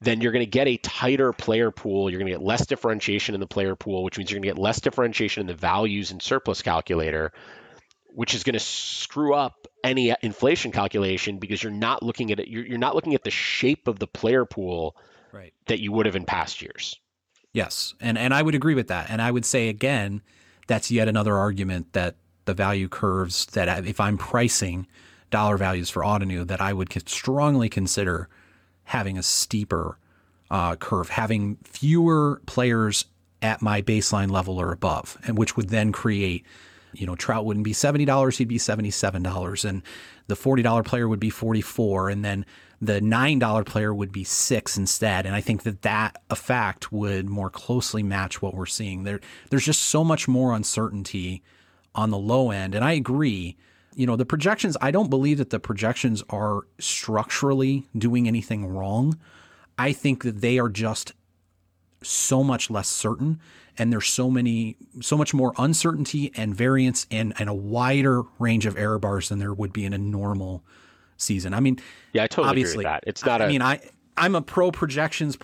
then 0.00 0.20
you're 0.20 0.32
going 0.32 0.44
to 0.44 0.50
get 0.50 0.68
a 0.68 0.76
tighter 0.78 1.32
player 1.32 1.70
pool 1.70 2.10
you're 2.10 2.18
going 2.18 2.30
to 2.30 2.38
get 2.38 2.42
less 2.42 2.66
differentiation 2.66 3.34
in 3.34 3.40
the 3.40 3.46
player 3.46 3.76
pool 3.76 4.04
which 4.04 4.18
means 4.18 4.30
you're 4.30 4.36
going 4.36 4.48
to 4.48 4.54
get 4.54 4.58
less 4.58 4.80
differentiation 4.80 5.40
in 5.40 5.46
the 5.46 5.54
values 5.54 6.10
and 6.10 6.22
surplus 6.22 6.62
calculator 6.62 7.32
which 8.08 8.34
is 8.34 8.44
going 8.44 8.54
to 8.54 8.60
screw 8.60 9.34
up 9.34 9.66
any 9.84 10.14
inflation 10.22 10.72
calculation 10.72 11.38
because 11.38 11.62
you're 11.62 11.72
not 11.72 12.02
looking 12.02 12.30
at 12.32 12.40
it 12.40 12.48
you're, 12.48 12.66
you're 12.66 12.78
not 12.78 12.94
looking 12.94 13.14
at 13.14 13.24
the 13.24 13.30
shape 13.30 13.88
of 13.88 13.98
the 13.98 14.06
player 14.06 14.44
pool 14.44 14.96
Right. 15.32 15.52
that 15.66 15.80
you 15.80 15.92
would 15.92 16.06
have 16.06 16.16
in 16.16 16.24
past 16.24 16.62
years 16.62 16.98
Yes, 17.56 17.94
and 18.02 18.18
and 18.18 18.34
I 18.34 18.42
would 18.42 18.54
agree 18.54 18.74
with 18.74 18.88
that. 18.88 19.06
And 19.08 19.22
I 19.22 19.30
would 19.30 19.46
say 19.46 19.70
again, 19.70 20.20
that's 20.66 20.90
yet 20.90 21.08
another 21.08 21.38
argument 21.38 21.94
that 21.94 22.16
the 22.44 22.52
value 22.52 22.86
curves 22.86 23.46
that 23.46 23.86
if 23.86 23.98
I'm 23.98 24.18
pricing 24.18 24.86
dollar 25.30 25.56
values 25.56 25.88
for 25.88 26.02
Ottoneu, 26.02 26.46
that 26.48 26.60
I 26.60 26.74
would 26.74 26.92
strongly 27.08 27.70
consider 27.70 28.28
having 28.86 29.18
a 29.18 29.22
steeper 29.22 29.98
uh, 30.50 30.76
curve, 30.76 31.10
having 31.10 31.58
fewer 31.64 32.40
players 32.46 33.04
at 33.42 33.60
my 33.60 33.82
baseline 33.82 34.30
level 34.30 34.58
or 34.58 34.72
above, 34.72 35.18
and 35.26 35.36
which 35.36 35.56
would 35.56 35.68
then 35.68 35.92
create, 35.92 36.46
you 36.94 37.06
know, 37.06 37.14
Trout 37.14 37.44
wouldn't 37.44 37.64
be 37.64 37.72
seventy 37.72 38.04
dollars, 38.04 38.38
he'd 38.38 38.48
be 38.48 38.58
seventy 38.58 38.90
seven 38.90 39.22
dollars, 39.22 39.64
and 39.64 39.82
the 40.28 40.36
forty 40.36 40.62
dollar 40.62 40.82
player 40.82 41.08
would 41.08 41.20
be 41.20 41.30
forty 41.30 41.60
four, 41.60 42.08
and 42.08 42.24
then 42.24 42.46
the 42.80 43.00
nine 43.00 43.38
dollar 43.38 43.64
player 43.64 43.92
would 43.92 44.12
be 44.12 44.24
six 44.24 44.76
instead. 44.76 45.26
And 45.26 45.34
I 45.34 45.40
think 45.40 45.64
that 45.64 45.82
that 45.82 46.22
effect 46.30 46.92
would 46.92 47.28
more 47.28 47.50
closely 47.50 48.02
match 48.02 48.40
what 48.40 48.54
we're 48.54 48.66
seeing. 48.66 49.04
There, 49.04 49.20
there's 49.50 49.64
just 49.64 49.82
so 49.82 50.04
much 50.04 50.28
more 50.28 50.54
uncertainty 50.54 51.42
on 51.94 52.10
the 52.10 52.18
low 52.18 52.50
end, 52.50 52.74
and 52.74 52.84
I 52.84 52.92
agree. 52.92 53.56
You 53.96 54.06
know, 54.06 54.14
the 54.14 54.26
projections. 54.26 54.76
I 54.80 54.90
don't 54.90 55.08
believe 55.10 55.38
that 55.38 55.50
the 55.50 55.58
projections 55.58 56.22
are 56.30 56.60
structurally 56.78 57.86
doing 57.96 58.28
anything 58.28 58.66
wrong. 58.66 59.18
I 59.78 59.92
think 59.92 60.22
that 60.22 60.40
they 60.42 60.58
are 60.58 60.68
just 60.68 61.12
so 62.02 62.44
much 62.44 62.70
less 62.70 62.88
certain 62.88 63.40
and 63.78 63.90
there's 63.92 64.06
so 64.06 64.30
many 64.30 64.76
so 65.00 65.16
much 65.16 65.32
more 65.34 65.52
uncertainty 65.58 66.30
and 66.36 66.54
variance 66.54 67.06
and, 67.10 67.32
and 67.38 67.48
a 67.48 67.54
wider 67.54 68.22
range 68.38 68.66
of 68.66 68.76
error 68.76 68.98
bars 68.98 69.30
than 69.30 69.38
there 69.38 69.52
would 69.54 69.72
be 69.72 69.84
in 69.84 69.92
a 69.94 69.98
normal 69.98 70.62
season. 71.16 71.54
I 71.54 71.60
mean, 71.60 71.78
Yeah, 72.12 72.24
I 72.24 72.26
totally 72.26 72.50
agree 72.50 72.62
with 72.62 72.68
obviously 72.68 72.84
that. 72.84 73.04
It's 73.06 73.24
not 73.24 73.40
I 73.40 73.46
a- 73.46 73.48
mean, 73.48 73.62
I 73.62 73.80
I'm 74.18 74.34
a 74.34 74.42
pro 74.42 74.70
projections, 74.70 75.36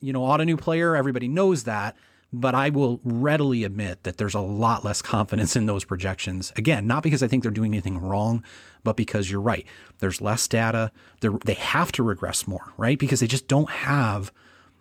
you 0.00 0.12
know, 0.14 0.22
Ottoneu 0.22 0.58
player. 0.58 0.96
Everybody 0.96 1.28
knows 1.28 1.64
that, 1.64 1.94
but 2.32 2.54
I 2.54 2.70
will 2.70 3.00
readily 3.04 3.64
admit 3.64 4.02
that 4.02 4.18
there's 4.18 4.34
a 4.34 4.40
lot 4.40 4.84
less 4.84 5.00
confidence 5.02 5.56
in 5.56 5.66
those 5.66 5.84
projections. 5.84 6.52
Again, 6.56 6.86
not 6.86 7.02
because 7.02 7.22
I 7.22 7.28
think 7.28 7.42
they're 7.42 7.52
doing 7.52 7.72
anything 7.72 7.98
wrong, 7.98 8.44
but 8.84 8.96
because 8.96 9.30
you're 9.30 9.40
right. 9.40 9.66
There's 9.98 10.20
less 10.20 10.46
data. 10.46 10.92
They 11.20 11.28
they 11.44 11.54
have 11.54 11.92
to 11.92 12.02
regress 12.02 12.46
more, 12.46 12.72
right? 12.76 12.98
Because 12.98 13.20
they 13.20 13.26
just 13.26 13.48
don't 13.48 13.70
have, 13.70 14.32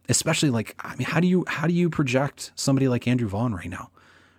especially 0.09 0.49
like 0.49 0.75
I 0.79 0.95
mean, 0.95 1.07
how 1.07 1.19
do 1.19 1.27
you 1.27 1.45
how 1.47 1.67
do 1.67 1.73
you 1.73 1.89
project 1.89 2.51
somebody 2.55 2.87
like 2.87 3.07
Andrew 3.07 3.27
Vaughn 3.27 3.53
right 3.53 3.69
now? 3.69 3.91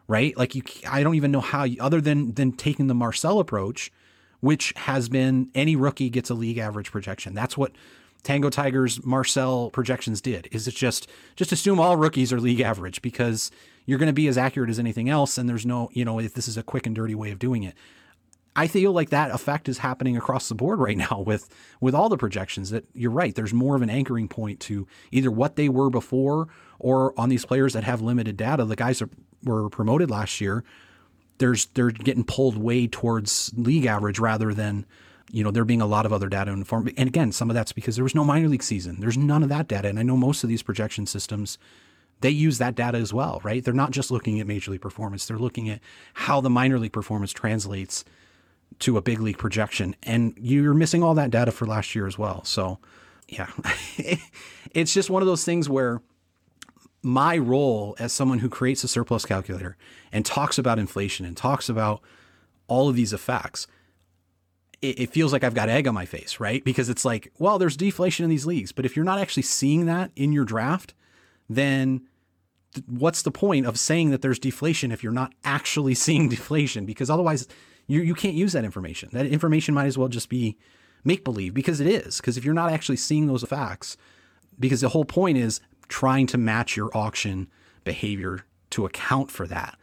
right? 0.09 0.37
Like 0.37 0.55
you, 0.55 0.63
I 0.89 1.03
don't 1.03 1.15
even 1.15 1.31
know 1.31 1.41
how. 1.41 1.65
You, 1.65 1.77
other 1.81 2.01
than 2.01 2.33
than 2.33 2.53
taking 2.53 2.89
the 2.89 2.95
Marcel 2.95 3.39
approach, 3.39 3.93
which 4.41 4.73
has 4.77 5.09
been 5.09 5.51
any 5.55 5.77
rookie 5.77 6.11
gets 6.11 6.31
a 6.31 6.35
league 6.35 6.59
average 6.59 6.91
projection. 6.91 7.35
That's 7.35 7.57
what 7.57 7.73
Tangotiger's 8.23 9.05
Marcel 9.05 9.71
projections 9.71 10.21
did. 10.21 10.49
Is 10.53 10.69
it 10.69 10.75
just 10.75 11.09
just 11.37 11.53
assume 11.53 11.81
all 11.81 11.97
rookies 11.97 12.33
are 12.33 12.41
league 12.41 12.61
average 12.61 13.01
because 13.03 13.51
you're 13.87 13.99
going 13.99 14.09
to 14.09 14.13
be 14.13 14.29
as 14.29 14.37
accurate 14.37 14.71
as 14.71 14.79
anything 14.79 15.09
else, 15.09 15.39
and 15.39 15.49
there's 15.49 15.65
no, 15.65 15.89
you 15.93 16.05
know, 16.05 16.19
if 16.19 16.35
this 16.35 16.49
is 16.49 16.57
a 16.57 16.63
quick 16.63 16.87
and 16.87 16.95
dirty 16.95 17.15
way 17.15 17.31
of 17.31 17.39
doing 17.39 17.63
it. 17.63 17.75
I 18.55 18.67
feel 18.67 18.91
like 18.91 19.11
that 19.11 19.31
effect 19.31 19.69
is 19.69 19.79
happening 19.79 20.17
across 20.17 20.49
the 20.49 20.55
board 20.57 20.81
right 20.81 20.97
now 20.97 21.23
with 21.25 21.49
with 21.81 21.95
all 21.95 22.09
the 22.09 22.17
projections 22.17 22.71
that 22.71 22.85
you're 22.93 23.13
right 23.13 23.33
there's 23.33 23.55
more 23.55 23.77
of 23.77 23.83
an 23.83 23.91
anchoring 23.91 24.27
point 24.27 24.59
to 24.61 24.89
either 25.13 25.31
what 25.31 25.55
they 25.55 25.69
were 25.69 25.91
before 25.91 26.49
or 26.81 27.19
on 27.19 27.29
these 27.29 27.45
players 27.45 27.73
that 27.75 27.85
have 27.85 28.03
limited 28.03 28.37
data 28.37 28.65
the 28.65 28.75
guys 28.75 28.99
that 28.99 29.11
were 29.45 29.71
promoted 29.71 30.11
last 30.11 30.41
year 30.41 30.65
there's 31.39 31.67
they're 31.67 31.93
getting 31.93 32.25
pulled 32.25 32.59
way 32.59 32.89
towards 32.89 33.53
league 33.57 33.87
average 33.87 34.19
rather 34.19 34.53
than 34.53 34.85
you 35.31 35.45
know 35.45 35.51
there 35.51 35.65
being 35.65 35.81
a 35.81 35.87
lot 35.87 36.07
of 36.07 36.13
other 36.13 36.29
data 36.29 36.51
informed 36.51 36.93
and 36.97 37.09
again 37.09 37.33
some 37.33 37.51
of 37.51 37.55
that's 37.55 37.73
because 37.73 37.97
there 37.97 38.05
was 38.05 38.15
no 38.15 38.25
minor 38.25 38.49
league 38.49 38.63
season. 38.63 39.01
There's 39.01 39.19
none 39.19 39.43
of 39.43 39.49
that 39.49 39.69
data 39.69 39.89
and 39.89 39.99
I 39.99 40.03
know 40.03 40.17
most 40.17 40.43
of 40.43 40.49
these 40.49 40.63
projection 40.63 41.07
systems 41.07 41.59
they 42.21 42.31
use 42.31 42.59
that 42.59 42.75
data 42.75 42.99
as 42.99 43.13
well 43.13 43.41
right? 43.45 43.65
They're 43.65 43.75
not 43.75 43.91
just 43.91 44.11
looking 44.11 44.41
at 44.41 44.47
major 44.47 44.71
league 44.71 44.81
performance. 44.81 45.27
They're 45.27 45.39
looking 45.39 45.69
at 45.69 45.81
how 46.15 46.41
the 46.41 46.51
minor 46.51 46.79
league 46.79 46.93
performance 46.93 47.33
translates 47.33 48.05
to 48.81 48.97
a 48.97 49.03
big 49.03 49.21
league 49.21 49.39
projection 49.39 49.97
and 50.03 50.35
you're 50.39 50.75
missing 50.75 51.03
all 51.03 51.15
that 51.15 51.31
data 51.31 51.53
for 51.53 51.67
last 51.67 51.95
year 51.95 52.07
as 52.07 52.19
well. 52.19 52.45
So 52.45 52.79
yeah 53.29 53.51
it's 54.73 54.95
just 54.95 55.11
one 55.11 55.23
of 55.23 55.27
those 55.27 55.45
things 55.45 55.69
where 55.69 56.01
my 57.03 57.37
role 57.39 57.95
as 57.99 58.13
someone 58.13 58.41
who 58.41 58.49
creates 58.49 58.83
a 58.83 58.89
surplus 58.89 59.25
calculator 59.25 59.77
and 60.11 60.27
talks 60.27 60.59
about 60.59 60.79
inflation 60.79 61.25
and 61.25 61.37
talks 61.37 61.69
about 61.69 62.01
all 62.67 62.89
of 62.89 62.97
these 62.97 63.13
effects 63.13 63.67
it, 64.83 65.01
it 65.01 65.11
feels 65.11 65.33
like 65.33 65.45
I've 65.45 65.55
got 65.55 65.69
egg 65.69 65.87
on 65.87 65.95
my 65.95 66.05
face, 66.05 66.41
right? 66.41 66.65
Because 66.65 66.89
it's 66.89 67.05
like, 67.05 67.33
well, 67.39 67.59
there's 67.59 67.77
deflation 67.77 68.25
in 68.25 68.31
these 68.31 68.47
leagues, 68.47 68.73
but 68.73 68.85
if 68.85 68.97
you're 68.97 69.05
not 69.05 69.19
actually 69.19 69.43
seeing 69.43 69.87
that 69.87 70.11
in 70.17 70.33
your 70.33 70.45
draft, 70.45 70.95
then 71.49 72.03
th- 72.75 72.87
what's 72.87 73.23
the 73.23 73.31
point 73.31 73.67
of 73.67 73.79
saying 73.79 74.11
that 74.11 74.23
there's 74.23 74.39
deflation 74.39 74.93
if 74.93 75.03
you're 75.03 75.13
not 75.13 75.33
actually 75.45 75.95
seeing 76.07 76.29
deflation? 76.29 76.87
Because 76.87 77.11
otherwise, 77.11 77.49
you 77.87 78.03
you 78.03 78.15
can't 78.15 78.35
use 78.35 78.53
that 78.53 78.65
information. 78.65 79.09
That 79.13 79.27
information 79.27 79.75
might 79.75 79.87
as 79.87 79.99
well 79.99 80.09
just 80.09 80.29
be 80.29 80.57
make 81.05 81.25
believe 81.25 81.55
because 81.55 81.81
it 81.81 81.87
is. 81.87 82.19
Because 82.19 82.37
if 82.37 82.45
you're 82.45 82.55
not 82.55 82.71
actually 82.71 82.97
seeing 82.97 83.27
those 83.27 83.43
facts, 83.45 83.97
because 84.59 84.81
the 84.81 84.91
whole 84.91 85.05
point 85.05 85.39
is 85.39 85.61
trying 85.89 86.27
to 86.27 86.39
match 86.39 86.77
your 86.77 86.95
auction 86.97 87.49
behavior 87.85 88.45
to 88.71 88.85
account 88.85 89.31
for 89.31 89.47
that. 89.47 89.79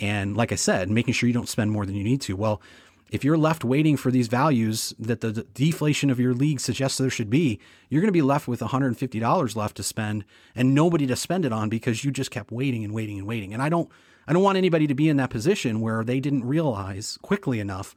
And 0.00 0.36
like 0.36 0.50
I 0.50 0.54
said, 0.54 0.90
making 0.90 1.12
sure 1.12 1.26
you 1.26 1.34
don't 1.34 1.48
spend 1.48 1.70
more 1.70 1.84
than 1.84 1.94
you 1.94 2.04
need 2.04 2.22
to. 2.22 2.34
Well, 2.34 2.62
if 3.10 3.24
you're 3.24 3.36
left 3.36 3.64
waiting 3.64 3.96
for 3.96 4.10
these 4.10 4.28
values 4.28 4.94
that 4.98 5.20
the, 5.20 5.32
deflation 5.54 6.10
of 6.10 6.20
your 6.20 6.32
league 6.32 6.60
suggests 6.60 6.96
there 6.98 7.10
should 7.10 7.28
be, 7.28 7.58
you're 7.88 8.00
going 8.00 8.08
to 8.08 8.12
be 8.12 8.22
left 8.22 8.46
with 8.46 8.60
$150 8.60 9.56
left 9.56 9.76
to 9.76 9.82
spend 9.82 10.24
and 10.54 10.74
nobody 10.74 11.06
to 11.06 11.16
spend 11.16 11.44
it 11.44 11.52
on 11.52 11.68
because 11.68 12.04
you 12.04 12.10
just 12.10 12.30
kept 12.30 12.52
waiting 12.52 12.84
and 12.84 12.94
waiting 12.94 13.18
and 13.18 13.26
waiting. 13.26 13.52
And 13.52 13.62
I 13.62 13.68
don't 13.68 13.90
I 14.28 14.32
don't 14.32 14.42
want 14.44 14.58
anybody 14.58 14.86
to 14.86 14.94
be 14.94 15.08
in 15.08 15.16
that 15.16 15.30
position 15.30 15.80
where 15.80 16.04
they 16.04 16.20
didn't 16.20 16.44
realize 16.44 17.18
quickly 17.20 17.58
enough 17.58 17.96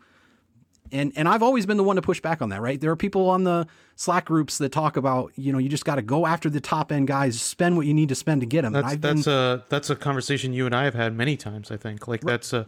and 0.93 1.11
and 1.15 1.27
I've 1.27 1.43
always 1.43 1.65
been 1.65 1.77
the 1.77 1.83
one 1.83 1.95
to 1.97 2.01
push 2.01 2.21
back 2.21 2.41
on 2.41 2.49
that, 2.49 2.61
right? 2.61 2.79
There 2.79 2.91
are 2.91 2.95
people 2.95 3.29
on 3.29 3.43
the 3.43 3.67
Slack 3.95 4.25
groups 4.25 4.57
that 4.59 4.71
talk 4.71 4.95
about, 4.95 5.31
you 5.35 5.51
know, 5.51 5.57
you 5.57 5.69
just 5.69 5.85
got 5.85 5.95
to 5.95 6.01
go 6.01 6.25
after 6.25 6.49
the 6.49 6.61
top 6.61 6.91
end 6.91 7.07
guys, 7.07 7.41
spend 7.41 7.75
what 7.77 7.85
you 7.85 7.93
need 7.93 8.09
to 8.09 8.15
spend 8.15 8.41
to 8.41 8.47
get 8.47 8.61
them. 8.61 8.73
That's 8.73 8.95
that's 8.97 9.27
a 9.27 9.65
that's 9.69 9.89
a 9.89 9.95
conversation 9.95 10.53
you 10.53 10.65
and 10.65 10.75
I 10.75 10.85
have 10.85 10.93
had 10.93 11.15
many 11.15 11.35
times. 11.35 11.71
I 11.71 11.77
think 11.77 12.07
like 12.07 12.21
that's 12.21 12.53
a 12.53 12.67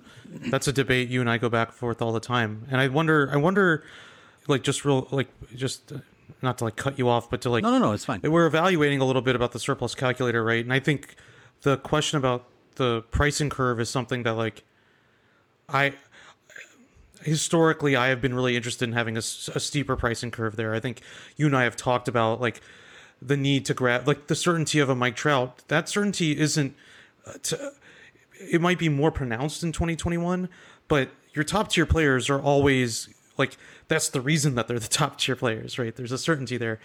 that's 0.50 0.68
a 0.68 0.74
debate 0.74 1.10
you 1.10 1.22
and 1.22 1.30
I 1.30 1.38
go 1.38 1.50
back 1.50 1.70
and 1.70 1.78
forth 1.78 2.02
all 2.02 2.12
the 2.12 2.20
time. 2.20 2.66
And 2.70 2.82
I 2.82 2.88
wonder 2.88 3.30
I 3.32 3.38
wonder 3.38 3.84
like 4.48 4.64
just 4.64 4.84
real 4.84 5.08
like 5.12 5.28
just 5.56 5.94
not 6.42 6.58
to 6.58 6.66
like 6.66 6.76
cut 6.76 7.00
you 7.00 7.08
off, 7.08 7.30
but 7.30 7.42
to 7.42 7.50
like 7.50 7.64
no 7.64 7.72
no 7.72 7.80
no 7.80 7.92
it's 7.92 8.06
fine. 8.06 8.22
We're 8.24 8.48
evaluating 8.48 9.02
a 9.02 9.06
little 9.06 9.22
bit 9.22 9.36
about 9.36 9.52
the 9.52 9.60
surplus 9.60 9.96
calculator, 9.96 10.44
right? 10.44 10.64
And 10.64 10.74
I 10.74 10.80
think 10.80 11.16
the 11.62 11.78
question 11.78 12.18
about 12.18 12.46
the 12.76 13.04
pricing 13.12 13.50
curve 13.50 13.80
is 13.80 13.90
something 13.90 14.24
that 14.24 14.34
like 14.34 14.64
I 15.70 15.94
historically 17.26 17.96
I 17.96 18.08
have 18.08 18.22
been 18.22 18.36
really 18.36 18.56
interested 18.56 18.88
in 18.88 18.94
having 18.94 19.18
a, 19.18 19.20
a, 19.20 19.60
steeper 19.60 19.96
pricing 19.96 20.32
curve 20.32 20.56
there. 20.56 20.74
I 20.74 20.80
think 20.80 21.02
you 21.36 21.48
and 21.48 21.58
I 21.58 21.64
have 21.64 21.76
talked 21.76 22.08
about 22.08 22.40
like 22.40 22.62
the 23.22 23.36
need 23.36 23.66
to 23.66 23.74
grab 23.74 24.08
like 24.08 24.28
the 24.28 24.36
certainty 24.36 24.80
of 24.80 24.90
a 24.90 24.96
Mike 24.96 25.16
Trout. 25.16 25.64
That 25.68 25.90
certainty 25.90 26.38
isn't 26.38 26.76
uh, 27.26 27.34
to, 27.44 27.72
it 28.40 28.62
might 28.62 28.78
be 28.78 28.90
more 28.90 29.12
pronounced 29.12 29.64
in 29.64 29.72
2021, 29.72 30.50
but 30.88 31.10
your 31.34 31.44
top 31.44 31.70
tier 31.70 31.86
players 31.86 32.30
are 32.30 32.40
always 32.40 33.10
like 33.38 33.58
that's 33.88 34.10
the 34.10 34.22
reason 34.22 34.56
that 34.56 34.68
they're 34.68 34.80
the 34.80 34.88
top 34.90 35.18
tier 35.18 35.36
players, 35.36 35.80
right? 35.80 35.96
There's 35.96 36.12
a 36.12 36.18
certainty 36.18 36.58
there. 36.58 36.80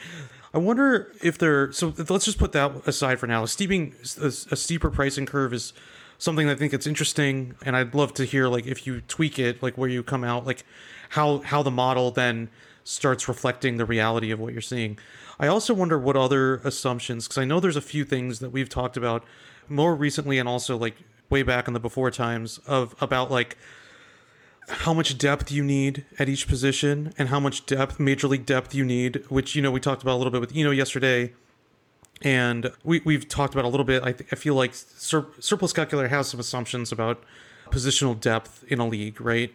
I 0.55 0.59
wonder 0.59 1.12
if 1.22 1.36
they're 1.36 1.70
so 1.72 1.93
let's 2.09 2.24
just 2.24 2.38
put 2.38 2.53
that 2.53 2.86
aside 2.86 3.20
for 3.20 3.26
now. 3.26 3.43
A 3.43 3.49
steeping 3.49 3.95
a, 4.20 4.26
a 4.26 4.57
steeper 4.57 4.91
pricing 4.91 5.26
curve 5.26 5.53
is 5.53 5.74
something 6.21 6.49
I 6.49 6.55
think 6.55 6.73
it's 6.73 6.87
interesting, 6.87 7.57
and 7.64 7.75
I'd 7.75 7.95
love 7.95 8.14
to 8.14 8.25
hear 8.25 8.47
like 8.47 8.66
if 8.66 8.87
you 8.87 9.01
tweak 9.01 9.39
it, 9.39 9.62
like 9.62 9.77
where 9.77 9.89
you 9.89 10.05
come 10.05 10.23
out, 10.23 10.47
like 10.47 10.64
how 11.11 11.39
how 11.39 11.64
the 11.64 11.71
model 11.71 12.12
then 12.12 12.51
starts 12.85 13.27
reflecting 13.27 13.79
the 13.79 13.85
reality 13.85 14.31
of 14.31 14.39
what 14.39 14.53
you're 14.53 14.62
seeing. 14.62 14.99
I 15.41 15.47
also 15.47 15.75
wonder 15.75 15.99
what 15.99 16.16
other 16.16 16.57
assumptions, 16.57 17.27
because 17.27 17.39
I 17.39 17.45
know 17.45 17.59
there's 17.59 17.77
a 17.77 17.81
few 17.81 18.05
things 18.05 18.39
that 18.41 18.51
we've 18.51 18.68
talked 18.68 18.97
about 18.97 19.25
more 19.68 19.97
recently, 19.97 20.39
and 20.39 20.49
also 20.49 20.77
like 20.77 20.97
way 21.31 21.43
back 21.43 21.66
in 21.66 21.75
the 21.75 21.81
before 21.81 22.11
times 22.11 22.59
of 22.66 22.95
about 23.01 23.31
like 23.31 23.57
how 24.68 24.93
much 24.93 25.16
depth 25.16 25.51
you 25.51 25.64
need 25.64 26.05
at 26.18 26.29
each 26.29 26.47
position 26.47 27.12
and 27.18 27.31
how 27.31 27.41
much 27.41 27.66
depth 27.66 27.99
major 27.99 28.29
league 28.29 28.47
depth 28.47 28.75
you 28.75 28.85
need 28.85 29.25
which 29.29 29.57
you 29.57 29.62
know 29.62 29.71
we 29.71 29.81
talked 29.81 30.03
about 30.03 30.14
a 30.14 30.18
little 30.18 30.31
bit 30.31 30.41
with 30.41 30.55
Eno 30.55 30.71
yesterday 30.71 31.33
and 32.23 32.73
we, 32.85 33.01
we've 33.05 33.29
talked 33.29 33.55
about 33.55 33.64
a 33.64 33.68
little 33.68 33.85
bit. 33.85 34.03
I, 34.03 34.12
th- 34.12 34.29
I 34.33 34.37
feel 34.37 34.55
like 34.55 34.75
sur- 34.75 35.27
surplus 35.39 35.73
calculator 35.73 36.09
has 36.09 36.29
some 36.29 36.41
assumptions 36.41 36.93
about 36.93 37.23
positional 37.71 38.18
depth 38.18 38.64
in 38.68 38.79
a 38.79 38.87
league, 38.87 39.21
right? 39.21 39.53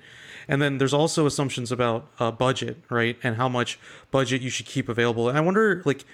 And 0.47 0.61
then 0.61 0.77
there's 0.77 0.93
also 0.93 1.25
assumptions 1.25 1.71
about 1.71 2.07
uh, 2.19 2.31
budget, 2.31 2.77
right, 2.89 3.17
and 3.23 3.35
how 3.35 3.49
much 3.49 3.79
budget 4.11 4.41
you 4.41 4.49
should 4.49 4.65
keep 4.65 4.89
available. 4.89 5.27
And 5.29 5.37
I 5.37 5.41
wonder, 5.41 5.81
like, 5.85 6.05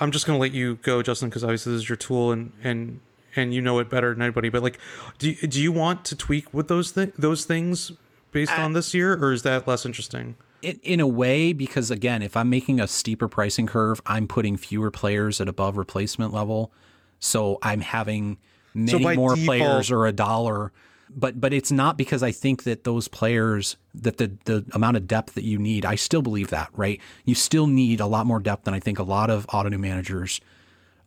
I'm 0.00 0.10
just 0.10 0.26
gonna 0.26 0.38
let 0.38 0.52
you 0.52 0.76
go, 0.76 1.02
Justin, 1.02 1.28
because 1.28 1.44
obviously 1.44 1.72
this 1.72 1.82
is 1.82 1.88
your 1.88 1.96
tool, 1.96 2.32
and 2.32 2.52
and 2.62 3.00
and 3.34 3.54
you 3.54 3.60
know 3.60 3.78
it 3.78 3.88
better 3.88 4.12
than 4.12 4.22
anybody. 4.22 4.48
But 4.48 4.62
like, 4.62 4.78
do 5.18 5.34
do 5.34 5.60
you 5.60 5.72
want 5.72 6.04
to 6.06 6.16
tweak 6.16 6.52
with 6.52 6.68
those 6.68 6.92
th- 6.92 7.12
those 7.16 7.44
things 7.44 7.92
based 8.32 8.52
I, 8.52 8.62
on 8.62 8.72
this 8.72 8.92
year, 8.92 9.14
or 9.14 9.32
is 9.32 9.42
that 9.42 9.66
less 9.66 9.86
interesting? 9.86 10.36
In, 10.62 10.78
in 10.82 11.00
a 11.00 11.06
way, 11.06 11.52
because 11.52 11.90
again, 11.90 12.22
if 12.22 12.36
I'm 12.36 12.50
making 12.50 12.80
a 12.80 12.88
steeper 12.88 13.28
pricing 13.28 13.66
curve, 13.66 14.00
I'm 14.06 14.26
putting 14.26 14.56
fewer 14.56 14.90
players 14.90 15.40
at 15.40 15.48
above 15.48 15.76
replacement 15.76 16.32
level. 16.32 16.72
So 17.18 17.58
I'm 17.62 17.80
having 17.80 18.38
many 18.74 19.02
so 19.02 19.14
more 19.14 19.34
default, 19.34 19.46
players 19.46 19.90
or 19.90 20.06
a 20.06 20.12
dollar. 20.12 20.72
But 21.08 21.40
but 21.40 21.52
it's 21.52 21.70
not 21.70 21.96
because 21.96 22.22
I 22.22 22.32
think 22.32 22.64
that 22.64 22.84
those 22.84 23.08
players 23.08 23.76
that 23.94 24.16
the 24.18 24.32
the 24.44 24.64
amount 24.72 24.96
of 24.96 25.06
depth 25.06 25.34
that 25.34 25.44
you 25.44 25.58
need, 25.58 25.84
I 25.84 25.94
still 25.94 26.22
believe 26.22 26.50
that, 26.50 26.70
right? 26.74 27.00
You 27.24 27.34
still 27.34 27.66
need 27.66 28.00
a 28.00 28.06
lot 28.06 28.26
more 28.26 28.40
depth 28.40 28.64
than 28.64 28.74
I 28.74 28.80
think 28.80 28.98
a 28.98 29.04
lot 29.04 29.30
of 29.30 29.46
Ottoneu 29.48 29.78
managers 29.78 30.40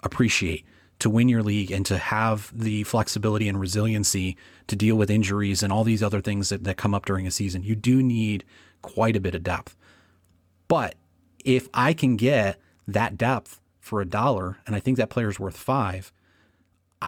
appreciate 0.02 0.66
to 1.00 1.10
win 1.10 1.30
your 1.30 1.43
league 1.43 1.72
and 1.72 1.86
to 1.86 1.97
have 1.97 2.52
the 2.54 2.84
flexibility 2.84 3.47
and 3.47 3.60
resiliency 3.60 4.38
to 4.68 4.76
deal 4.76 4.95
with 4.95 5.10
injuries 5.10 5.64
and 5.64 5.72
all 5.72 5.84
these 5.84 6.04
other 6.04 6.22
things 6.22 6.50
that, 6.50 6.66
that 6.66 6.78
come 6.78 6.93
up 6.93 7.06
during 7.06 7.26
a 7.26 7.32
season. 7.32 7.64
You 7.64 7.76
do 7.76 8.04
need 8.04 8.43
quite 8.82 9.15
a 9.15 9.19
bit 9.19 9.36
of 9.36 9.43
depth. 9.43 9.75
But 10.67 10.95
if 11.43 11.67
I 11.73 11.93
can 11.93 12.15
get 12.15 12.59
that 12.88 13.17
depth 13.17 13.59
for 13.80 14.01
a 14.01 14.05
dollar, 14.05 14.57
and 14.67 14.75
I 14.75 14.80
think 14.80 14.97
that 14.97 15.09
player 15.09 15.30
is 15.30 15.39
worth 15.39 15.57
five, 15.57 16.11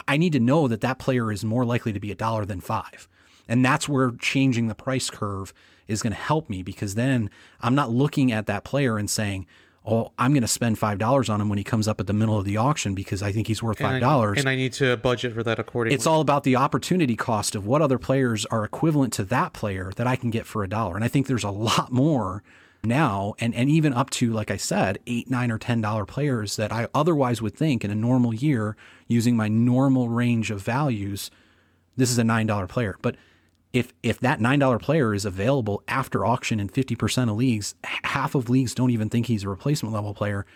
I 0.08 0.16
need 0.16 0.32
to 0.32 0.40
know 0.40 0.68
that 0.68 0.80
that 0.80 0.98
player 0.98 1.30
is 1.30 1.44
more 1.44 1.64
likely 1.64 1.92
to 1.92 2.00
be 2.00 2.10
a 2.10 2.16
dollar 2.16 2.44
than 2.44 2.60
five. 2.60 3.08
And 3.48 3.64
that's 3.64 3.88
where 3.88 4.12
changing 4.12 4.68
the 4.68 4.74
price 4.74 5.10
curve 5.10 5.52
is 5.86 6.02
going 6.02 6.12
to 6.12 6.18
help 6.18 6.48
me 6.48 6.62
because 6.62 6.94
then 6.94 7.30
I'm 7.60 7.74
not 7.74 7.90
looking 7.90 8.32
at 8.32 8.46
that 8.46 8.64
player 8.64 8.96
and 8.96 9.10
saying, 9.10 9.46
oh, 9.84 10.12
I'm 10.18 10.32
going 10.32 10.42
to 10.42 10.48
spend 10.48 10.78
five 10.78 10.98
dollars 10.98 11.28
on 11.28 11.40
him 11.40 11.48
when 11.48 11.58
he 11.58 11.64
comes 11.64 11.88
up 11.88 12.00
at 12.00 12.06
the 12.06 12.12
middle 12.12 12.38
of 12.38 12.44
the 12.44 12.56
auction 12.56 12.94
because 12.94 13.22
I 13.22 13.32
think 13.32 13.46
he's 13.46 13.62
worth 13.62 13.78
five 13.78 14.00
dollars. 14.00 14.38
And, 14.38 14.48
I 14.48 14.54
need 14.54 14.72
to 14.74 14.96
budget 14.96 15.32
for 15.32 15.42
that 15.42 15.58
accordingly. 15.58 15.94
It's 15.94 16.06
all 16.06 16.20
about 16.20 16.44
the 16.44 16.56
opportunity 16.56 17.16
cost 17.16 17.54
of 17.54 17.66
what 17.66 17.82
other 17.82 17.98
players 17.98 18.46
are 18.46 18.64
equivalent 18.64 19.12
to 19.14 19.24
that 19.24 19.52
player 19.52 19.92
that 19.96 20.06
I 20.06 20.16
can 20.16 20.30
get 20.30 20.46
for 20.46 20.62
a 20.62 20.68
dollar. 20.68 20.94
And 20.94 21.04
I 21.04 21.08
think 21.08 21.26
there's 21.26 21.44
a 21.44 21.50
lot 21.50 21.90
more 21.92 22.42
now, 22.84 23.34
and 23.38 23.54
and 23.54 23.68
even 23.68 23.92
up 23.92 24.10
to 24.10 24.32
like 24.32 24.50
I 24.50 24.56
said, 24.56 24.98
eight, 25.06 25.30
nine, 25.30 25.50
or 25.50 25.58
ten 25.58 25.80
dollar 25.80 26.04
players 26.04 26.56
that 26.56 26.72
I 26.72 26.88
otherwise 26.94 27.40
would 27.40 27.54
think 27.54 27.84
in 27.84 27.90
a 27.90 27.94
normal 27.94 28.34
year 28.34 28.76
using 29.08 29.36
my 29.36 29.48
normal 29.48 30.08
range 30.08 30.50
of 30.50 30.60
values, 30.60 31.30
this 31.96 32.10
is 32.10 32.18
a 32.18 32.24
nine 32.24 32.46
dollar 32.46 32.66
player, 32.66 32.96
but 33.02 33.16
if 33.72 33.92
if 34.02 34.20
that 34.20 34.40
nine 34.40 34.58
dollar 34.58 34.78
player 34.78 35.14
is 35.14 35.24
available 35.24 35.82
after 35.88 36.24
auction 36.24 36.60
in 36.60 36.68
fifty 36.68 36.94
percent 36.94 37.30
of 37.30 37.36
leagues, 37.36 37.74
half 37.84 38.34
of 38.34 38.50
leagues 38.50 38.74
don't 38.74 38.90
even 38.90 39.08
think 39.08 39.26
he's 39.26 39.44
a 39.44 39.48
replacement 39.48 39.94
level 39.94 40.14
player. 40.14 40.46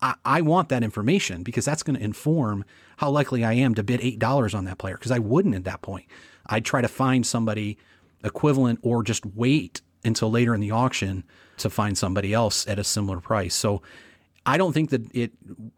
I, 0.00 0.14
I 0.24 0.40
want 0.42 0.68
that 0.68 0.82
information 0.82 1.42
because 1.42 1.64
that's 1.64 1.82
going 1.82 1.96
to 1.96 2.04
inform 2.04 2.64
how 2.98 3.10
likely 3.10 3.44
I 3.44 3.54
am 3.54 3.74
to 3.74 3.82
bid 3.82 4.00
eight 4.00 4.18
dollars 4.18 4.54
on 4.54 4.64
that 4.64 4.78
player. 4.78 4.96
Because 4.96 5.12
I 5.12 5.18
wouldn't 5.18 5.54
at 5.54 5.64
that 5.64 5.82
point. 5.82 6.06
I'd 6.46 6.64
try 6.64 6.80
to 6.80 6.88
find 6.88 7.26
somebody 7.26 7.78
equivalent 8.24 8.78
or 8.82 9.02
just 9.02 9.26
wait 9.26 9.82
until 10.04 10.30
later 10.30 10.54
in 10.54 10.60
the 10.60 10.70
auction 10.70 11.24
to 11.58 11.68
find 11.68 11.98
somebody 11.98 12.32
else 12.32 12.66
at 12.68 12.78
a 12.78 12.84
similar 12.84 13.20
price. 13.20 13.54
So 13.54 13.82
I 14.44 14.56
don't 14.56 14.72
think 14.72 14.90
that 14.90 15.14
it 15.14 15.32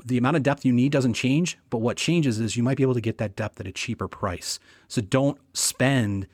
the 0.04 0.18
amount 0.18 0.36
of 0.36 0.42
depth 0.42 0.64
you 0.64 0.72
need 0.72 0.92
doesn't 0.92 1.14
change, 1.14 1.58
but 1.70 1.78
what 1.78 1.96
changes 1.96 2.38
is 2.38 2.56
you 2.56 2.62
might 2.62 2.76
be 2.76 2.82
able 2.82 2.94
to 2.94 3.00
get 3.00 3.18
that 3.18 3.34
depth 3.34 3.58
at 3.60 3.66
a 3.66 3.72
cheaper 3.72 4.06
price. 4.06 4.60
So 4.86 5.00
don't 5.00 5.38
spend 5.54 6.26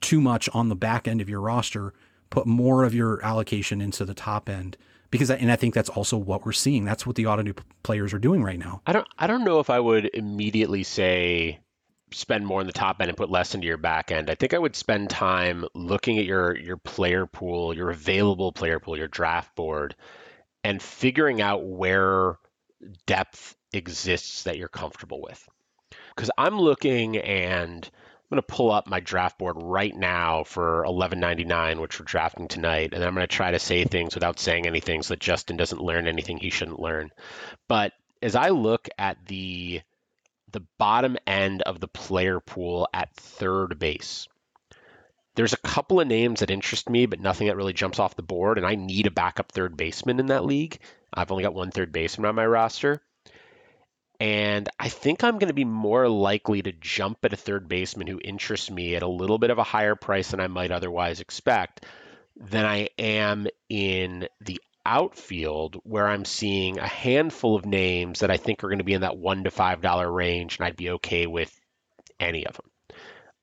too 0.00 0.20
much 0.20 0.48
on 0.54 0.68
the 0.68 0.76
back 0.76 1.08
end 1.08 1.20
of 1.20 1.28
your 1.28 1.40
roster. 1.40 1.92
Put 2.30 2.46
more 2.46 2.84
of 2.84 2.94
your 2.94 3.24
allocation 3.24 3.80
into 3.80 4.04
the 4.04 4.14
top 4.14 4.48
end 4.48 4.76
because 5.10 5.30
and 5.30 5.50
I 5.50 5.56
think 5.56 5.74
that's 5.74 5.88
also 5.88 6.16
what 6.16 6.44
we're 6.44 6.52
seeing. 6.52 6.84
That's 6.84 7.06
what 7.06 7.16
the 7.16 7.24
Ottoneu 7.24 7.58
players 7.82 8.12
are 8.12 8.18
doing 8.18 8.42
right 8.42 8.58
now. 8.58 8.82
I 8.86 8.92
don't 8.92 9.08
I 9.18 9.26
don't 9.26 9.44
know 9.44 9.60
if 9.60 9.70
I 9.70 9.80
would 9.80 10.10
immediately 10.12 10.82
say 10.82 11.60
spend 12.10 12.46
more 12.46 12.60
in 12.60 12.66
the 12.66 12.72
top 12.72 13.00
end 13.00 13.10
and 13.10 13.16
put 13.16 13.30
less 13.30 13.54
into 13.54 13.66
your 13.66 13.76
back 13.76 14.10
end. 14.10 14.30
I 14.30 14.34
think 14.34 14.54
I 14.54 14.58
would 14.58 14.76
spend 14.76 15.10
time 15.10 15.64
looking 15.74 16.18
at 16.18 16.24
your 16.24 16.56
your 16.56 16.76
player 16.76 17.26
pool, 17.26 17.74
your 17.74 17.90
available 17.90 18.52
player 18.52 18.78
pool, 18.78 18.96
your 18.96 19.08
draft 19.08 19.54
board 19.54 19.94
and 20.64 20.82
figuring 20.82 21.40
out 21.40 21.64
where 21.64 22.36
depth 23.06 23.56
exists 23.72 24.42
that 24.42 24.58
you're 24.58 24.68
comfortable 24.68 25.22
with. 25.22 25.48
Cuz 26.16 26.30
I'm 26.36 26.58
looking 26.58 27.16
and 27.16 27.88
I'm 28.30 28.36
going 28.36 28.42
to 28.42 28.54
pull 28.54 28.70
up 28.70 28.86
my 28.86 29.00
draft 29.00 29.38
board 29.38 29.56
right 29.58 29.94
now 29.94 30.44
for 30.44 30.84
11.99, 30.86 31.80
which 31.80 31.98
we're 31.98 32.04
drafting 32.04 32.46
tonight, 32.46 32.92
and 32.92 33.02
I'm 33.02 33.14
going 33.14 33.26
to 33.26 33.34
try 33.34 33.52
to 33.52 33.58
say 33.58 33.84
things 33.84 34.14
without 34.14 34.38
saying 34.38 34.66
anything 34.66 35.02
so 35.02 35.14
that 35.14 35.20
Justin 35.20 35.56
doesn't 35.56 35.80
learn 35.80 36.06
anything 36.06 36.36
he 36.36 36.50
shouldn't 36.50 36.78
learn. 36.78 37.10
But 37.68 37.94
as 38.20 38.36
I 38.36 38.50
look 38.50 38.90
at 38.98 39.16
the 39.26 39.80
the 40.50 40.60
bottom 40.78 41.16
end 41.26 41.62
of 41.62 41.80
the 41.80 41.88
player 41.88 42.40
pool 42.40 42.86
at 42.92 43.14
third 43.16 43.78
base, 43.78 44.28
there's 45.34 45.54
a 45.54 45.58
couple 45.58 45.98
of 45.98 46.06
names 46.06 46.40
that 46.40 46.50
interest 46.50 46.90
me, 46.90 47.06
but 47.06 47.20
nothing 47.20 47.46
that 47.46 47.56
really 47.56 47.72
jumps 47.72 47.98
off 47.98 48.16
the 48.16 48.22
board, 48.22 48.58
and 48.58 48.66
I 48.66 48.74
need 48.74 49.06
a 49.06 49.10
backup 49.10 49.52
third 49.52 49.74
baseman 49.74 50.20
in 50.20 50.26
that 50.26 50.44
league. 50.44 50.80
I've 51.14 51.30
only 51.30 51.44
got 51.44 51.54
one 51.54 51.70
third 51.70 51.92
baseman 51.92 52.28
on 52.28 52.34
my 52.34 52.46
roster. 52.46 53.00
And 54.20 54.68
I 54.80 54.88
think 54.88 55.22
I'm 55.22 55.38
going 55.38 55.48
to 55.48 55.54
be 55.54 55.64
more 55.64 56.08
likely 56.08 56.62
to 56.62 56.72
jump 56.72 57.18
at 57.24 57.32
a 57.32 57.36
third 57.36 57.68
baseman 57.68 58.08
who 58.08 58.20
interests 58.22 58.70
me 58.70 58.96
at 58.96 59.02
a 59.02 59.08
little 59.08 59.38
bit 59.38 59.50
of 59.50 59.58
a 59.58 59.62
higher 59.64 59.94
price 59.94 60.32
than 60.32 60.40
I 60.40 60.48
might 60.48 60.72
otherwise 60.72 61.20
expect 61.20 61.84
than 62.36 62.64
I 62.64 62.88
am 62.98 63.46
in 63.68 64.28
the 64.40 64.60
outfield 64.86 65.76
where 65.84 66.08
I'm 66.08 66.24
seeing 66.24 66.78
a 66.78 66.86
handful 66.86 67.56
of 67.56 67.66
names 67.66 68.20
that 68.20 68.30
I 68.30 68.38
think 68.38 68.64
are 68.64 68.68
going 68.68 68.78
to 68.78 68.84
be 68.84 68.94
in 68.94 69.02
that 69.02 69.18
one 69.18 69.44
to 69.44 69.50
five 69.50 69.80
dollar 69.82 70.10
range, 70.10 70.58
and 70.58 70.66
I'd 70.66 70.76
be 70.76 70.90
okay 70.90 71.26
with 71.26 71.52
any 72.18 72.46
of 72.46 72.54
them. 72.56 72.70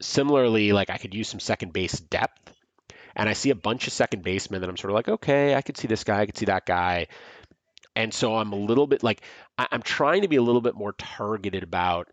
Similarly, 0.02 0.74
like 0.74 0.90
I 0.90 0.98
could 0.98 1.14
use 1.14 1.30
some 1.30 1.40
second 1.40 1.72
base 1.72 2.00
depth. 2.00 2.52
and 3.16 3.30
I 3.30 3.34
see 3.34 3.50
a 3.50 3.56
bunch 3.56 3.88
of 3.88 3.94
second 3.94 4.24
basemen 4.24 4.62
that 4.62 4.70
I'm 4.70 4.78
sort 4.78 4.92
of 4.92 4.96
like, 4.96 5.10
okay, 5.10 5.56
I 5.56 5.62
could 5.62 5.78
see 5.78 5.88
this 5.88 6.04
guy, 6.04 6.22
I 6.22 6.26
could 6.26 6.38
see 6.38 6.46
that 6.46 6.66
guy. 6.66 7.08
And 7.96 8.14
so 8.14 8.36
I'm 8.36 8.52
a 8.52 8.58
little 8.58 8.88
bit 8.88 9.04
like, 9.04 9.22
I, 9.58 9.68
I'm 9.72 9.82
trying 9.82 10.24
to 10.24 10.28
be 10.28 10.36
a 10.36 10.42
little 10.42 10.62
bit 10.62 10.76
more 10.76 10.94
targeted 10.94 11.64
about, 11.64 12.08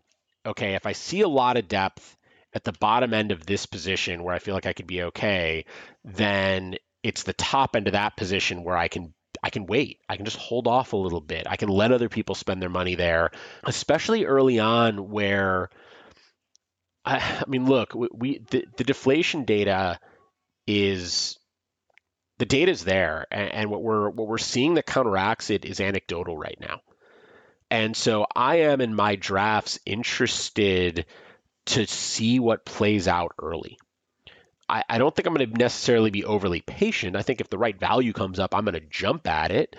okay, 0.45 0.75
if 0.75 0.85
I 0.85 0.93
see 0.93 1.21
a 1.21 1.27
lot 1.27 1.57
of 1.57 1.67
depth 1.67 2.17
at 2.53 2.63
the 2.63 2.73
bottom 2.73 3.13
end 3.13 3.31
of 3.31 3.45
this 3.45 3.65
position 3.65 4.23
where 4.23 4.35
I 4.35 4.39
feel 4.39 4.53
like 4.53 4.65
I 4.65 4.73
could 4.73 4.87
be 4.87 5.03
okay, 5.03 5.65
then 6.03 6.75
it's 7.01 7.23
the 7.23 7.33
top 7.33 7.75
end 7.75 7.87
of 7.87 7.93
that 7.93 8.15
position 8.15 8.63
where 8.63 8.77
I 8.77 8.87
can 8.87 9.13
I 9.41 9.49
can 9.49 9.65
wait. 9.65 9.99
I 10.07 10.15
can 10.15 10.25
just 10.25 10.37
hold 10.37 10.67
off 10.67 10.93
a 10.93 10.97
little 10.97 11.19
bit. 11.19 11.47
I 11.49 11.57
can 11.57 11.67
let 11.67 11.91
other 11.91 12.07
people 12.07 12.33
spend 12.33 12.61
their 12.61 12.69
money 12.69 12.95
there, 12.95 13.31
especially 13.65 14.25
early 14.25 14.59
on 14.59 15.09
where 15.09 15.69
I, 17.03 17.17
I 17.41 17.43
mean, 17.47 17.65
look, 17.65 17.93
we, 17.93 18.07
we 18.13 18.37
the, 18.49 18.65
the 18.77 18.83
deflation 18.83 19.43
data 19.43 19.99
is 20.65 21.37
the 22.39 22.45
data 22.45 22.71
is 22.71 22.83
there, 22.83 23.27
and, 23.31 23.53
and 23.53 23.69
what 23.69 23.83
we're 23.83 24.09
what 24.09 24.27
we're 24.27 24.37
seeing 24.37 24.75
that 24.75 24.85
counteracts 24.85 25.49
it 25.49 25.65
is 25.65 25.79
anecdotal 25.79 26.37
right 26.37 26.57
now. 26.59 26.81
And 27.69 27.95
so 27.95 28.27
I 28.35 28.57
am 28.57 28.81
in 28.81 28.93
my 28.93 29.15
drafts 29.15 29.79
interested 29.85 31.05
to 31.67 31.87
see 31.87 32.39
what 32.39 32.65
plays 32.65 33.07
out 33.07 33.33
early. 33.41 33.77
I, 34.69 34.83
I 34.87 34.97
don't 34.97 35.15
think 35.15 35.27
I'm 35.27 35.33
going 35.33 35.51
to 35.51 35.57
necessarily 35.57 36.11
be 36.11 36.25
overly 36.25 36.61
patient. 36.61 37.15
I 37.15 37.21
think 37.21 37.41
if 37.41 37.49
the 37.49 37.57
right 37.57 37.77
value 37.77 38.13
comes 38.13 38.39
up, 38.39 38.53
I'm 38.53 38.65
going 38.65 38.73
to 38.75 38.79
jump 38.81 39.27
at 39.27 39.51
it. 39.51 39.75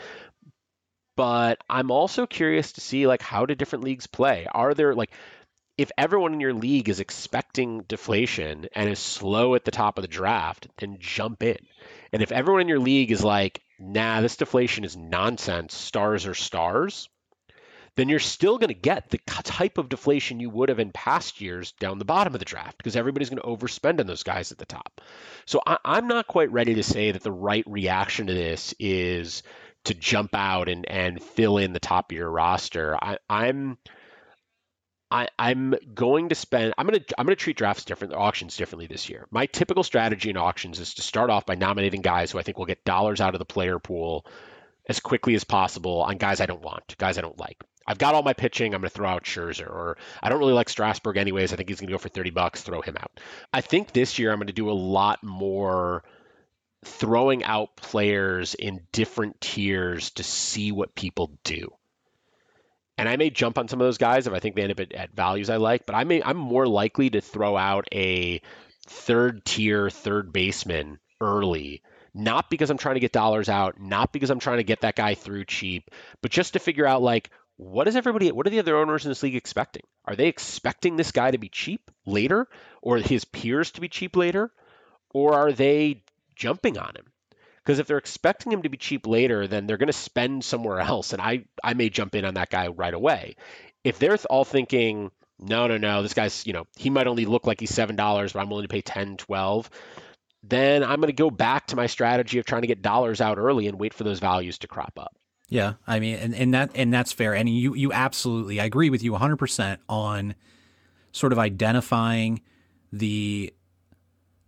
But 1.16 1.62
I'm 1.70 1.90
also 1.90 2.26
curious 2.26 2.72
to 2.72 2.80
see 2.80 3.06
like 3.06 3.22
how 3.22 3.46
do 3.46 3.54
different 3.54 3.84
leagues 3.84 4.06
play? 4.06 4.46
Are 4.50 4.74
there 4.74 4.94
like 4.94 5.12
if 5.76 5.90
everyone 5.98 6.34
in 6.34 6.40
your 6.40 6.54
league 6.54 6.88
is 6.88 7.00
expecting 7.00 7.82
deflation 7.82 8.66
and 8.74 8.88
is 8.88 8.98
slow 8.98 9.54
at 9.54 9.64
the 9.64 9.70
top 9.70 9.98
of 9.98 10.02
the 10.02 10.08
draft, 10.08 10.68
then 10.78 10.98
jump 11.00 11.42
in. 11.42 11.58
And 12.12 12.22
if 12.22 12.30
everyone 12.30 12.62
in 12.62 12.68
your 12.68 12.78
league 12.78 13.10
is 13.10 13.24
like, 13.24 13.62
nah, 13.78 14.20
this 14.20 14.36
deflation 14.36 14.84
is 14.84 14.96
nonsense, 14.96 15.74
stars 15.74 16.26
are 16.26 16.34
stars, 16.34 17.08
then 17.96 18.08
you're 18.08 18.18
still 18.20 18.58
going 18.58 18.68
to 18.68 18.74
get 18.74 19.10
the 19.10 19.18
type 19.26 19.78
of 19.78 19.88
deflation 19.88 20.40
you 20.40 20.50
would 20.50 20.68
have 20.68 20.80
in 20.80 20.90
past 20.92 21.40
years 21.40 21.72
down 21.72 21.98
the 21.98 22.04
bottom 22.04 22.34
of 22.34 22.40
the 22.40 22.44
draft 22.44 22.76
because 22.76 22.96
everybody's 22.96 23.30
going 23.30 23.42
to 23.42 23.48
overspend 23.48 24.00
on 24.00 24.06
those 24.06 24.24
guys 24.24 24.52
at 24.52 24.58
the 24.58 24.66
top. 24.66 25.00
So 25.46 25.60
I, 25.64 25.78
am 25.84 26.08
not 26.08 26.26
quite 26.26 26.50
ready 26.50 26.74
to 26.74 26.82
say 26.82 27.12
that 27.12 27.22
the 27.22 27.32
right 27.32 27.64
reaction 27.66 28.26
to 28.26 28.34
this 28.34 28.74
is 28.78 29.42
to 29.84 29.94
jump 29.94 30.34
out 30.34 30.68
and, 30.68 30.88
and 30.88 31.22
fill 31.22 31.58
in 31.58 31.72
the 31.72 31.80
top 31.80 32.10
of 32.10 32.16
your 32.16 32.30
roster. 32.30 32.96
I, 33.00 33.18
I'm 33.28 33.78
I, 35.14 35.28
am 35.50 35.76
going 35.94 36.30
to 36.30 36.34
spend. 36.34 36.74
I'm 36.76 36.86
gonna. 36.86 37.00
I'm 37.16 37.24
gonna 37.24 37.36
treat 37.36 37.56
drafts 37.56 37.84
different, 37.84 38.14
auctions 38.14 38.56
differently 38.56 38.88
this 38.88 39.08
year. 39.08 39.26
My 39.30 39.46
typical 39.46 39.84
strategy 39.84 40.30
in 40.30 40.36
auctions 40.36 40.80
is 40.80 40.94
to 40.94 41.02
start 41.02 41.30
off 41.30 41.46
by 41.46 41.54
nominating 41.54 42.00
guys 42.00 42.32
who 42.32 42.38
I 42.38 42.42
think 42.42 42.58
will 42.58 42.66
get 42.66 42.84
dollars 42.84 43.20
out 43.20 43.34
of 43.34 43.38
the 43.38 43.44
player 43.44 43.78
pool 43.78 44.26
as 44.88 44.98
quickly 44.98 45.34
as 45.34 45.44
possible 45.44 46.02
on 46.02 46.16
guys 46.16 46.40
I 46.40 46.46
don't 46.46 46.62
want, 46.62 46.96
guys 46.98 47.16
I 47.16 47.20
don't 47.20 47.38
like. 47.38 47.62
I've 47.86 47.98
got 47.98 48.14
all 48.14 48.22
my 48.22 48.32
pitching. 48.32 48.74
I'm 48.74 48.80
going 48.80 48.90
to 48.90 48.94
throw 48.94 49.08
out 49.08 49.24
Scherzer, 49.24 49.68
or 49.68 49.98
I 50.22 50.28
don't 50.30 50.38
really 50.38 50.52
like 50.52 50.68
Strasburg 50.68 51.16
anyways. 51.16 51.52
I 51.52 51.56
think 51.56 51.68
he's 51.68 51.80
going 51.80 51.88
to 51.88 51.94
go 51.94 51.98
for 51.98 52.08
30 52.08 52.30
bucks. 52.30 52.62
Throw 52.62 52.80
him 52.80 52.96
out. 52.98 53.20
I 53.52 53.60
think 53.60 53.92
this 53.92 54.18
year 54.18 54.32
I'm 54.32 54.38
going 54.38 54.48
to 54.48 54.52
do 54.52 54.70
a 54.70 54.72
lot 54.72 55.22
more 55.22 56.02
throwing 56.84 57.44
out 57.44 57.76
players 57.76 58.54
in 58.54 58.80
different 58.92 59.40
tiers 59.40 60.10
to 60.12 60.24
see 60.24 60.72
what 60.72 60.94
people 60.94 61.38
do. 61.44 61.72
And 62.96 63.08
I 63.08 63.16
may 63.16 63.30
jump 63.30 63.58
on 63.58 63.68
some 63.68 63.80
of 63.80 63.86
those 63.86 63.98
guys 63.98 64.26
if 64.26 64.32
I 64.32 64.38
think 64.38 64.54
they 64.54 64.62
end 64.62 64.72
up 64.72 64.80
at, 64.80 64.92
at 64.92 65.16
values 65.16 65.50
I 65.50 65.56
like, 65.56 65.86
but 65.86 65.94
I 65.94 66.04
may 66.04 66.22
I'm 66.22 66.36
more 66.36 66.66
likely 66.66 67.10
to 67.10 67.20
throw 67.20 67.56
out 67.56 67.88
a 67.92 68.40
third 68.86 69.44
tier 69.44 69.90
third 69.90 70.32
baseman 70.32 70.98
early 71.20 71.82
not 72.14 72.48
because 72.48 72.70
I'm 72.70 72.78
trying 72.78 72.94
to 72.94 73.00
get 73.00 73.12
dollars 73.12 73.48
out, 73.48 73.80
not 73.80 74.12
because 74.12 74.30
I'm 74.30 74.38
trying 74.38 74.58
to 74.58 74.64
get 74.64 74.82
that 74.82 74.94
guy 74.94 75.14
through 75.14 75.46
cheap, 75.46 75.90
but 76.22 76.30
just 76.30 76.52
to 76.52 76.60
figure 76.60 76.86
out 76.86 77.02
like 77.02 77.30
what 77.56 77.88
is 77.88 77.96
everybody 77.96 78.30
what 78.32 78.46
are 78.46 78.50
the 78.50 78.60
other 78.60 78.76
owners 78.76 79.04
in 79.04 79.10
this 79.10 79.22
league 79.22 79.36
expecting? 79.36 79.82
Are 80.04 80.16
they 80.16 80.28
expecting 80.28 80.96
this 80.96 81.12
guy 81.12 81.30
to 81.30 81.38
be 81.38 81.48
cheap 81.48 81.90
later 82.06 82.48
or 82.82 82.98
his 82.98 83.24
peers 83.24 83.72
to 83.72 83.80
be 83.80 83.88
cheap 83.88 84.16
later 84.16 84.52
or 85.12 85.34
are 85.34 85.52
they 85.52 86.04
jumping 86.36 86.78
on 86.78 86.94
him 86.96 87.06
because 87.64 87.78
if 87.78 87.86
they're 87.86 87.98
expecting 87.98 88.52
him 88.52 88.62
to 88.62 88.68
be 88.68 88.76
cheap 88.76 89.06
later 89.06 89.46
then 89.46 89.66
they're 89.66 89.76
going 89.76 89.86
to 89.86 89.92
spend 89.92 90.44
somewhere 90.44 90.80
else 90.80 91.12
and 91.12 91.22
i 91.22 91.44
i 91.62 91.74
may 91.74 91.88
jump 91.88 92.14
in 92.14 92.24
on 92.24 92.34
that 92.34 92.50
guy 92.50 92.68
right 92.68 92.94
away 92.94 93.36
if 93.82 93.98
they're 93.98 94.16
all 94.30 94.44
thinking 94.44 95.10
no 95.38 95.66
no 95.66 95.76
no 95.76 96.02
this 96.02 96.14
guy's 96.14 96.46
you 96.46 96.52
know 96.52 96.64
he 96.76 96.90
might 96.90 97.06
only 97.06 97.26
look 97.26 97.46
like 97.46 97.60
he's 97.60 97.74
seven 97.74 97.96
dollars 97.96 98.32
but 98.32 98.40
i'm 98.40 98.48
willing 98.48 98.64
to 98.64 98.68
pay 98.68 98.82
10 98.82 99.16
12 99.16 99.70
then 100.42 100.82
i'm 100.82 101.00
going 101.00 101.08
to 101.08 101.12
go 101.12 101.30
back 101.30 101.66
to 101.66 101.76
my 101.76 101.86
strategy 101.86 102.38
of 102.38 102.44
trying 102.44 102.62
to 102.62 102.68
get 102.68 102.82
dollars 102.82 103.20
out 103.20 103.38
early 103.38 103.66
and 103.66 103.78
wait 103.78 103.94
for 103.94 104.04
those 104.04 104.20
values 104.20 104.58
to 104.58 104.68
crop 104.68 104.92
up 104.98 105.16
yeah, 105.48 105.74
I 105.86 106.00
mean, 106.00 106.16
and, 106.16 106.34
and 106.34 106.54
that 106.54 106.70
and 106.74 106.92
that's 106.92 107.12
fair. 107.12 107.34
And 107.34 107.48
you 107.48 107.74
you 107.74 107.92
absolutely, 107.92 108.60
I 108.60 108.64
agree 108.64 108.90
with 108.90 109.02
you 109.02 109.12
100 109.12 109.36
percent 109.36 109.80
on 109.88 110.34
sort 111.12 111.32
of 111.32 111.38
identifying 111.38 112.40
the 112.92 113.52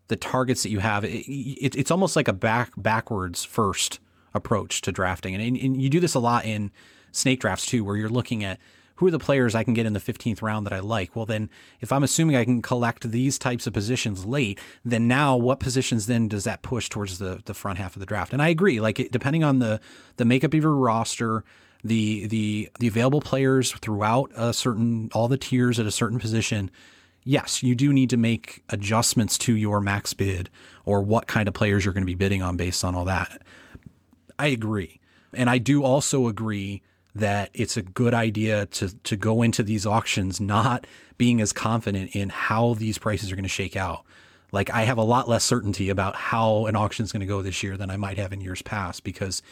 the 0.08 0.16
targets 0.16 0.62
that 0.62 0.70
you 0.70 0.78
have. 0.78 1.04
It, 1.04 1.28
it, 1.28 1.76
it's 1.76 1.90
almost 1.90 2.16
like 2.16 2.28
a 2.28 2.32
back 2.32 2.72
backwards 2.76 3.44
first 3.44 4.00
approach 4.34 4.80
to 4.82 4.92
drafting, 4.92 5.34
and, 5.34 5.56
and 5.56 5.80
you 5.80 5.88
do 5.88 6.00
this 6.00 6.14
a 6.14 6.20
lot 6.20 6.44
in 6.44 6.70
snake 7.12 7.40
drafts 7.40 7.66
too, 7.66 7.84
where 7.84 7.96
you're 7.96 8.08
looking 8.08 8.44
at 8.44 8.58
who 8.96 9.06
are 9.06 9.10
the 9.10 9.18
players 9.18 9.54
I 9.54 9.62
can 9.62 9.74
get 9.74 9.86
in 9.86 9.92
the 9.92 10.00
15th 10.00 10.42
round 10.42 10.66
that 10.66 10.72
I 10.72 10.80
like? 10.80 11.14
Well, 11.14 11.26
then 11.26 11.50
if 11.80 11.92
I'm 11.92 12.02
assuming 12.02 12.34
I 12.34 12.44
can 12.44 12.62
collect 12.62 13.10
these 13.10 13.38
types 13.38 13.66
of 13.66 13.72
positions 13.72 14.24
late, 14.24 14.58
then 14.84 15.06
now 15.06 15.36
what 15.36 15.60
positions 15.60 16.06
then 16.06 16.28
does 16.28 16.44
that 16.44 16.62
push 16.62 16.88
towards 16.88 17.18
the, 17.18 17.42
the 17.44 17.54
front 17.54 17.78
half 17.78 17.94
of 17.94 18.00
the 18.00 18.06
draft? 18.06 18.32
And 18.32 18.40
I 18.40 18.48
agree, 18.48 18.80
like 18.80 19.08
depending 19.10 19.44
on 19.44 19.58
the, 19.58 19.80
the 20.16 20.24
makeup 20.24 20.54
of 20.54 20.62
your 20.62 20.74
roster, 20.74 21.44
the, 21.84 22.26
the, 22.26 22.70
the 22.80 22.88
available 22.88 23.20
players 23.20 23.72
throughout 23.72 24.32
a 24.34 24.52
certain, 24.54 25.10
all 25.12 25.28
the 25.28 25.36
tiers 25.36 25.78
at 25.78 25.86
a 25.86 25.90
certain 25.90 26.18
position, 26.18 26.70
yes, 27.26 27.62
you 27.62 27.74
do 27.74 27.92
need 27.92 28.08
to 28.10 28.16
make 28.16 28.62
adjustments 28.70 29.36
to 29.36 29.54
your 29.54 29.80
max 29.80 30.14
bid 30.14 30.48
or 30.86 31.02
what 31.02 31.26
kind 31.26 31.48
of 31.48 31.52
players 31.52 31.84
you're 31.84 31.92
going 31.92 32.02
to 32.02 32.06
be 32.06 32.14
bidding 32.14 32.40
on 32.40 32.56
based 32.56 32.84
on 32.84 32.94
all 32.94 33.04
that. 33.04 33.42
I 34.38 34.46
agree. 34.46 35.00
And 35.34 35.50
I 35.50 35.58
do 35.58 35.82
also 35.82 36.28
agree 36.28 36.82
that 37.14 37.50
it's 37.52 37.76
a 37.76 37.82
good 37.82 38.14
idea 38.14 38.66
to 38.66 38.94
to 39.02 39.16
go 39.16 39.42
into 39.42 39.62
these 39.62 39.86
auctions 39.86 40.40
not 40.40 40.86
being 41.18 41.40
as 41.40 41.52
confident 41.52 42.14
in 42.14 42.28
how 42.28 42.74
these 42.74 42.98
prices 42.98 43.32
are 43.32 43.36
going 43.36 43.42
to 43.42 43.48
shake 43.48 43.76
out. 43.76 44.04
Like 44.52 44.70
I 44.70 44.82
have 44.82 44.98
a 44.98 45.02
lot 45.02 45.28
less 45.28 45.42
certainty 45.42 45.88
about 45.88 46.14
how 46.14 46.66
an 46.66 46.76
auction 46.76 47.04
is 47.04 47.12
going 47.12 47.20
to 47.20 47.26
go 47.26 47.42
this 47.42 47.62
year 47.62 47.76
than 47.76 47.90
I 47.90 47.96
might 47.96 48.18
have 48.18 48.32
in 48.32 48.40
years 48.40 48.62
past 48.62 49.02
because 49.02 49.42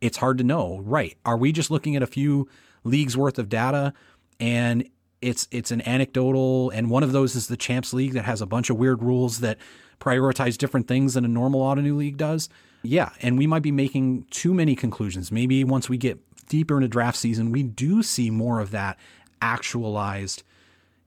it's 0.00 0.18
hard 0.18 0.38
to 0.38 0.44
know. 0.44 0.80
Right? 0.84 1.16
Are 1.24 1.36
we 1.36 1.50
just 1.50 1.70
looking 1.70 1.96
at 1.96 2.02
a 2.02 2.06
few 2.06 2.48
leagues 2.84 3.16
worth 3.16 3.38
of 3.38 3.48
data 3.48 3.92
and 4.38 4.88
it's 5.20 5.48
it's 5.50 5.70
an 5.70 5.86
anecdotal 5.88 6.70
and 6.70 6.90
one 6.90 7.02
of 7.02 7.12
those 7.12 7.34
is 7.34 7.48
the 7.48 7.56
champs 7.56 7.92
league 7.92 8.12
that 8.12 8.24
has 8.24 8.40
a 8.40 8.46
bunch 8.46 8.70
of 8.70 8.76
weird 8.76 9.02
rules 9.02 9.40
that 9.40 9.58
prioritize 10.00 10.56
different 10.56 10.86
things 10.86 11.14
than 11.14 11.24
a 11.24 11.28
normal 11.28 11.60
Ottoneu 11.60 11.96
league 11.96 12.16
does 12.16 12.48
yeah 12.82 13.10
and 13.20 13.36
we 13.36 13.46
might 13.46 13.62
be 13.62 13.72
making 13.72 14.24
too 14.30 14.54
many 14.54 14.76
conclusions 14.76 15.32
maybe 15.32 15.64
once 15.64 15.88
we 15.88 15.96
get 15.98 16.20
deeper 16.48 16.76
into 16.76 16.88
draft 16.88 17.16
season, 17.16 17.52
we 17.52 17.62
do 17.62 18.02
see 18.02 18.30
more 18.30 18.60
of 18.60 18.70
that 18.72 18.98
actualized, 19.40 20.42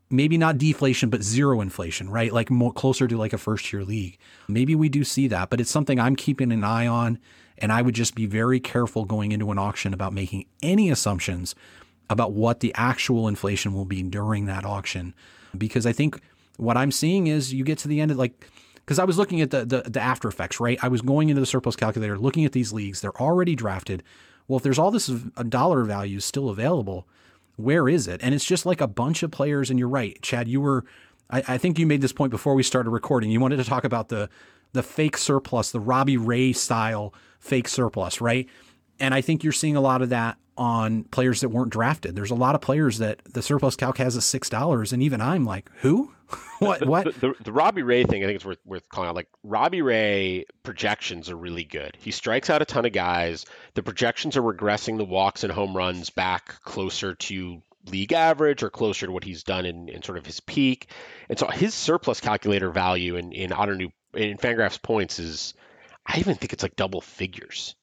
maybe 0.10 0.38
not 0.38 0.58
deflation, 0.58 1.10
but 1.10 1.24
zero 1.24 1.62
inflation, 1.62 2.10
right? 2.10 2.32
Like 2.32 2.50
more 2.50 2.72
closer 2.72 3.08
to 3.08 3.18
like 3.18 3.34
a 3.34 3.38
first 3.38 3.74
year 3.74 3.84
league. 3.84 4.18
Maybe 4.48 4.76
we 4.76 4.90
do 4.90 5.04
see 5.04 5.28
that, 5.28 5.50
but 5.50 5.60
it's 5.60 5.72
something 5.72 6.00
I'm 6.00 6.16
keeping 6.16 6.52
an 6.52 6.64
eye 6.64 6.88
on. 6.88 7.20
And 7.58 7.72
I 7.72 7.84
would 7.84 7.94
just 7.94 8.16
be 8.16 8.26
very 8.26 8.60
careful 8.60 9.06
going 9.06 9.32
into 9.32 9.52
an 9.52 9.60
auction 9.60 9.94
about 9.94 10.14
making 10.14 10.46
any 10.64 10.90
assumptions 10.90 11.54
about 12.10 12.34
what 12.34 12.60
the 12.60 12.74
actual 12.76 13.28
inflation 13.28 13.74
will 13.74 13.86
be 13.86 14.04
during 14.04 14.46
that 14.46 14.66
auction. 14.66 15.14
Because 15.58 15.86
I 15.86 15.94
think 15.94 16.20
what 16.58 16.78
I'm 16.78 16.92
seeing 16.92 17.28
is 17.28 17.54
you 17.54 17.64
get 17.64 17.78
to 17.80 17.88
the 17.88 18.02
end 18.02 18.12
of 18.12 18.18
like, 18.18 18.50
because 18.76 19.00
I 19.00 19.04
was 19.04 19.18
looking 19.18 19.42
at 19.42 19.52
the, 19.52 19.66
the, 19.66 19.82
the 19.84 20.02
after 20.02 20.28
effects, 20.28 20.60
right? 20.60 20.78
I 20.82 20.88
was 20.88 21.02
going 21.02 21.30
into 21.30 21.40
the 21.40 21.46
surplus 21.46 21.76
calculator, 21.76 22.18
looking 22.18 22.46
at 22.46 22.52
these 22.52 22.74
leagues. 22.74 23.02
They're 23.02 23.22
already 23.22 23.56
drafted. 23.56 24.04
Well, 24.48 24.58
if 24.58 24.64
there's 24.64 24.80
all 24.80 24.92
this 24.92 25.10
uh, 25.10 25.44
dollar 25.44 25.84
value 25.84 26.20
still 26.20 26.50
available, 26.50 27.08
where 27.56 27.88
is 27.88 28.08
it? 28.08 28.20
And 28.24 28.34
it's 28.36 28.46
just 28.46 28.66
like 28.66 28.82
a 28.82 28.88
bunch 28.88 29.24
of 29.24 29.32
players. 29.32 29.70
And 29.70 29.80
you're 29.80 29.88
right, 29.88 30.22
Chad. 30.22 30.48
You 30.48 30.60
were, 30.60 30.84
I, 31.30 31.44
I 31.48 31.58
think 31.58 31.80
you 31.80 31.86
made 31.86 32.02
this 32.02 32.12
point 32.12 32.32
before 32.32 32.56
we 32.56 32.64
started 32.64 32.90
recording. 32.90 33.32
You 33.32 33.40
wanted 33.40 33.58
to 33.58 33.64
talk 33.64 33.84
about 33.84 34.10
the 34.10 34.30
the 34.74 34.84
fake 34.84 35.18
surplus, 35.18 35.72
the 35.72 35.80
Robbie 35.80 36.18
Ray 36.18 36.54
style 36.54 37.14
fake 37.40 37.68
surplus, 37.68 38.22
right? 38.22 38.48
And 39.00 39.14
I 39.14 39.22
think 39.22 39.44
you're 39.44 39.54
seeing 39.54 39.76
a 39.76 39.82
lot 39.82 40.02
of 40.02 40.10
that 40.10 40.38
on 40.62 41.04
players 41.06 41.42
that 41.42 41.50
weren't 41.50 41.72
drafted. 41.72 42.16
There's 42.16 42.30
a 42.30 42.36
lot 42.36 42.54
of 42.54 42.62
players 42.62 43.00
that 43.00 43.20
the 43.26 43.42
surplus 43.42 43.76
calc 43.76 43.98
has 43.98 44.16
at 44.16 44.22
six 44.22 44.48
dollars, 44.48 44.94
and 44.94 45.02
even 45.02 45.20
I'm 45.20 45.44
like, 45.44 45.72
who? 45.78 46.14
what? 46.60 46.86
What? 46.88 47.06
The, 47.06 47.12
the, 47.20 47.36
the, 47.46 47.52
Robbie 47.52 47.82
Ray 47.82 48.04
thing, 48.04 48.24
I 48.24 48.28
think 48.28 48.36
it's 48.36 48.46
worth 48.46 48.60
worth 48.64 48.88
calling 48.90 49.10
out. 49.10 49.16
Like 49.16 49.28
Robbie 49.44 49.82
Ray 49.82 50.46
projections 50.62 51.32
are 51.32 51.36
really 51.36 51.64
good. 51.64 51.98
He 52.00 52.12
strikes 52.12 52.52
out 52.52 52.62
a 52.62 52.66
ton 52.66 52.86
of 52.86 52.94
guys. 52.94 53.48
The 53.74 53.82
projections 53.82 54.38
are 54.38 54.44
regressing 54.44 55.00
the 55.00 55.04
walks 55.04 55.44
and 55.44 55.52
home 55.52 55.76
runs 55.76 56.12
back 56.12 56.62
closer 56.62 57.16
to 57.16 57.64
league 57.88 58.14
average 58.14 58.62
or 58.62 58.70
closer 58.70 59.08
to 59.08 59.12
what 59.12 59.24
he's 59.24 59.42
done 59.42 59.66
in, 59.66 59.90
in 59.90 60.04
sort 60.04 60.20
of 60.20 60.28
his 60.28 60.40
peak. 60.42 60.92
And 61.28 61.40
so 61.40 61.48
his 61.48 61.74
surplus 61.74 62.22
calculator 62.22 62.70
value 62.70 63.16
in, 63.16 63.32
in 63.32 63.50
Ottoneu 63.50 63.92
in 64.14 64.38
Fangraphs 64.38 64.80
points 64.80 65.18
is, 65.18 65.56
I 66.06 66.20
even 66.20 66.36
think 66.36 66.54
it's 66.54 66.62
like 66.62 66.76
double 66.76 67.02
figures. 67.02 67.76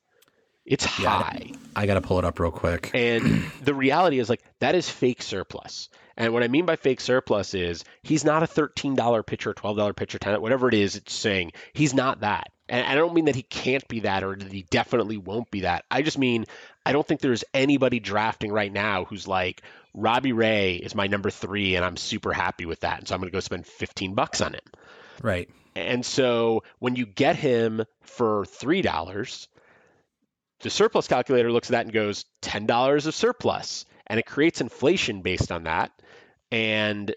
It's 0.69 0.99
Yeah, 0.99 1.09
I- 1.11 1.23
high. 1.23 1.51
I 1.75 1.87
got 1.87 1.95
to 1.95 2.01
pull 2.01 2.19
it 2.19 2.25
up 2.25 2.39
real 2.41 2.51
quick. 2.51 2.91
And 2.95 3.45
the 3.62 3.75
reality 3.75 4.19
is 4.19 4.29
like 4.29 4.43
that 4.61 4.75
is 4.75 4.89
fake 4.89 5.23
surplus. 5.23 5.89
And 6.16 6.33
what 6.33 6.43
I 6.43 6.49
mean 6.49 6.66
by 6.66 6.75
fake 6.77 7.01
surplus 7.01 7.55
is 7.55 7.85
he's 8.03 8.25
not 8.25 8.43
a 8.43 8.47
$13 8.47 9.25
pitcher, 9.25 9.55
$12 9.55 9.95
pitcher, 9.95 10.19
10 10.19 10.41
whatever 10.41 10.66
it 10.69 10.75
is 10.75 10.97
it's 10.97 11.12
saying. 11.14 11.53
He's 11.73 11.95
not 11.95 12.21
that. 12.21 12.49
And 12.69 12.85
I 12.87 12.97
don't 12.97 13.14
mean 13.14 13.27
that 13.27 13.37
he 13.37 13.43
can't 13.45 13.87
be 13.89 14.01
that 14.01 14.25
or 14.25 14.35
that 14.35 14.53
he 14.53 14.62
definitely 14.69 15.16
won't 15.16 15.51
be 15.51 15.61
that. 15.61 15.85
I 15.91 16.03
just 16.03 16.19
mean 16.19 16.45
I 16.85 16.93
don't 16.93 17.07
think 17.07 17.21
there's 17.21 17.45
anybody 17.55 18.01
drafting 18.01 18.51
right 18.53 18.73
now 18.73 19.05
who's 19.05 19.29
like 19.29 19.62
Robbie 19.95 20.33
Ray 20.33 20.75
is 20.75 20.95
my 20.95 21.07
number 21.07 21.31
3 21.31 21.77
and 21.77 21.85
I'm 21.85 21.97
super 21.97 22.33
happy 22.33 22.66
with 22.66 22.81
that. 22.81 22.99
And 22.99 23.09
so 23.09 23.14
I'm 23.14 23.21
going 23.21 23.31
to 23.31 23.37
go 23.37 23.41
spend 23.41 23.66
15 23.66 24.14
bucks 24.14 24.41
on 24.41 24.55
him. 24.55 24.61
Right. 25.23 25.49
And 25.77 26.05
so 26.05 26.64
when 26.81 26.97
you 26.97 27.07
get 27.07 27.37
him 27.37 27.85
for 28.03 28.45
three 28.45 28.83
dollars, 28.83 29.47
the 30.61 30.71
surplus 30.71 31.09
calculator 31.09 31.51
looks 31.53 31.69
at 31.69 31.73
that 31.73 31.85
and 31.87 31.93
goes 31.93 32.25
ten 32.43 32.67
dollars 32.67 33.07
of 33.07 33.15
surplus, 33.15 33.85
and 34.07 34.19
it 34.19 34.27
creates 34.27 34.61
inflation 34.61 35.23
based 35.23 35.53
on 35.53 35.65
that, 35.65 35.93
and 36.51 37.15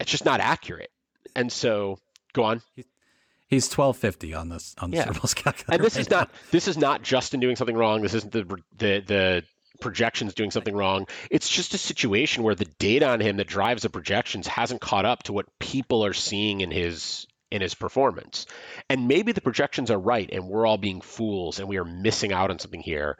it's 0.00 0.10
just 0.10 0.24
not 0.24 0.40
accurate. 0.40 0.90
And 1.34 1.50
so 1.50 1.98
go 2.32 2.44
on. 2.44 2.62
He's 3.48 3.68
twelve 3.68 3.96
fifty 3.96 4.34
on 4.34 4.48
this 4.48 4.74
on 4.78 4.90
the 4.90 4.96
Yeah. 4.98 5.06
surplus 5.06 5.34
calculator. 5.34 5.74
And 5.74 5.84
this 5.84 5.96
right 5.96 6.00
is 6.02 6.10
now. 6.10 6.18
not 6.20 6.30
this 6.50 6.68
is 6.68 6.76
not 6.78 7.02
Justin 7.02 7.40
doing 7.40 7.56
something 7.56 7.76
wrong. 7.76 8.02
This 8.02 8.14
isn't 8.14 8.32
the 8.32 8.44
the 8.76 9.02
the 9.06 9.44
projections 9.80 10.32
doing 10.34 10.50
something 10.50 10.74
wrong. 10.76 11.06
It's 11.30 11.48
just 11.48 11.74
a 11.74 11.78
situation 11.78 12.44
where 12.44 12.54
the 12.54 12.66
data 12.78 13.08
on 13.08 13.20
him 13.20 13.36
that 13.38 13.48
drives 13.48 13.82
the 13.82 13.90
projections 13.90 14.46
hasn't 14.46 14.80
caught 14.80 15.04
up 15.04 15.24
to 15.24 15.32
what 15.32 15.46
people 15.58 16.04
are 16.04 16.12
seeing 16.12 16.60
in 16.60 16.70
his 16.70 17.26
in 17.52 17.60
his 17.60 17.74
performance. 17.74 18.46
And 18.88 19.06
maybe 19.06 19.32
the 19.32 19.40
projections 19.40 19.90
are 19.90 19.98
right 19.98 20.28
and 20.32 20.48
we're 20.48 20.66
all 20.66 20.78
being 20.78 21.02
fools 21.02 21.60
and 21.60 21.68
we 21.68 21.76
are 21.76 21.84
missing 21.84 22.32
out 22.32 22.50
on 22.50 22.58
something 22.58 22.80
here. 22.80 23.18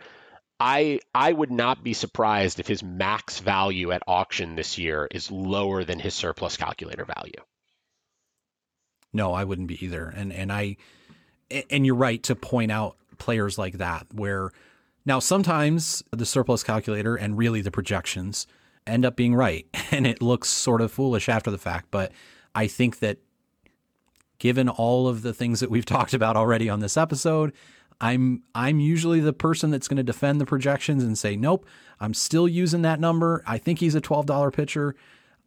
I 0.59 1.01
I 1.15 1.33
would 1.33 1.51
not 1.51 1.85
be 1.85 1.93
surprised 1.93 2.59
if 2.59 2.67
his 2.67 2.83
max 2.83 3.41
value 3.41 3.93
at 3.93 4.03
auction 4.07 4.57
this 4.57 4.79
year 4.79 5.07
is 5.11 5.31
lower 5.31 5.85
than 5.85 5.99
his 5.99 6.15
surplus 6.15 6.57
calculator 6.57 7.05
value. 7.05 7.43
No, 9.13 9.35
I 9.35 9.45
wouldn't 9.45 9.69
be 9.69 9.85
either. 9.85 10.09
And 10.09 10.33
and 10.33 10.51
I 10.51 10.77
and 11.71 11.85
you're 11.85 11.95
right 11.95 12.23
to 12.23 12.35
point 12.35 12.73
out 12.73 12.97
players 13.19 13.59
like 13.59 13.75
that 13.75 14.07
where 14.15 14.51
now 15.05 15.19
sometimes 15.19 16.03
the 16.11 16.25
surplus 16.25 16.63
calculator 16.63 17.17
and 17.17 17.37
really 17.37 17.61
the 17.61 17.71
projections 17.71 18.47
end 18.87 19.05
up 19.05 19.15
being 19.15 19.35
right 19.35 19.67
and 19.91 20.07
it 20.07 20.23
looks 20.23 20.49
sort 20.49 20.81
of 20.81 20.91
foolish 20.91 21.29
after 21.29 21.51
the 21.51 21.59
fact, 21.59 21.89
but 21.91 22.13
I 22.55 22.67
think 22.67 23.01
that 23.01 23.19
given 24.43 24.69
all 24.69 25.07
of 25.07 25.23
the 25.23 25.33
things 25.33 25.61
that 25.61 25.71
we've 25.71 25.87
talked 25.97 26.13
about 26.13 26.37
already 26.37 26.69
on 26.69 26.81
this 26.81 26.97
episode, 26.97 27.53
I'm 28.01 28.43
I'm 28.57 28.81
usually 28.81 29.21
the 29.21 29.33
person 29.33 29.71
that's 29.71 29.87
going 29.87 29.99
to 29.99 30.03
defend 30.03 30.41
the 30.41 30.47
projections 30.47 31.05
and 31.05 31.17
say, 31.17 31.37
"Nope, 31.37 31.65
I'm 32.01 32.13
still 32.13 32.49
using 32.49 32.83
that 32.83 32.99
number. 32.99 33.45
I 33.47 33.59
think 33.59 33.79
he's 33.79 33.95
a 33.95 34.01
$12 34.01 34.53
pitcher." 34.53 34.97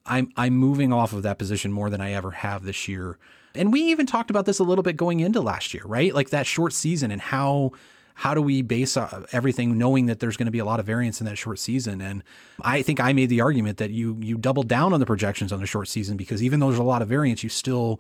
I'm 0.06 0.32
I'm 0.38 0.54
moving 0.54 0.94
off 0.94 1.12
of 1.12 1.24
that 1.24 1.38
position 1.38 1.74
more 1.74 1.90
than 1.90 2.00
I 2.00 2.14
ever 2.14 2.32
have 2.32 2.64
this 2.64 2.88
year. 2.88 3.18
And 3.54 3.74
we 3.74 3.82
even 3.82 4.06
talked 4.06 4.30
about 4.30 4.46
this 4.46 4.60
a 4.60 4.64
little 4.64 4.84
bit 4.84 4.96
going 4.96 5.20
into 5.20 5.42
last 5.42 5.74
year, 5.74 5.84
right? 5.86 6.14
Like 6.14 6.30
that 6.30 6.46
short 6.48 6.72
season 6.72 7.12
and 7.12 7.20
how 7.20 7.72
how 8.14 8.34
do 8.34 8.42
we 8.42 8.62
base 8.62 8.96
uh, 8.96 9.26
everything 9.34 9.78
knowing 9.78 10.06
that 10.06 10.22
there's 10.22 10.38
going 10.38 10.46
to 10.46 10.52
be 10.52 10.60
a 10.60 10.66
lot 10.66 10.80
of 10.80 10.86
variance 10.86 11.20
in 11.20 11.26
that 11.26 11.38
short 11.38 11.60
season? 11.60 12.00
And 12.00 12.24
I 12.62 12.82
think 12.82 13.02
I 13.02 13.12
made 13.12 13.28
the 13.28 13.42
argument 13.42 13.78
that 13.80 13.92
you 13.92 14.18
you 14.22 14.38
double 14.38 14.64
down 14.64 14.94
on 14.94 15.02
the 15.02 15.06
projections 15.06 15.52
on 15.52 15.60
the 15.60 15.68
short 15.68 15.90
season 15.90 16.16
because 16.16 16.42
even 16.42 16.62
though 16.62 16.68
there's 16.68 16.80
a 16.80 16.84
lot 16.84 17.02
of 17.02 17.10
variance, 17.10 17.44
you 17.44 17.50
still 17.50 18.00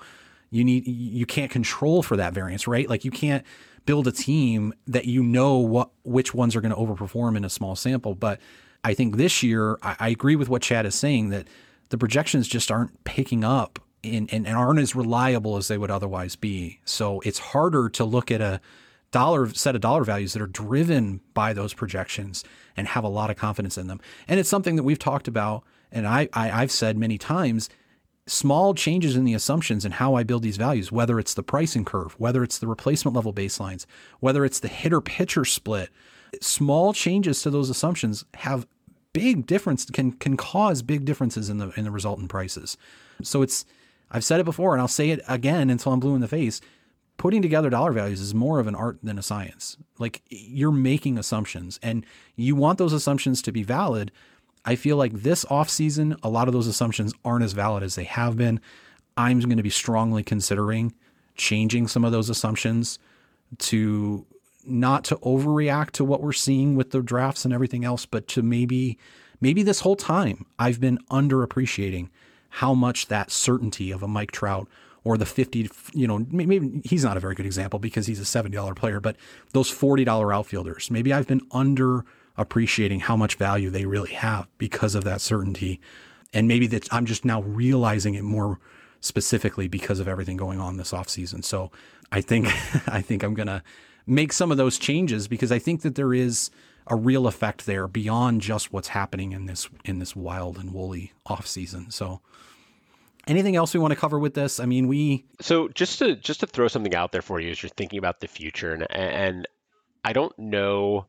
you 0.49 0.63
need 0.63 0.87
you 0.87 1.25
can't 1.25 1.51
control 1.51 2.03
for 2.03 2.17
that 2.17 2.33
variance, 2.33 2.67
right? 2.67 2.89
Like 2.89 3.05
you 3.05 3.11
can't 3.11 3.45
build 3.85 4.07
a 4.07 4.11
team 4.11 4.73
that 4.87 5.05
you 5.05 5.23
know 5.23 5.57
what 5.57 5.89
which 6.03 6.33
ones 6.33 6.55
are 6.55 6.61
going 6.61 6.73
to 6.73 6.77
overperform 6.77 7.37
in 7.37 7.45
a 7.45 7.49
small 7.49 7.75
sample. 7.75 8.15
But 8.15 8.39
I 8.83 8.93
think 8.93 9.17
this 9.17 9.43
year 9.43 9.77
I, 9.81 9.95
I 9.99 10.09
agree 10.09 10.35
with 10.35 10.49
what 10.49 10.61
Chad 10.61 10.85
is 10.85 10.95
saying 10.95 11.29
that 11.29 11.47
the 11.89 11.97
projections 11.97 12.47
just 12.47 12.71
aren't 12.71 13.03
picking 13.03 13.43
up 13.43 13.79
and, 14.03 14.31
and, 14.33 14.45
and 14.47 14.55
aren't 14.55 14.79
as 14.79 14.95
reliable 14.95 15.57
as 15.57 15.67
they 15.67 15.77
would 15.77 15.91
otherwise 15.91 16.35
be. 16.35 16.79
So 16.85 17.19
it's 17.21 17.39
harder 17.39 17.89
to 17.89 18.05
look 18.05 18.31
at 18.31 18.41
a 18.41 18.61
dollar 19.11 19.49
set 19.53 19.75
of 19.75 19.81
dollar 19.81 20.03
values 20.03 20.33
that 20.33 20.41
are 20.41 20.47
driven 20.47 21.21
by 21.33 21.53
those 21.53 21.73
projections 21.73 22.43
and 22.75 22.87
have 22.87 23.03
a 23.03 23.07
lot 23.07 23.29
of 23.29 23.37
confidence 23.37 23.77
in 23.77 23.87
them. 23.87 23.99
And 24.27 24.39
it's 24.39 24.49
something 24.49 24.75
that 24.75 24.83
we've 24.83 24.99
talked 24.99 25.27
about, 25.27 25.63
and 25.91 26.07
I, 26.07 26.27
I 26.33 26.51
I've 26.51 26.71
said 26.71 26.97
many 26.97 27.17
times. 27.17 27.69
Small 28.27 28.73
changes 28.73 29.15
in 29.15 29.23
the 29.23 29.35
assumptions 29.35 29.85
and 29.85 29.95
how 29.95 30.15
I 30.15 30.23
build 30.23 30.41
these 30.41 30.57
values, 30.57 30.91
whether 30.91 31.19
it's 31.19 31.35
the 31.35 31.43
pricing 31.43 31.85
curve, 31.85 32.15
whether 32.19 32.43
it's 32.43 32.57
the 32.57 32.67
replacement 32.67 33.15
level 33.15 33.33
baselines, 33.33 33.85
whether 34.19 34.43
it's 34.43 34.59
the 34.59 34.67
hitter 34.67 34.99
pitcher 34.99 35.45
split, 35.45 35.89
small 36.41 36.91
changes 36.93 37.41
to 37.43 37.49
those 37.49 37.69
assumptions 37.69 38.25
have 38.35 38.65
big 39.13 39.45
difference 39.45 39.85
can 39.85 40.11
can 40.11 40.35
cause 40.35 40.81
big 40.81 41.05
differences 41.05 41.49
in 41.49 41.57
the 41.57 41.71
in 41.77 41.85
the 41.85 41.91
resultant 41.91 42.29
prices. 42.29 42.77
So 43.21 43.41
it's 43.41 43.65
I've 44.11 44.25
said 44.25 44.39
it 44.39 44.43
before 44.43 44.73
and 44.73 44.81
I'll 44.81 44.87
say 44.87 45.11
it 45.11 45.21
again 45.27 45.69
until 45.69 45.93
I'm 45.93 45.99
blue 45.99 46.15
in 46.15 46.21
the 46.21 46.27
face. 46.27 46.61
Putting 47.17 47.41
together 47.41 47.69
dollar 47.69 47.93
values 47.93 48.19
is 48.19 48.35
more 48.35 48.59
of 48.59 48.67
an 48.67 48.75
art 48.75 48.99
than 49.01 49.17
a 49.17 49.23
science. 49.23 49.77
Like 49.99 50.21
you're 50.29 50.71
making 50.71 51.17
assumptions 51.17 51.79
and 51.81 52.05
you 52.35 52.55
want 52.55 52.77
those 52.77 52.91
assumptions 52.91 53.41
to 53.43 53.53
be 53.53 53.63
valid. 53.63 54.11
I 54.65 54.75
feel 54.75 54.97
like 54.97 55.13
this 55.13 55.45
offseason, 55.45 56.17
a 56.23 56.29
lot 56.29 56.47
of 56.47 56.53
those 56.53 56.67
assumptions 56.67 57.13
aren't 57.23 57.43
as 57.43 57.53
valid 57.53 57.83
as 57.83 57.95
they 57.95 58.03
have 58.05 58.35
been. 58.35 58.59
I'm 59.15 59.39
going 59.39 59.57
to 59.57 59.63
be 59.63 59.69
strongly 59.69 60.23
considering 60.23 60.93
changing 61.35 61.87
some 61.87 62.03
of 62.03 62.11
those 62.11 62.29
assumptions 62.29 62.97
to 63.59 64.25
not 64.65 65.03
to 65.05 65.17
overreact 65.17 65.91
to 65.91 66.03
what 66.03 66.21
we're 66.21 66.33
seeing 66.33 66.75
with 66.75 66.91
the 66.91 67.01
drafts 67.01 67.45
and 67.45 67.53
everything 67.53 67.85
else, 67.85 68.05
but 68.05 68.27
to 68.29 68.41
maybe 68.41 68.97
maybe 69.39 69.61
this 69.61 69.81
whole 69.81 69.95
time 69.95 70.45
I've 70.57 70.79
been 70.79 70.97
underappreciating 71.11 72.09
how 72.49 72.73
much 72.73 73.07
that 73.07 73.31
certainty 73.31 73.91
of 73.91 74.01
a 74.01 74.07
Mike 74.07 74.31
Trout 74.31 74.67
or 75.03 75.17
the 75.17 75.25
50, 75.25 75.69
you 75.93 76.07
know, 76.07 76.25
maybe 76.31 76.81
he's 76.83 77.03
not 77.03 77.15
a 77.15 77.19
very 77.19 77.35
good 77.35 77.45
example 77.45 77.77
because 77.77 78.07
he's 78.07 78.19
a 78.19 78.23
$70 78.23 78.75
player, 78.75 78.99
but 78.99 79.17
those 79.51 79.69
$40 79.69 80.33
outfielders, 80.33 80.89
maybe 80.89 81.13
I've 81.13 81.27
been 81.27 81.41
underappreciating 82.37 83.01
how 83.01 83.15
much 83.15 83.35
value 83.35 83.69
they 83.69 83.85
really 83.85 84.13
have 84.13 84.47
because 84.57 84.95
of 84.95 85.03
that 85.03 85.21
certainty. 85.21 85.79
And 86.33 86.47
maybe 86.47 86.67
that 86.67 86.91
I'm 86.93 87.05
just 87.05 87.25
now 87.25 87.41
realizing 87.41 88.15
it 88.15 88.23
more 88.23 88.59
specifically 89.01 89.67
because 89.67 89.99
of 89.99 90.07
everything 90.07 90.37
going 90.37 90.59
on 90.59 90.77
this 90.77 90.91
offseason. 90.91 91.43
So 91.43 91.71
I 92.11 92.21
think 92.21 92.47
I 92.87 93.01
think 93.01 93.23
I'm 93.23 93.33
gonna 93.33 93.63
make 94.05 94.33
some 94.33 94.51
of 94.51 94.57
those 94.57 94.77
changes 94.77 95.27
because 95.27 95.51
I 95.51 95.59
think 95.59 95.81
that 95.81 95.95
there 95.95 96.13
is 96.13 96.49
a 96.87 96.95
real 96.95 97.25
effect 97.27 97.65
there 97.65 97.87
beyond 97.87 98.41
just 98.41 98.71
what's 98.71 98.89
happening 98.89 99.31
in 99.31 99.45
this 99.45 99.69
in 99.85 99.99
this 99.99 100.15
wild 100.15 100.57
and 100.57 100.73
woolly 100.73 101.13
offseason. 101.27 101.91
So 101.91 102.21
anything 103.27 103.55
else 103.55 103.73
we 103.73 103.79
want 103.79 103.91
to 103.91 103.99
cover 103.99 104.19
with 104.19 104.33
this? 104.33 104.59
I 104.59 104.65
mean, 104.65 104.87
we 104.87 105.25
So 105.41 105.67
just 105.69 105.99
to 105.99 106.15
just 106.15 106.41
to 106.41 106.47
throw 106.47 106.67
something 106.67 106.95
out 106.95 107.11
there 107.11 107.21
for 107.21 107.39
you 107.39 107.51
as 107.51 107.63
you're 107.63 107.69
thinking 107.69 107.99
about 107.99 108.19
the 108.19 108.27
future, 108.27 108.73
and 108.73 108.91
and 108.91 109.47
I 110.03 110.13
don't 110.13 110.37
know 110.37 111.07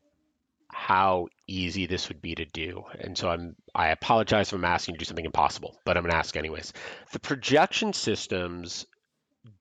how 0.69 1.27
easy 1.47 1.85
this 1.85 2.09
would 2.09 2.21
be 2.21 2.35
to 2.35 2.45
do, 2.45 2.83
and 2.99 3.17
so 3.17 3.29
I'm 3.29 3.55
I 3.73 3.89
apologize 3.89 4.49
if 4.49 4.53
I'm 4.53 4.65
asking 4.65 4.93
you 4.93 4.97
to 4.97 5.05
do 5.05 5.07
something 5.07 5.25
impossible, 5.25 5.79
but 5.85 5.97
I'm 5.97 6.03
gonna 6.03 6.15
ask 6.15 6.35
anyways. 6.35 6.73
The 7.11 7.19
projection 7.19 7.93
systems 7.93 8.85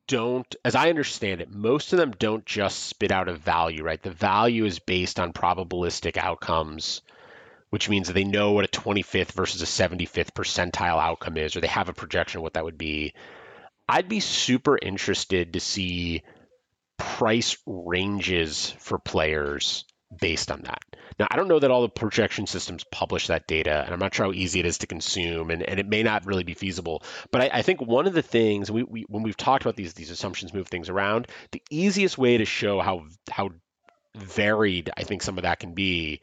don't, 0.08 0.54
as 0.64 0.74
I 0.74 0.90
understand 0.90 1.40
it, 1.40 1.50
most 1.50 1.92
of 1.92 1.98
them 1.98 2.12
don't 2.12 2.44
just 2.44 2.84
spit 2.84 3.12
out 3.12 3.28
a 3.28 3.34
value, 3.34 3.82
right? 3.82 4.02
The 4.02 4.10
value 4.10 4.64
is 4.64 4.78
based 4.78 5.20
on 5.20 5.32
probabilistic 5.32 6.16
outcomes 6.16 7.02
which 7.70 7.88
means 7.88 8.06
that 8.06 8.12
they 8.14 8.24
know 8.24 8.52
what 8.52 8.64
a 8.64 8.68
25th 8.68 9.32
versus 9.32 9.62
a 9.62 9.66
75th 9.66 10.32
percentile 10.32 11.02
outcome 11.02 11.36
is, 11.36 11.56
or 11.56 11.60
they 11.60 11.66
have 11.66 11.88
a 11.88 11.94
projection 11.94 12.38
of 12.38 12.42
what 12.42 12.54
that 12.54 12.64
would 12.64 12.78
be. 12.78 13.12
I'd 13.88 14.08
be 14.08 14.20
super 14.20 14.78
interested 14.80 15.52
to 15.52 15.60
see 15.60 16.22
price 16.96 17.56
ranges 17.66 18.74
for 18.78 18.98
players 18.98 19.84
based 20.14 20.50
on 20.50 20.62
that. 20.62 20.82
Now, 21.18 21.26
I 21.30 21.36
don't 21.36 21.48
know 21.48 21.58
that 21.58 21.70
all 21.70 21.82
the 21.82 21.88
projection 21.88 22.46
systems 22.46 22.84
publish 22.84 23.28
that 23.28 23.46
data, 23.46 23.82
and 23.84 23.92
I'm 23.92 23.98
not 23.98 24.14
sure 24.14 24.26
how 24.26 24.32
easy 24.32 24.60
it 24.60 24.66
is 24.66 24.78
to 24.78 24.86
consume, 24.86 25.50
and, 25.50 25.62
and 25.62 25.80
it 25.80 25.88
may 25.88 26.02
not 26.02 26.26
really 26.26 26.44
be 26.44 26.54
feasible. 26.54 27.02
But 27.30 27.42
I, 27.42 27.50
I 27.54 27.62
think 27.62 27.80
one 27.80 28.06
of 28.06 28.14
the 28.14 28.22
things 28.22 28.70
we, 28.70 28.82
we 28.82 29.06
when 29.08 29.22
we've 29.22 29.36
talked 29.36 29.64
about 29.64 29.76
these 29.76 29.94
these 29.94 30.10
assumptions 30.10 30.54
move 30.54 30.68
things 30.68 30.88
around, 30.88 31.28
the 31.52 31.62
easiest 31.70 32.18
way 32.18 32.38
to 32.38 32.44
show 32.44 32.80
how 32.80 33.06
how 33.30 33.50
varied 34.14 34.90
I 34.96 35.02
think 35.02 35.22
some 35.22 35.38
of 35.38 35.42
that 35.42 35.60
can 35.60 35.74
be 35.74 36.20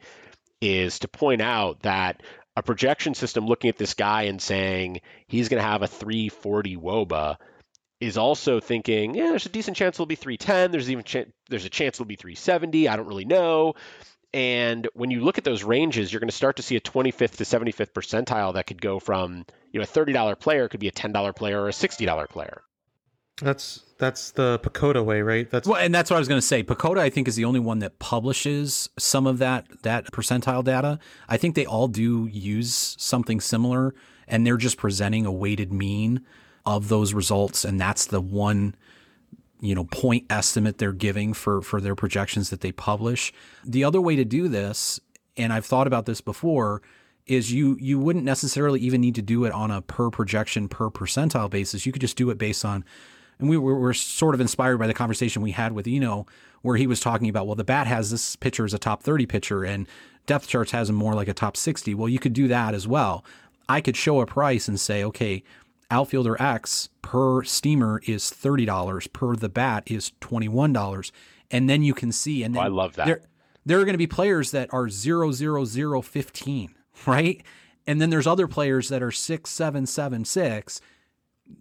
is 0.60 1.00
to 1.00 1.08
point 1.08 1.42
out 1.42 1.82
that 1.82 2.22
a 2.56 2.62
projection 2.62 3.14
system 3.14 3.46
looking 3.46 3.68
at 3.68 3.76
this 3.76 3.94
guy 3.94 4.22
and 4.22 4.40
saying 4.40 5.00
he's 5.26 5.48
going 5.48 5.60
to 5.60 5.68
have 5.68 5.82
a 5.82 5.88
340 5.88 6.76
woba 6.76 7.36
is 8.04 8.18
also 8.18 8.60
thinking, 8.60 9.14
yeah, 9.14 9.30
there's 9.30 9.46
a 9.46 9.50
decent 9.50 9.76
chance 9.76 9.96
it'll 9.96 10.06
be 10.06 10.14
310. 10.14 10.70
There's 10.70 10.90
even 10.90 11.04
ch- 11.04 11.32
there's 11.48 11.64
a 11.64 11.70
chance 11.70 11.96
it'll 11.96 12.06
be 12.06 12.16
370. 12.16 12.88
I 12.88 12.96
don't 12.96 13.06
really 13.06 13.24
know. 13.24 13.74
And 14.32 14.88
when 14.94 15.10
you 15.10 15.20
look 15.20 15.38
at 15.38 15.44
those 15.44 15.62
ranges, 15.62 16.12
you're 16.12 16.20
going 16.20 16.28
to 16.28 16.34
start 16.34 16.56
to 16.56 16.62
see 16.62 16.76
a 16.76 16.80
25th 16.80 17.36
to 17.36 17.44
75th 17.44 17.92
percentile 17.92 18.54
that 18.54 18.66
could 18.66 18.82
go 18.82 18.98
from, 18.98 19.46
you 19.70 19.78
know, 19.78 19.84
a 19.84 19.86
$30 19.86 20.38
player 20.40 20.68
could 20.68 20.80
be 20.80 20.88
a 20.88 20.92
$10 20.92 21.36
player 21.36 21.62
or 21.62 21.68
a 21.68 21.72
$60 21.72 22.28
player. 22.28 22.62
That's 23.40 23.82
That's 23.98 24.32
the 24.32 24.60
PECOTA 24.60 25.04
way, 25.04 25.22
right? 25.22 25.50
That's 25.50 25.66
Well, 25.66 25.80
and 25.80 25.94
that's 25.94 26.10
what 26.10 26.16
I 26.16 26.18
was 26.18 26.28
going 26.28 26.40
to 26.40 26.46
say. 26.46 26.62
PECOTA, 26.62 26.98
I 26.98 27.10
think, 27.10 27.26
is 27.28 27.36
the 27.36 27.44
only 27.44 27.60
one 27.60 27.80
that 27.80 27.98
publishes 27.98 28.88
some 28.98 29.26
of 29.26 29.38
that 29.38 29.66
that 29.82 30.12
percentile 30.12 30.62
data. 30.62 30.98
I 31.28 31.36
think 31.36 31.54
they 31.54 31.66
all 31.66 31.88
do 31.88 32.26
use 32.26 32.96
something 32.98 33.40
similar, 33.40 33.94
and 34.28 34.46
they're 34.46 34.56
just 34.56 34.76
presenting 34.76 35.26
a 35.26 35.32
weighted 35.32 35.72
mean 35.72 36.24
of 36.66 36.88
those 36.88 37.14
results, 37.14 37.64
and 37.64 37.80
that's 37.80 38.06
the 38.06 38.20
one 38.20 38.74
you 39.60 39.74
know 39.74 39.84
point 39.84 40.26
estimate 40.30 40.78
they're 40.78 40.92
giving 40.92 41.32
for 41.32 41.62
for 41.62 41.80
their 41.80 41.94
projections 41.94 42.50
that 42.50 42.60
they 42.60 42.72
publish. 42.72 43.32
The 43.64 43.84
other 43.84 44.00
way 44.00 44.16
to 44.16 44.24
do 44.24 44.48
this, 44.48 45.00
and 45.36 45.52
I've 45.52 45.66
thought 45.66 45.86
about 45.86 46.06
this 46.06 46.20
before, 46.20 46.82
is 47.26 47.52
you 47.52 47.76
you 47.80 47.98
wouldn't 47.98 48.24
necessarily 48.24 48.80
even 48.80 49.00
need 49.00 49.14
to 49.16 49.22
do 49.22 49.44
it 49.44 49.52
on 49.52 49.70
a 49.70 49.82
per 49.82 50.10
projection 50.10 50.68
per 50.68 50.90
percentile 50.90 51.50
basis. 51.50 51.86
You 51.86 51.92
could 51.92 52.02
just 52.02 52.16
do 52.16 52.30
it 52.30 52.38
based 52.38 52.64
on 52.64 52.84
and 53.38 53.48
we 53.48 53.56
were, 53.56 53.94
sort 53.94 54.34
of 54.34 54.40
inspired 54.40 54.78
by 54.78 54.86
the 54.86 54.94
conversation 54.94 55.42
we 55.42 55.50
had 55.50 55.72
with 55.72 55.86
Eno, 55.86 56.26
where 56.62 56.76
he 56.76 56.86
was 56.86 57.00
talking 57.00 57.28
about, 57.28 57.46
well, 57.46 57.56
the 57.56 57.64
bat 57.64 57.86
has 57.86 58.10
this 58.10 58.36
pitcher 58.36 58.64
as 58.64 58.74
a 58.74 58.78
top 58.78 59.02
30 59.02 59.26
pitcher 59.26 59.64
and 59.64 59.88
depth 60.26 60.48
charts 60.48 60.70
has 60.70 60.88
him 60.88 60.96
more 60.96 61.14
like 61.14 61.28
a 61.28 61.34
top 61.34 61.56
60. 61.56 61.94
Well, 61.94 62.08
you 62.08 62.18
could 62.18 62.32
do 62.32 62.48
that 62.48 62.74
as 62.74 62.88
well. 62.88 63.24
I 63.68 63.80
could 63.80 63.96
show 63.96 64.20
a 64.20 64.26
price 64.26 64.68
and 64.68 64.78
say, 64.78 65.04
okay, 65.04 65.42
outfielder 65.90 66.40
X 66.40 66.88
per 67.02 67.42
steamer 67.42 68.00
is 68.06 68.24
$30, 68.24 69.12
per 69.12 69.36
the 69.36 69.48
bat 69.48 69.84
is 69.86 70.12
$21. 70.20 71.10
And 71.50 71.68
then 71.68 71.82
you 71.82 71.94
can 71.94 72.12
see, 72.12 72.42
and 72.42 72.56
oh, 72.56 72.60
then 72.60 72.66
I 72.66 72.68
love 72.68 72.96
that. 72.96 73.06
There, 73.06 73.20
there 73.66 73.80
are 73.80 73.84
going 73.84 73.94
to 73.94 73.98
be 73.98 74.06
players 74.06 74.50
that 74.50 74.72
are 74.72 74.88
0, 74.88 75.32
0, 75.32 75.64
0, 75.64 76.02
15, 76.02 76.74
right? 77.06 77.42
And 77.86 78.00
then 78.00 78.10
there's 78.10 78.26
other 78.26 78.48
players 78.48 78.88
that 78.88 79.02
are 79.02 79.10
6, 79.10 79.50
7, 79.50 79.86
7, 79.86 80.24
6. 80.24 80.80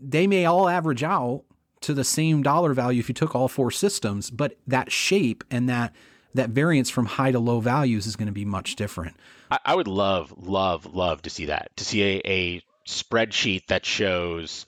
They 0.01 0.27
may 0.27 0.45
all 0.45 0.69
average 0.69 1.03
out 1.03 1.43
to 1.81 1.93
the 1.93 2.03
same 2.03 2.41
dollar 2.41 2.73
value 2.73 2.99
if 2.99 3.09
you 3.09 3.13
took 3.13 3.35
all 3.35 3.47
four 3.47 3.69
systems, 3.69 4.29
but 4.29 4.57
that 4.65 4.91
shape 4.91 5.43
and 5.51 5.67
that 5.69 5.93
that 6.33 6.49
variance 6.49 6.89
from 6.89 7.05
high 7.05 7.31
to 7.31 7.39
low 7.39 7.59
values 7.59 8.07
is 8.07 8.15
going 8.15 8.27
to 8.27 8.33
be 8.33 8.45
much 8.45 8.75
different. 8.75 9.15
I, 9.51 9.59
I 9.65 9.75
would 9.75 9.87
love, 9.87 10.33
love, 10.37 10.95
love 10.95 11.21
to 11.23 11.29
see 11.29 11.45
that. 11.45 11.69
To 11.77 11.85
see 11.85 12.01
a, 12.01 12.21
a 12.25 12.61
spreadsheet 12.87 13.67
that 13.67 13.85
shows 13.85 14.65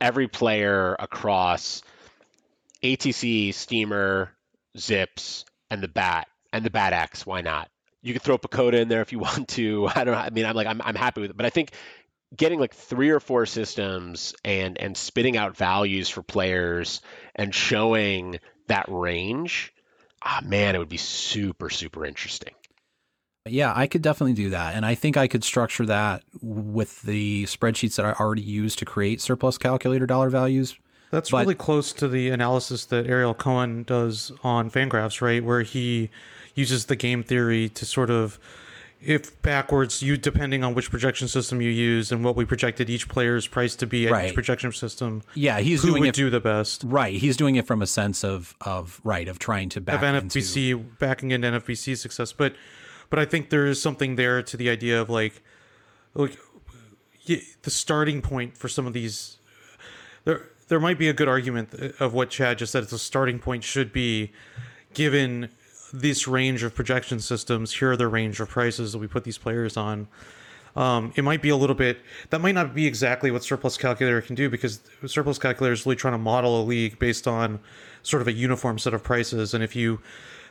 every 0.00 0.28
player 0.28 0.94
across 0.98 1.82
ATC, 2.82 3.52
Steamer, 3.54 4.32
Zips, 4.78 5.44
and 5.70 5.82
the 5.82 5.88
Bat, 5.88 6.28
and 6.52 6.64
the 6.64 6.70
Bat 6.70 6.92
X. 6.92 7.26
Why 7.26 7.40
not? 7.40 7.68
You 8.02 8.12
could 8.12 8.22
throw 8.22 8.38
PECOTA 8.38 8.74
in 8.74 8.88
there 8.88 9.00
if 9.00 9.12
you 9.12 9.18
want 9.20 9.48
to. 9.50 9.88
I 9.94 10.04
don't. 10.04 10.14
I 10.14 10.30
mean, 10.30 10.46
I'm 10.46 10.54
like, 10.54 10.66
I'm, 10.66 10.80
I'm 10.82 10.94
happy 10.94 11.20
with 11.20 11.30
it. 11.30 11.36
But 11.36 11.46
I 11.46 11.50
think 11.50 11.72
getting 12.34 12.58
like 12.58 12.74
three 12.74 13.10
or 13.10 13.20
four 13.20 13.46
systems 13.46 14.34
and 14.44 14.78
and 14.78 14.96
spitting 14.96 15.36
out 15.36 15.56
values 15.56 16.08
for 16.08 16.22
players 16.22 17.00
and 17.34 17.54
showing 17.54 18.40
that 18.68 18.86
range, 18.88 19.72
ah 20.22 20.40
man, 20.44 20.74
it 20.74 20.78
would 20.78 20.88
be 20.88 20.96
super, 20.96 21.70
super 21.70 22.04
interesting. 22.04 22.54
Yeah, 23.46 23.72
I 23.74 23.86
could 23.86 24.02
definitely 24.02 24.34
do 24.34 24.50
that. 24.50 24.74
And 24.74 24.84
I 24.84 24.94
think 24.94 25.16
I 25.16 25.26
could 25.28 25.44
structure 25.44 25.86
that 25.86 26.22
with 26.42 27.02
the 27.02 27.44
spreadsheets 27.44 27.96
that 27.96 28.04
I 28.06 28.12
already 28.12 28.42
use 28.42 28.74
to 28.76 28.84
create 28.84 29.20
surplus 29.20 29.58
calculator 29.58 30.06
dollar 30.06 30.30
values. 30.30 30.76
That's 31.10 31.30
But- 31.30 31.42
really 31.42 31.54
close 31.54 31.92
to 31.94 32.08
the 32.08 32.30
analysis 32.30 32.84
that 32.86 33.06
Ariel 33.06 33.34
Cohen 33.34 33.84
does 33.84 34.32
on 34.42 34.70
Fangraphs, 34.70 35.20
right? 35.20 35.42
Where 35.44 35.62
he 35.62 36.10
uses 36.54 36.86
the 36.86 36.96
game 36.96 37.22
theory 37.22 37.68
to 37.70 37.84
sort 37.86 38.10
of, 38.10 38.38
if 39.00 39.40
backwards, 39.42 40.02
you 40.02 40.16
depending 40.16 40.64
on 40.64 40.74
which 40.74 40.90
projection 40.90 41.28
system 41.28 41.60
you 41.60 41.70
use 41.70 42.10
and 42.10 42.24
what 42.24 42.34
we 42.34 42.44
projected 42.44 42.90
each 42.90 43.08
player's 43.08 43.46
price 43.46 43.76
to 43.76 43.86
be 43.86 44.06
at 44.06 44.12
Right. 44.12 44.28
each 44.30 44.34
projection 44.34 44.72
system, 44.72 45.22
Yeah, 45.34 45.60
he's 45.60 45.82
who 45.82 45.90
doing 45.90 46.00
would 46.00 46.08
it 46.08 46.14
do 46.16 46.28
the 46.30 46.40
best? 46.40 46.82
right. 46.84 47.14
He's 47.14 47.36
doing 47.36 47.54
it 47.56 47.66
from 47.66 47.82
a 47.82 47.86
sense 47.86 48.24
of 48.24 48.56
of 48.62 49.00
right 49.04 49.28
of 49.28 49.38
trying 49.38 49.68
to 49.70 49.80
back 49.80 49.96
of 49.96 50.02
into 50.02 50.26
NFBC 50.38 50.74
backing 50.98 51.30
into 51.30 51.46
NFBC 51.46 51.94
success, 51.94 52.32
but 52.32 52.54
but 53.10 53.18
I 53.18 53.24
think 53.24 53.50
there 53.50 53.66
is 53.66 53.80
something 53.80 54.16
there 54.16 54.42
to 54.42 54.56
the 54.56 54.68
idea 54.70 55.00
of 55.00 55.10
like 55.10 55.42
like 56.14 56.38
the 57.26 57.70
starting 57.70 58.22
point 58.22 58.56
for 58.56 58.68
some 58.68 58.86
of 58.86 58.92
these. 58.92 59.38
There 60.24 60.48
there 60.68 60.80
might 60.80 60.98
be 60.98 61.08
a 61.08 61.12
good 61.12 61.28
argument 61.28 61.74
of 62.00 62.12
what 62.12 62.30
Chad 62.30 62.58
just 62.58 62.72
said. 62.72 62.82
It's 62.82 62.92
a 62.92 62.98
starting 62.98 63.38
point 63.38 63.64
should 63.64 63.92
be 63.92 64.32
given 64.94 65.50
this 65.92 66.26
range 66.26 66.62
of 66.62 66.74
projection 66.74 67.20
systems. 67.20 67.74
Here 67.74 67.92
are 67.92 67.96
the 67.96 68.08
range 68.08 68.40
of 68.40 68.48
prices 68.48 68.92
that 68.92 68.98
we 68.98 69.06
put 69.06 69.24
these 69.24 69.38
players 69.38 69.76
on. 69.76 70.08
Um, 70.74 71.12
it 71.16 71.22
might 71.22 71.40
be 71.40 71.48
a 71.48 71.56
little 71.56 71.74
bit 71.74 72.00
that 72.28 72.42
might 72.42 72.54
not 72.54 72.74
be 72.74 72.86
exactly 72.86 73.30
what 73.30 73.42
surplus 73.42 73.78
calculator 73.78 74.20
can 74.20 74.34
do 74.34 74.50
because 74.50 74.80
surplus 75.06 75.38
calculator 75.38 75.72
is 75.72 75.86
really 75.86 75.96
trying 75.96 76.12
to 76.12 76.18
model 76.18 76.60
a 76.60 76.64
league 76.64 76.98
based 76.98 77.26
on 77.26 77.60
sort 78.02 78.20
of 78.20 78.28
a 78.28 78.32
uniform 78.32 78.78
set 78.78 78.92
of 78.92 79.02
prices 79.02 79.54
and 79.54 79.64
if 79.64 79.74
you 79.74 80.00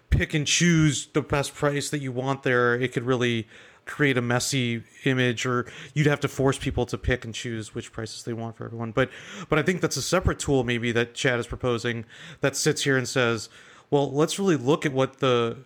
pick 0.09 0.33
and 0.33 0.47
choose 0.47 1.07
the 1.13 1.21
best 1.21 1.53
price 1.53 1.89
that 1.89 1.99
you 1.99 2.11
want 2.11 2.43
there 2.43 2.75
it 2.75 2.93
could 2.93 3.03
really 3.03 3.47
create 3.85 4.17
a 4.17 4.21
messy 4.21 4.83
image 5.03 5.45
or 5.45 5.65
you'd 5.93 6.07
have 6.07 6.19
to 6.19 6.27
force 6.27 6.57
people 6.57 6.85
to 6.85 6.97
pick 6.97 7.23
and 7.23 7.35
choose 7.35 7.75
which 7.75 7.91
prices 7.91 8.23
they 8.23 8.33
want 8.33 8.55
for 8.55 8.65
everyone 8.65 8.91
but 8.91 9.09
but 9.49 9.59
i 9.59 9.61
think 9.61 9.81
that's 9.81 9.97
a 9.97 10.01
separate 10.01 10.39
tool 10.39 10.63
maybe 10.63 10.91
that 10.91 11.13
chad 11.13 11.39
is 11.39 11.47
proposing 11.47 12.05
that 12.41 12.55
sits 12.55 12.83
here 12.83 12.97
and 12.97 13.07
says 13.07 13.49
well 13.91 14.11
let's 14.11 14.39
really 14.39 14.55
look 14.55 14.85
at 14.85 14.93
what 14.93 15.19
the 15.19 15.57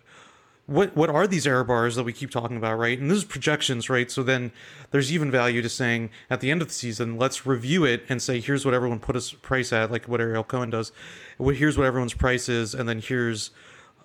what 0.70 0.94
what 0.96 1.10
are 1.10 1.26
these 1.26 1.48
error 1.48 1.64
bars 1.64 1.96
that 1.96 2.04
we 2.04 2.12
keep 2.12 2.30
talking 2.30 2.56
about, 2.56 2.78
right? 2.78 2.96
And 2.96 3.10
this 3.10 3.18
is 3.18 3.24
projections, 3.24 3.90
right? 3.90 4.08
So 4.08 4.22
then 4.22 4.52
there's 4.92 5.12
even 5.12 5.28
value 5.28 5.62
to 5.62 5.68
saying 5.68 6.10
at 6.30 6.38
the 6.40 6.50
end 6.52 6.62
of 6.62 6.68
the 6.68 6.74
season, 6.74 7.18
let's 7.18 7.44
review 7.44 7.84
it 7.84 8.04
and 8.08 8.22
say 8.22 8.38
here's 8.38 8.64
what 8.64 8.72
everyone 8.72 9.00
put 9.00 9.16
a 9.16 9.36
price 9.38 9.72
at, 9.72 9.90
like 9.90 10.06
what 10.06 10.20
Ariel 10.20 10.44
Cohen 10.44 10.70
does. 10.70 10.92
Here's 11.40 11.76
what 11.76 11.88
everyone's 11.88 12.14
price 12.14 12.48
is, 12.48 12.72
and 12.72 12.88
then 12.88 13.00
here's 13.00 13.50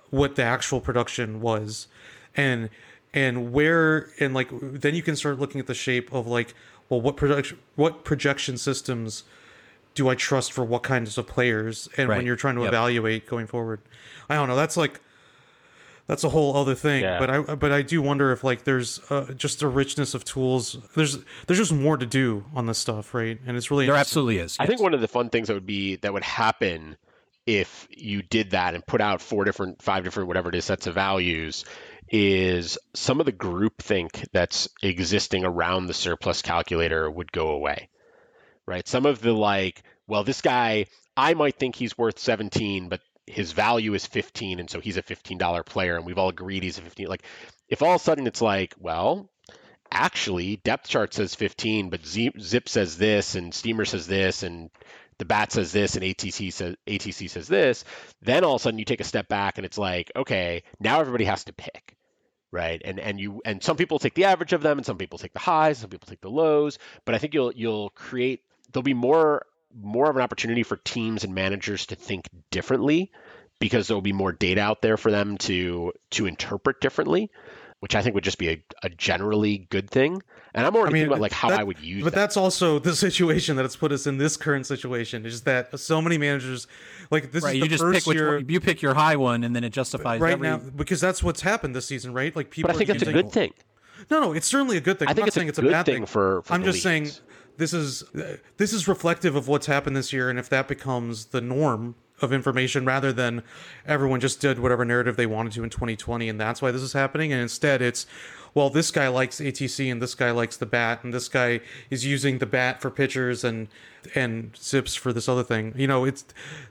what 0.09 0.35
the 0.35 0.43
actual 0.43 0.79
production 0.81 1.41
was, 1.41 1.87
and 2.35 2.69
and 3.13 3.51
where 3.53 4.09
and 4.19 4.33
like 4.33 4.49
then 4.61 4.93
you 4.95 5.01
can 5.01 5.15
start 5.15 5.39
looking 5.39 5.59
at 5.59 5.67
the 5.67 5.73
shape 5.73 6.11
of 6.13 6.27
like 6.27 6.53
well 6.89 6.99
what 7.01 7.15
production 7.17 7.57
what 7.75 8.03
projection 8.03 8.57
systems 8.57 9.23
do 9.93 10.09
I 10.09 10.15
trust 10.15 10.51
for 10.51 10.65
what 10.65 10.83
kinds 10.83 11.17
of 11.17 11.25
players 11.25 11.87
and 11.95 12.09
when 12.09 12.25
you're 12.25 12.35
trying 12.35 12.55
to 12.55 12.61
Yep. 12.63 12.67
evaluate 12.67 13.25
going 13.27 13.47
forward. 13.47 13.79
I 14.29 14.35
don't 14.35 14.49
know. 14.49 14.55
That's 14.57 14.75
like 14.75 14.99
that's 16.07 16.23
a 16.23 16.29
whole 16.29 16.55
other 16.55 16.75
thing. 16.75 17.01
Yeah. 17.01 17.17
But 17.17 17.29
I 17.29 17.39
but 17.55 17.71
I 17.71 17.81
do 17.81 18.01
wonder 18.01 18.31
if 18.31 18.43
like 18.43 18.65
there's 18.65 18.99
uh, 19.09 19.33
just 19.35 19.61
a 19.63 19.67
richness 19.67 20.13
of 20.13 20.23
tools. 20.25 20.77
There's 20.95 21.17
there's 21.47 21.57
just 21.57 21.71
more 21.73 21.97
to 21.97 22.05
do 22.05 22.43
on 22.53 22.65
this 22.67 22.77
stuff, 22.77 23.13
right? 23.13 23.39
And 23.47 23.55
it's 23.57 23.71
really 23.71 23.85
There 23.87 23.95
absolutely 23.95 24.37
is. 24.39 24.57
I 24.59 24.65
think 24.67 24.81
one 24.81 24.93
of 24.93 25.01
the 25.01 25.07
fun 25.07 25.29
things 25.29 25.47
that 25.47 25.53
would 25.55 25.65
be 25.65 25.95
that 25.97 26.13
would 26.13 26.23
happen 26.23 26.97
if 27.45 27.87
you 27.91 28.21
did 28.21 28.51
that 28.51 28.73
and 28.73 28.85
put 28.85 29.01
out 29.01 29.21
four 29.21 29.45
different, 29.45 29.81
five 29.81 30.03
different, 30.03 30.27
whatever 30.27 30.49
it 30.49 30.55
is, 30.55 30.65
sets 30.65 30.87
of 30.87 30.95
values, 30.95 31.65
is 32.09 32.77
some 32.93 33.19
of 33.19 33.25
the 33.25 33.31
groupthink 33.31 34.27
that's 34.31 34.67
existing 34.81 35.43
around 35.43 35.87
the 35.87 35.93
surplus 35.93 36.41
calculator 36.41 37.09
would 37.09 37.31
go 37.31 37.49
away, 37.49 37.89
right? 38.65 38.87
Some 38.87 39.05
of 39.05 39.21
the 39.21 39.33
like, 39.33 39.83
well, 40.07 40.23
this 40.23 40.41
guy, 40.41 40.85
I 41.17 41.33
might 41.33 41.57
think 41.57 41.75
he's 41.75 41.97
worth 41.97 42.19
17, 42.19 42.89
but 42.89 43.01
his 43.27 43.51
value 43.53 43.93
is 43.93 44.05
15, 44.05 44.59
and 44.59 44.69
so 44.69 44.79
he's 44.79 44.97
a 44.97 45.03
$15 45.03 45.65
player, 45.65 45.97
and 45.97 46.05
we've 46.05 46.17
all 46.17 46.29
agreed 46.29 46.63
he's 46.63 46.77
a 46.77 46.81
15. 46.81 47.07
Like, 47.07 47.23
if 47.69 47.81
all 47.81 47.95
of 47.95 48.01
a 48.01 48.03
sudden 48.03 48.27
it's 48.27 48.41
like, 48.41 48.75
well, 48.79 49.29
actually 49.91 50.57
depth 50.57 50.89
chart 50.89 51.13
says 51.13 51.35
15 51.35 51.89
but 51.89 52.05
zip 52.05 52.67
says 52.67 52.97
this 52.97 53.35
and 53.35 53.53
steamer 53.53 53.85
says 53.85 54.07
this 54.07 54.41
and 54.41 54.71
the 55.17 55.25
bat 55.25 55.51
says 55.51 55.71
this 55.71 55.95
and 55.95 56.03
atc 56.03 56.51
says 56.53 56.75
atc 56.87 57.29
says 57.29 57.47
this 57.47 57.85
then 58.21 58.43
all 58.43 58.55
of 58.55 58.61
a 58.61 58.63
sudden 58.63 58.79
you 58.79 58.85
take 58.85 59.01
a 59.01 59.05
step 59.05 59.27
back 59.27 59.57
and 59.57 59.65
it's 59.65 59.77
like 59.77 60.11
okay 60.15 60.63
now 60.79 60.99
everybody 60.99 61.25
has 61.25 61.43
to 61.43 61.53
pick 61.53 61.95
right? 62.55 62.81
And 62.85 62.99
and 62.99 63.19
you 63.19 63.41
and 63.43 63.61
some 63.61 63.75
people 63.75 63.99
take 63.99 64.13
the 64.13 64.25
average 64.25 64.53
of 64.53 64.61
them 64.61 64.77
and 64.77 64.85
some 64.85 64.97
people 64.97 65.19
take 65.19 65.33
the 65.33 65.39
highs 65.39 65.79
some 65.79 65.89
people 65.89 66.07
take 66.07 66.21
the 66.21 66.29
lows 66.29 66.79
but 67.03 67.13
i 67.13 67.17
think 67.17 67.33
you'll 67.33 67.51
you'll 67.53 67.89
create 67.89 68.43
there'll 68.71 68.83
be 68.83 68.93
more 68.93 69.45
more 69.77 70.09
of 70.09 70.15
an 70.15 70.21
opportunity 70.21 70.63
for 70.63 70.77
teams 70.77 71.25
and 71.25 71.35
managers 71.35 71.87
to 71.87 71.95
think 71.95 72.29
differently 72.51 73.11
because 73.59 73.87
there'll 73.87 74.01
be 74.01 74.13
more 74.13 74.31
data 74.31 74.61
out 74.61 74.81
there 74.81 74.95
for 74.95 75.11
them 75.11 75.37
to 75.37 75.91
to 76.11 76.25
interpret 76.25 76.79
differently 76.79 77.29
which 77.85 77.93
I 77.95 78.01
think 78.01 78.15
would 78.15 78.23
just 78.23 78.39
be 78.39 78.49
a, 78.49 78.63
a 78.81 78.89
generally 78.89 79.67
good 79.69 79.91
thing. 79.91 80.23
And 80.55 80.65
I'm 80.65 80.75
already 80.75 80.93
thinking 80.93 81.07
about 81.09 81.19
like 81.21 81.31
how 81.31 81.49
that- 81.49 81.59
I 81.59 81.63
would 81.63 81.79
use 81.79 82.03
But 82.03 82.13
that. 82.13 82.19
that's 82.19 82.35
also 82.35 82.79
the 82.79 82.95
situation 82.95 83.57
that 83.57 83.65
it's 83.65 83.75
put 83.75 83.91
us 83.91 84.07
in 84.07 84.17
this 84.17 84.37
current 84.37 84.65
situation 84.65 85.23
is 85.23 85.43
that 85.43 85.79
so 85.79 86.01
many 86.01 86.17
managers 86.17 86.65
like 87.11 87.31
this 87.31 87.43
right. 87.43 87.51
is 87.51 87.57
You 87.57 87.61
the 87.65 87.67
just 87.69 87.83
first 87.83 88.05
pick 88.07 88.15
year 88.15 88.37
one, 88.37 88.49
you 88.49 88.59
pick 88.59 88.81
your 88.81 88.95
high 88.95 89.15
one, 89.17 89.43
and 89.43 89.55
then 89.55 89.63
it 89.63 89.69
justifies 89.69 90.19
right 90.19 90.33
every, 90.33 90.47
now 90.47 90.57
because 90.57 90.99
that's 90.99 91.21
what's 91.21 91.41
happened 91.41 91.75
this 91.75 91.85
season, 91.85 92.11
right? 92.11 92.35
Like 92.35 92.49
people 92.49 92.69
But 92.69 92.75
I 92.75 92.77
think 92.79 92.89
are 92.89 92.93
that's 92.93 93.07
a 93.07 93.13
good 93.13 93.31
thing. 93.31 93.53
No, 94.09 94.19
no, 94.19 94.33
it's 94.33 94.47
certainly 94.47 94.77
a 94.77 94.81
good 94.81 94.97
thing. 94.97 95.07
I 95.07 95.11
I'm 95.11 95.15
think 95.15 95.21
not 95.25 95.27
it's 95.27 95.35
a 95.37 95.39
saying 95.41 95.49
it's 95.49 95.59
a 95.59 95.61
bad 95.61 95.85
thing 95.85 96.07
for- 96.07 96.41
for 96.41 96.53
I'm 96.53 96.61
the 96.61 96.71
just 96.71 96.81
saying 96.81 97.11
this 97.57 97.71
is 97.71 98.03
this 98.57 98.73
is 98.73 98.87
reflective 98.87 99.35
of 99.35 99.47
what's 99.47 99.67
happened 99.67 99.95
this 99.95 100.11
year, 100.11 100.31
and 100.31 100.39
if 100.39 100.49
that 100.49 100.67
becomes 100.67 101.25
the 101.27 101.39
norm 101.41 101.93
of 102.21 102.31
information 102.31 102.85
rather 102.85 103.11
than 103.11 103.43
everyone 103.85 104.19
just 104.19 104.39
did 104.39 104.59
whatever 104.59 104.85
narrative 104.85 105.17
they 105.17 105.25
wanted 105.25 105.53
to 105.53 105.63
in 105.63 105.69
2020, 105.69 106.29
and 106.29 106.39
that's 106.39 106.61
why 106.61 106.71
this 106.71 106.81
is 106.81 106.93
happening, 106.93 107.31
and 107.31 107.41
instead 107.41 107.81
it's 107.81 108.05
well, 108.55 108.69
this 108.69 108.89
guy 108.89 109.09
likes 109.09 109.41
ATC 109.41 109.91
and 109.91 110.01
this 110.01 110.15
guy 110.15 110.31
likes 110.31 110.55
the 110.55 110.65
bat 110.65 111.03
and 111.03 111.13
this 111.13 111.27
guy 111.27 111.59
is 111.89 112.05
using 112.05 112.37
the 112.37 112.45
bat 112.45 112.81
for 112.81 112.89
pitchers 112.89 113.43
and 113.43 113.67
and 114.15 114.55
zips 114.55 114.95
for 114.95 115.11
this 115.11 115.27
other 115.27 115.43
thing. 115.43 115.73
You 115.75 115.87
know, 115.87 116.05
it's 116.05 116.23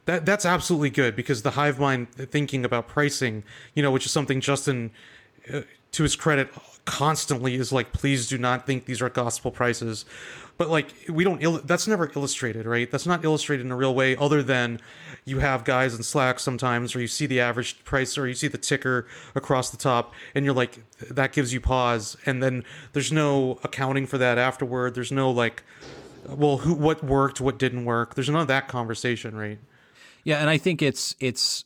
that 0.06 0.24
that's 0.24 0.46
absolutely 0.46 0.88
good 0.88 1.14
because 1.14 1.42
the 1.42 1.52
hive 1.52 1.78
mind 1.78 2.10
thinking 2.10 2.64
about 2.64 2.88
pricing, 2.88 3.44
you 3.74 3.82
know, 3.82 3.90
which 3.90 4.06
is 4.06 4.12
something 4.12 4.40
Justin 4.40 4.92
uh, 5.52 5.60
to 5.92 6.02
his 6.02 6.16
credit 6.16 6.48
constantly 6.84 7.54
is 7.54 7.72
like 7.72 7.92
please 7.92 8.28
do 8.28 8.36
not 8.36 8.66
think 8.66 8.84
these 8.84 9.00
are 9.00 9.08
gospel 9.08 9.50
prices. 9.50 10.04
But 10.56 10.68
like 10.68 10.88
we 11.08 11.24
don't 11.24 11.42
il- 11.42 11.60
that's 11.64 11.88
never 11.88 12.10
illustrated 12.14 12.66
right? 12.66 12.90
That's 12.90 13.06
not 13.06 13.24
illustrated 13.24 13.64
in 13.66 13.72
a 13.72 13.76
real 13.76 13.94
way 13.94 14.16
other 14.16 14.42
than 14.42 14.80
you 15.24 15.38
have 15.38 15.64
guys 15.64 15.94
in 15.94 16.02
slack 16.02 16.38
sometimes 16.38 16.94
or 16.94 17.00
you 17.00 17.06
see 17.06 17.26
the 17.26 17.40
average 17.40 17.82
price 17.84 18.16
or 18.18 18.28
you 18.28 18.34
see 18.34 18.48
the 18.48 18.58
ticker 18.58 19.06
across 19.34 19.70
the 19.70 19.76
top 19.76 20.12
and 20.34 20.44
you're 20.44 20.54
like 20.54 20.80
that 21.10 21.32
gives 21.32 21.52
you 21.52 21.60
pause. 21.60 22.16
And 22.26 22.42
then 22.42 22.64
there's 22.92 23.12
no 23.12 23.58
accounting 23.64 24.06
for 24.06 24.18
that 24.18 24.38
afterward. 24.38 24.94
There's 24.94 25.12
no 25.12 25.30
like 25.30 25.62
well 26.28 26.58
who 26.58 26.74
what 26.74 27.02
worked 27.02 27.40
what 27.40 27.58
didn't 27.58 27.84
work. 27.84 28.14
There's 28.14 28.28
none 28.28 28.42
of 28.42 28.48
that 28.48 28.68
conversation 28.68 29.36
right? 29.36 29.58
Yeah, 30.22 30.38
and 30.38 30.50
I 30.50 30.58
think 30.58 30.82
it's 30.82 31.16
it's 31.20 31.64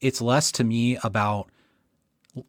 it's 0.00 0.20
less 0.20 0.52
to 0.52 0.64
me 0.64 0.98
about 1.02 1.48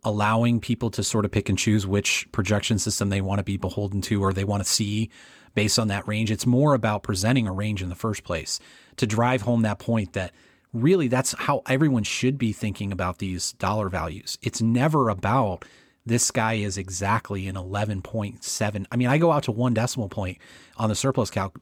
allowing 0.03 0.59
people 0.59 0.89
to 0.91 1.03
sort 1.03 1.25
of 1.25 1.31
pick 1.31 1.49
and 1.49 1.57
choose 1.57 1.87
which 1.87 2.27
projection 2.31 2.79
system 2.79 3.09
they 3.09 3.21
want 3.21 3.39
to 3.39 3.43
be 3.43 3.57
beholden 3.57 4.01
to 4.01 4.21
or 4.21 4.33
they 4.33 4.43
want 4.43 4.63
to 4.63 4.69
see 4.69 5.09
based 5.55 5.79
on 5.79 5.87
that 5.87 6.07
range. 6.07 6.31
It's 6.31 6.45
more 6.45 6.73
about 6.73 7.03
presenting 7.03 7.47
a 7.47 7.53
range 7.53 7.81
in 7.81 7.89
the 7.89 7.95
first 7.95 8.23
place 8.23 8.59
to 8.97 9.07
drive 9.07 9.43
home 9.43 9.61
that 9.63 9.79
point 9.79 10.13
that 10.13 10.31
really 10.73 11.07
that's 11.07 11.33
how 11.37 11.61
everyone 11.67 12.03
should 12.03 12.37
be 12.37 12.53
thinking 12.53 12.91
about 12.91 13.19
these 13.19 13.53
dollar 13.53 13.89
values. 13.89 14.37
It's 14.41 14.61
never 14.61 15.09
about 15.09 15.65
this 16.05 16.31
guy 16.31 16.53
is 16.53 16.77
exactly 16.77 17.47
an 17.47 17.55
11.7. 17.55 18.85
I 18.91 18.95
mean, 18.95 19.07
I 19.07 19.17
go 19.17 19.31
out 19.31 19.43
to 19.43 19.51
one 19.51 19.73
decimal 19.73 20.09
point 20.09 20.37
on 20.77 20.89
the 20.89 20.95
surplus 20.95 21.29
calc 21.29 21.57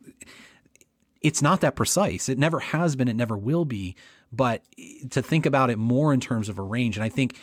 it's 1.26 1.42
not 1.42 1.62
that 1.62 1.76
precise. 1.76 2.30
It 2.30 2.38
never 2.38 2.60
has 2.60 2.96
been. 2.96 3.08
It 3.08 3.16
never 3.16 3.36
will 3.36 3.66
be. 3.66 3.96
But 4.32 4.64
to 5.10 5.24
think 5.24 5.48
about 5.48 5.72
it 5.72 5.78
more 5.78 6.14
in 6.14 6.20
terms 6.20 6.50
of 6.50 6.60
a 6.60 6.62
range, 6.62 6.98
and 6.98 7.04
I 7.04 7.10
think 7.10 7.36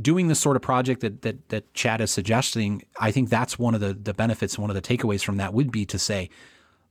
doing 0.00 0.28
the 0.28 0.34
sort 0.34 0.56
of 0.56 0.62
project 0.62 1.00
that 1.00 1.22
that 1.22 1.48
that 1.48 1.74
Chad 1.74 2.00
is 2.00 2.10
suggesting, 2.10 2.82
I 2.98 3.10
think 3.10 3.28
that's 3.28 3.58
one 3.58 3.74
of 3.74 3.80
the 3.80 3.94
the 3.94 4.14
benefits. 4.14 4.58
One 4.58 4.70
of 4.70 4.74
the 4.74 4.82
takeaways 4.82 5.24
from 5.24 5.36
that 5.38 5.54
would 5.54 5.70
be 5.70 5.84
to 5.86 5.98
say, 5.98 6.30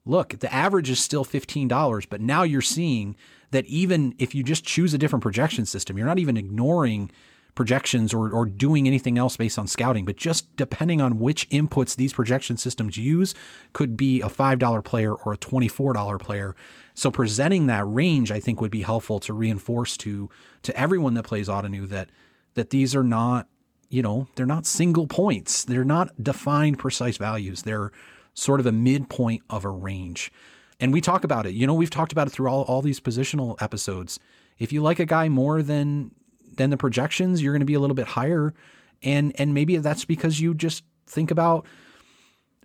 look, 0.06 0.39
the 0.39 0.54
average 0.54 0.89
is 0.89 1.00
still 1.00 1.24
fifteen 1.24 1.68
dollars, 1.68 2.06
but 2.06 2.22
now 2.22 2.43
you're 2.43 2.62
seeing 2.62 3.16
that 3.52 3.66
even 3.66 4.14
if 4.20 4.36
you 4.36 4.43
just 4.43 4.64
choose 4.64 4.93
a 4.93 4.97
different 4.97 5.24
projection 5.24 5.66
system, 5.66 5.97
you're 5.97 6.08
not 6.08 6.20
even 6.20 6.38
ignoring 6.38 7.12
projections 7.56 8.14
or, 8.14 8.32
or 8.32 8.45
doing 8.45 8.88
anything 8.88 9.18
else 9.18 9.36
based 9.36 9.60
on 9.60 9.68
scouting, 9.68 10.06
but 10.06 10.16
just 10.16 10.56
depending 10.56 11.02
on 11.02 11.20
which 11.20 11.50
inputs 11.50 11.95
these 11.95 12.14
projection 12.14 12.56
systems 12.56 12.95
use 12.95 13.36
could 13.74 13.97
be 13.97 14.22
a 14.22 14.30
$5 14.30 14.84
player 14.86 15.14
or 15.14 15.34
a 15.34 15.38
$24 15.38 16.20
player. 16.20 16.56
So 16.93 17.12
presenting 17.12 17.68
that 17.68 17.84
range, 17.86 18.32
I 18.32 18.39
think 18.39 18.62
would 18.62 18.72
be 18.72 18.84
helpful 18.84 19.20
to 19.22 19.34
reinforce 19.34 19.97
to, 19.97 20.30
to 20.64 20.80
everyone 20.80 21.16
that 21.16 21.24
plays 21.24 21.50
Ottoneu 21.50 21.89
that, 21.89 22.10
that 22.56 22.70
these 22.70 22.95
are 22.95 23.04
not, 23.04 23.47
you 23.89 24.02
know, 24.02 24.28
they're 24.36 24.45
not 24.45 24.66
single 24.66 25.08
points. 25.08 25.66
They're 25.66 25.84
not 25.84 26.12
defined 26.22 26.80
precise 26.80 27.18
values. 27.18 27.64
They're 27.64 27.91
sort 28.34 28.60
of 28.60 28.66
a 28.66 28.72
midpoint 28.72 29.43
of 29.50 29.66
a 29.66 29.70
range. 29.70 30.32
And 30.80 30.93
we 30.93 31.02
talk 31.02 31.24
about 31.24 31.45
it. 31.45 31.54
You 31.54 31.68
know, 31.68 31.74
we've 31.74 31.89
talked 31.89 32.12
about 32.12 32.28
it 32.28 32.32
through 32.32 32.50
all, 32.50 32.64
all 32.64 32.82
these 32.82 33.00
positional 33.00 33.62
episodes. 33.62 34.20
If 34.58 34.72
you 34.72 34.82
like 34.82 35.00
a 35.00 35.06
guy 35.06 35.30
more 35.30 35.62
than 35.62 36.12
than 36.56 36.70
the 36.70 36.78
projections, 36.78 37.41
you're 37.41 37.54
going 37.54 37.62
to 37.62 37.66
be 37.66 37.74
a 37.74 37.80
little 37.80 37.95
bit 37.95 38.08
higher. 38.08 38.54
And 39.02 39.34
and 39.39 39.54
maybe 39.54 39.78
that's 39.78 40.06
because 40.06 40.39
you 40.39 40.54
just 40.54 40.84
think 41.08 41.32
about 41.32 41.66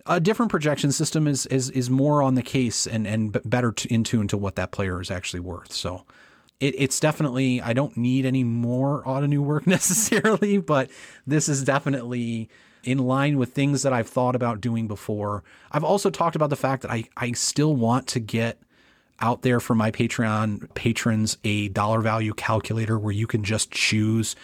a 0.05 0.19
different 0.19 0.51
projection 0.51 0.91
system 0.91 1.27
is 1.27 1.45
is 1.47 1.69
is 1.71 1.89
more 1.89 2.21
on 2.21 2.35
the 2.35 2.43
case 2.43 2.85
and 2.85 3.07
and 3.07 3.37
better 3.43 3.73
in 3.89 4.03
tune 4.03 4.27
to 4.29 4.37
what 4.37 4.55
that 4.55 4.71
player 4.71 5.01
is 5.01 5.11
actually 5.11 5.39
worth. 5.39 5.71
So 5.71 6.05
it, 6.59 6.75
it's 6.77 6.99
definitely 6.99 7.61
I 7.61 7.73
don't 7.73 7.95
need 7.97 8.25
any 8.25 8.43
more 8.43 9.03
Ottoneu 9.03 9.39
work 9.39 9.67
necessarily, 9.67 10.57
but 10.57 10.89
this 11.25 11.49
is 11.49 11.63
definitely 11.63 12.49
in 12.83 12.99
line 12.99 13.37
with 13.37 13.53
things 13.53 13.81
that 13.81 13.93
I've 13.93 14.07
thought 14.07 14.35
about 14.35 14.61
doing 14.61 14.87
before. 14.87 15.43
I've 15.71 15.83
also 15.83 16.09
talked 16.09 16.35
about 16.35 16.49
the 16.49 16.55
fact 16.55 16.83
that 16.83 16.91
I 16.91 17.05
I 17.17 17.31
still 17.33 17.75
want 17.75 18.07
to 18.07 18.19
get 18.19 18.59
out 19.19 19.41
there 19.43 19.59
for 19.59 19.75
my 19.75 19.91
Patreon 19.91 20.73
patrons 20.73 21.37
a 21.43 21.69
dollar 21.69 22.01
value 22.01 22.33
calculator 22.33 22.99
where 22.99 23.13
you 23.13 23.27
can 23.27 23.43
just 23.43 23.71
choose 23.71 24.35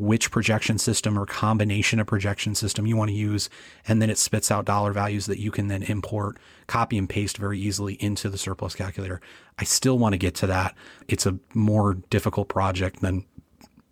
which 0.00 0.30
projection 0.30 0.78
system 0.78 1.18
or 1.18 1.26
combination 1.26 2.00
of 2.00 2.06
projection 2.06 2.54
system 2.54 2.86
you 2.86 2.96
want 2.96 3.10
to 3.10 3.14
use. 3.14 3.50
And 3.86 4.00
then 4.00 4.08
it 4.08 4.16
spits 4.16 4.50
out 4.50 4.64
dollar 4.64 4.92
values 4.92 5.26
that 5.26 5.38
you 5.38 5.50
can 5.50 5.68
then 5.68 5.82
import, 5.82 6.38
copy 6.66 6.96
and 6.96 7.08
paste 7.08 7.36
very 7.36 7.60
easily 7.60 7.94
into 7.94 8.30
the 8.30 8.38
surplus 8.38 8.74
calculator. 8.74 9.20
I 9.58 9.64
still 9.64 9.98
want 9.98 10.14
to 10.14 10.18
get 10.18 10.34
to 10.36 10.46
that. 10.46 10.74
It's 11.06 11.26
a 11.26 11.38
more 11.52 11.94
difficult 12.08 12.48
project 12.48 13.00
than 13.00 13.26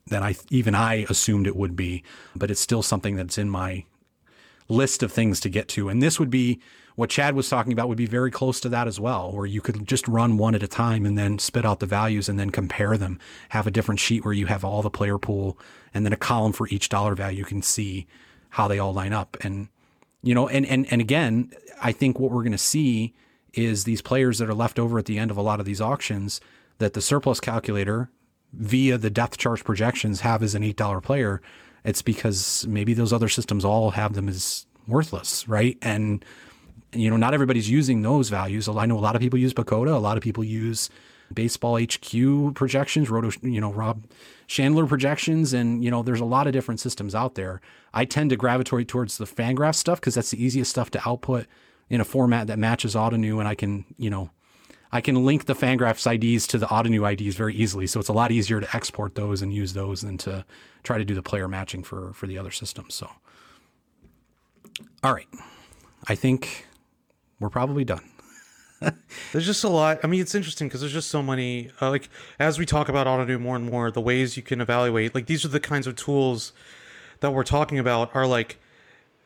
than 0.07 0.23
I 0.23 0.37
even 0.51 0.75
I 0.75 1.05
assumed 1.11 1.47
it 1.47 1.55
would 1.55 1.77
be, 1.77 2.03
but 2.35 2.51
it's 2.51 2.61
still 2.61 2.83
something 2.83 3.15
that's 3.15 3.37
in 3.37 3.51
my 3.51 3.85
list 4.69 5.03
of 5.03 5.13
things 5.13 5.41
to 5.41 5.49
get 5.49 5.69
to. 5.69 5.89
And 5.89 6.03
this 6.03 6.21
would 6.21 6.31
be 6.31 6.61
what 6.95 7.11
Chad 7.11 7.35
was 7.35 7.49
talking 7.49 7.73
about 7.73 7.89
would 7.89 7.97
be 7.97 8.07
very 8.07 8.31
close 8.31 8.59
to 8.61 8.69
that 8.71 8.89
as 8.89 8.99
well, 8.99 9.31
where 9.33 9.47
you 9.47 9.61
could 9.61 9.87
just 9.87 10.09
run 10.09 10.37
one 10.37 10.55
at 10.55 10.65
a 10.65 10.69
time 10.69 11.07
and 11.07 11.17
then 11.17 11.39
spit 11.39 11.65
out 11.65 11.79
the 11.79 11.87
values 11.87 12.29
and 12.29 12.41
then 12.41 12.51
compare 12.51 12.97
them. 12.97 13.21
Have 13.51 13.67
a 13.67 13.71
different 13.71 14.01
sheet 14.01 14.25
where 14.25 14.35
you 14.35 14.47
have 14.47 14.65
all 14.65 14.83
the 14.83 14.91
player 14.91 15.17
pool 15.17 15.57
and 15.95 16.05
then 16.05 16.13
a 16.13 16.17
column 16.17 16.53
for 16.53 16.67
each 16.69 16.89
dollar 16.89 17.15
value. 17.15 17.39
You 17.39 17.45
can 17.45 17.63
see 17.63 18.07
how 18.51 18.67
they 18.67 18.79
all 18.79 18.93
line 18.93 19.13
up. 19.13 19.37
And, 19.43 19.69
you 20.23 20.35
know, 20.35 20.49
and, 20.49 20.67
and, 20.67 20.91
and 20.91 21.01
again, 21.01 21.53
I 21.81 21.93
think 21.93 22.19
what 22.19 22.33
we're 22.33 22.43
going 22.43 22.51
to 22.53 22.59
see 22.59 23.15
is 23.55 23.85
these 23.85 24.03
players 24.03 24.39
that 24.39 24.49
are 24.49 24.55
left 24.55 24.79
over 24.79 24.99
at 24.99 25.07
the 25.07 25.19
end 25.19 25.31
of 25.31 25.37
a 25.37 25.43
lot 25.43 25.61
of 25.61 25.67
these 25.67 25.81
auctions 25.81 26.41
that 26.79 26.95
the 26.95 27.01
surplus 27.01 27.39
calculator 27.39 28.11
via 28.53 28.99
the 28.99 29.11
depth 29.11 29.39
charts 29.39 29.63
projections 29.63 30.23
have 30.23 30.43
as 30.43 30.55
an 30.55 30.63
$8 30.63 31.03
player. 31.03 31.41
It's 31.89 32.03
because 32.03 32.67
maybe 32.69 32.93
those 32.95 33.13
other 33.13 33.29
systems 33.29 33.65
all 33.65 33.91
have 33.93 34.13
them 34.13 34.29
as 34.29 34.67
worthless, 34.87 35.49
right? 35.49 35.79
And 35.83 36.25
you 36.93 37.11
know, 37.11 37.17
not 37.17 37.35
everybody's 37.35 37.69
using 37.69 38.03
those 38.03 38.29
values. 38.31 38.69
I 38.69 38.87
know 38.87 38.99
a 38.99 39.01
lot 39.01 39.15
of 39.15 39.21
people 39.21 39.39
use 39.39 39.53
PECOTA. 39.53 39.95
A 39.95 39.99
lot 39.99 40.17
of 40.17 40.23
people 40.23 40.43
use 40.43 40.89
baseball 41.33 41.79
HQ 41.79 42.55
projections, 42.55 43.11
Roto, 43.11 43.31
you 43.43 43.61
know, 43.61 43.73
Rob 43.73 44.05
Chandler 44.47 44.87
projections. 44.87 45.53
And, 45.53 45.85
you 45.85 45.91
know, 45.91 46.03
there's 46.03 46.21
a 46.21 46.25
lot 46.25 46.47
of 46.47 46.53
different 46.53 46.81
systems 46.81 47.15
out 47.15 47.35
there. 47.35 47.61
I 47.93 48.05
tend 48.05 48.31
to 48.31 48.37
gravitate 48.37 48.89
towards 48.89 49.19
the 49.19 49.27
Fangraph 49.27 49.75
stuff 49.75 50.01
because 50.01 50.15
that's 50.15 50.31
the 50.31 50.43
easiest 50.43 50.71
stuff 50.71 50.91
to 50.93 51.09
output 51.09 51.47
in 51.91 52.01
a 52.01 52.05
format 52.05 52.47
that 52.47 52.59
matches 52.59 52.95
Ottoneu. 52.95 53.39
And 53.39 53.49
I 53.49 53.55
can, 53.55 53.85
you 53.99 54.09
know, 54.09 54.31
I 54.91 55.01
can 55.01 55.25
link 55.25 55.45
the 55.45 55.55
Fangraphs 55.55 56.07
IDs 56.11 56.47
to 56.49 56.59
the 56.59 56.67
Ottoneu 56.67 57.13
IDs 57.13 57.37
very 57.37 57.55
easily. 57.55 57.87
So 57.87 58.01
it's 58.01 58.09
a 58.09 58.15
lot 58.15 58.33
easier 58.33 58.61
to 58.61 58.77
export 58.77 59.15
those 59.15 59.43
and 59.43 59.53
use 59.53 59.75
those 59.75 60.01
than 60.01 60.17
to 60.19 60.45
try 60.83 60.99
to 60.99 61.05
do 61.05 61.15
the 61.15 61.23
player 61.23 61.47
matching 61.47 61.83
for, 61.83 62.13
for 62.15 62.27
the 62.27 62.39
other 62.39 62.51
systems. 62.51 62.95
So, 62.95 63.11
all 65.03 65.13
right. 65.13 65.29
I 66.07 66.15
think 66.15 66.67
we're 67.39 67.51
probably 67.51 67.85
done. 67.85 68.09
There's 69.33 69.45
just 69.45 69.65
a 69.65 69.69
lot. 69.69 69.99
I 70.03 70.07
mean, 70.07 70.21
it's 70.21 70.35
interesting 70.35 70.69
because 70.69 70.81
there's 70.81 70.93
just 70.93 71.11
so 71.11 71.21
many. 71.21 71.71
Uh, 71.83 71.91
like 71.91 72.09
as 72.39 72.61
we 72.61 72.65
talk 72.65 72.89
about 72.89 73.09
Ottoneu 73.09 73.41
more 73.41 73.57
and 73.57 73.69
more, 73.69 73.91
the 73.91 74.01
ways 74.01 74.37
you 74.37 74.43
can 74.43 74.61
evaluate. 74.61 75.17
Like 75.17 75.27
these 75.27 75.45
are 75.45 75.49
the 75.49 75.59
kinds 75.59 75.89
of 75.89 75.97
tools 75.97 76.53
that 77.19 77.33
we're 77.33 77.43
talking 77.43 77.81
about. 77.81 78.15
Are 78.15 78.25
like 78.25 78.61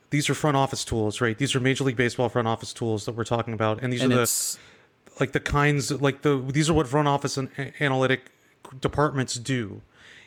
these 0.08 0.30
are 0.30 0.34
front 0.34 0.56
office 0.56 0.86
tools, 0.86 1.20
right? 1.20 1.36
These 1.36 1.54
are 1.54 1.60
Major 1.60 1.84
League 1.84 1.96
Baseball 1.96 2.30
front 2.30 2.48
office 2.48 2.72
tools 2.72 3.04
that 3.04 3.14
we're 3.14 3.24
talking 3.24 3.52
about, 3.52 3.82
and 3.82 3.92
these 3.92 4.02
And 4.02 4.12
are 4.14 4.16
the 4.16 4.58
like 5.22 5.32
the 5.32 5.40
kinds 5.58 5.90
like 6.06 6.18
the 6.22 6.34
these 6.56 6.68
are 6.70 6.74
what 6.78 6.86
front 6.88 7.08
office 7.08 7.34
and 7.40 7.48
analytic 7.80 8.20
departments 8.80 9.34
do 9.34 9.80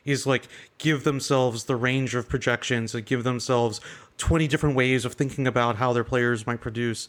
is 0.05 0.25
like 0.27 0.43
give 0.77 1.03
themselves 1.03 1.65
the 1.65 1.75
range 1.75 2.13
of 2.15 2.29
projections 2.29 2.93
and 2.95 3.05
give 3.05 3.23
themselves 3.23 3.81
20 4.17 4.47
different 4.47 4.75
ways 4.75 5.03
of 5.05 5.13
thinking 5.13 5.45
about 5.47 5.75
how 5.77 5.91
their 5.93 6.03
players 6.03 6.45
might 6.47 6.61
produce 6.61 7.07